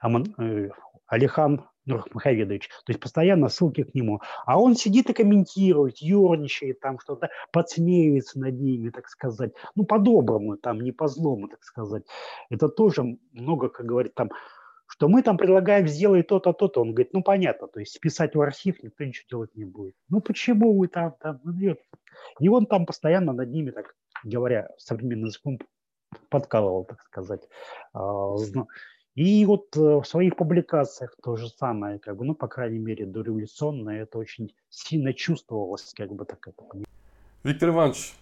Аман, 0.00 0.34
э, 0.38 0.70
Алихан 1.06 1.66
Нурмахаведович, 1.86 2.68
то 2.68 2.90
есть 2.90 3.00
постоянно 3.00 3.48
ссылки 3.48 3.84
к 3.84 3.94
нему. 3.94 4.20
А 4.44 4.60
он 4.60 4.74
сидит 4.74 5.08
и 5.10 5.12
комментирует, 5.12 5.98
ерничает 5.98 6.80
там 6.80 6.98
что-то, 6.98 7.30
подсмеивается 7.52 8.38
над 8.38 8.60
ними, 8.60 8.90
так 8.90 9.08
сказать. 9.08 9.52
Ну, 9.74 9.84
по-доброму, 9.84 10.56
там, 10.56 10.80
не 10.80 10.92
по-злому, 10.92 11.48
так 11.48 11.62
сказать. 11.62 12.04
Это 12.50 12.68
тоже 12.68 13.18
много, 13.32 13.68
как 13.68 13.86
говорит, 13.86 14.14
там, 14.14 14.30
что 14.88 15.08
мы 15.08 15.22
там 15.22 15.36
предлагаем 15.36 15.86
сделать 15.88 16.26
то-то, 16.28 16.52
то-то. 16.52 16.80
Он 16.80 16.92
говорит, 16.92 17.12
ну, 17.12 17.22
понятно, 17.22 17.68
то 17.68 17.80
есть 17.80 17.98
писать 18.00 18.34
в 18.34 18.40
архив 18.40 18.82
никто 18.82 19.04
ничего 19.04 19.26
делать 19.30 19.54
не 19.54 19.64
будет. 19.64 19.94
Ну, 20.08 20.20
почему 20.20 20.76
вы 20.76 20.88
там, 20.88 21.14
там, 21.20 21.40
ну, 21.44 21.76
и 22.40 22.48
он 22.48 22.66
там 22.66 22.86
постоянно 22.86 23.32
над 23.32 23.50
ними, 23.50 23.70
так 23.70 23.94
говоря, 24.24 24.68
современным 24.78 25.26
языком 25.26 25.58
подкалывал, 26.30 26.84
так 26.84 27.00
сказать. 27.02 27.48
И 29.16 29.46
вот 29.46 29.74
э, 29.76 29.80
в 29.80 30.04
своих 30.04 30.36
публикациях 30.36 31.16
то 31.22 31.36
же 31.36 31.48
самое, 31.48 31.98
как 31.98 32.16
бы, 32.18 32.26
ну, 32.26 32.34
по 32.34 32.48
крайней 32.48 32.78
мере, 32.78 33.06
дореволюционно 33.06 33.90
это 33.90 34.18
очень 34.18 34.54
сильно 34.68 35.14
чувствовалось, 35.14 35.94
как 35.96 36.12
бы 36.12 36.26
так 36.26 36.46
это. 36.46 36.62
Виктор 37.42 37.70
Иванович, 37.70 38.12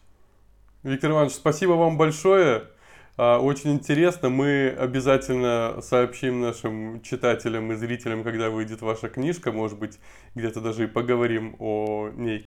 Виктор 0.84 1.11
Иванович, 1.11 1.32
спасибо 1.32 1.72
вам 1.72 1.99
большое. 1.99 2.68
А, 3.16 3.40
очень 3.40 3.72
интересно. 3.72 4.28
Мы 4.28 4.68
обязательно 4.68 5.80
сообщим 5.82 6.40
нашим 6.40 7.03
читателям 7.03 7.72
и 7.72 7.74
зрителям, 7.74 8.22
когда 8.22 8.51
выйдет 8.51 8.80
ваша 8.80 9.09
книжка. 9.09 9.51
Может 9.51 9.78
быть, 9.78 9.99
где-то 10.36 10.61
даже 10.61 10.84
и 10.84 10.86
поговорим 10.86 11.57
о 11.59 12.11
ней 12.11 12.47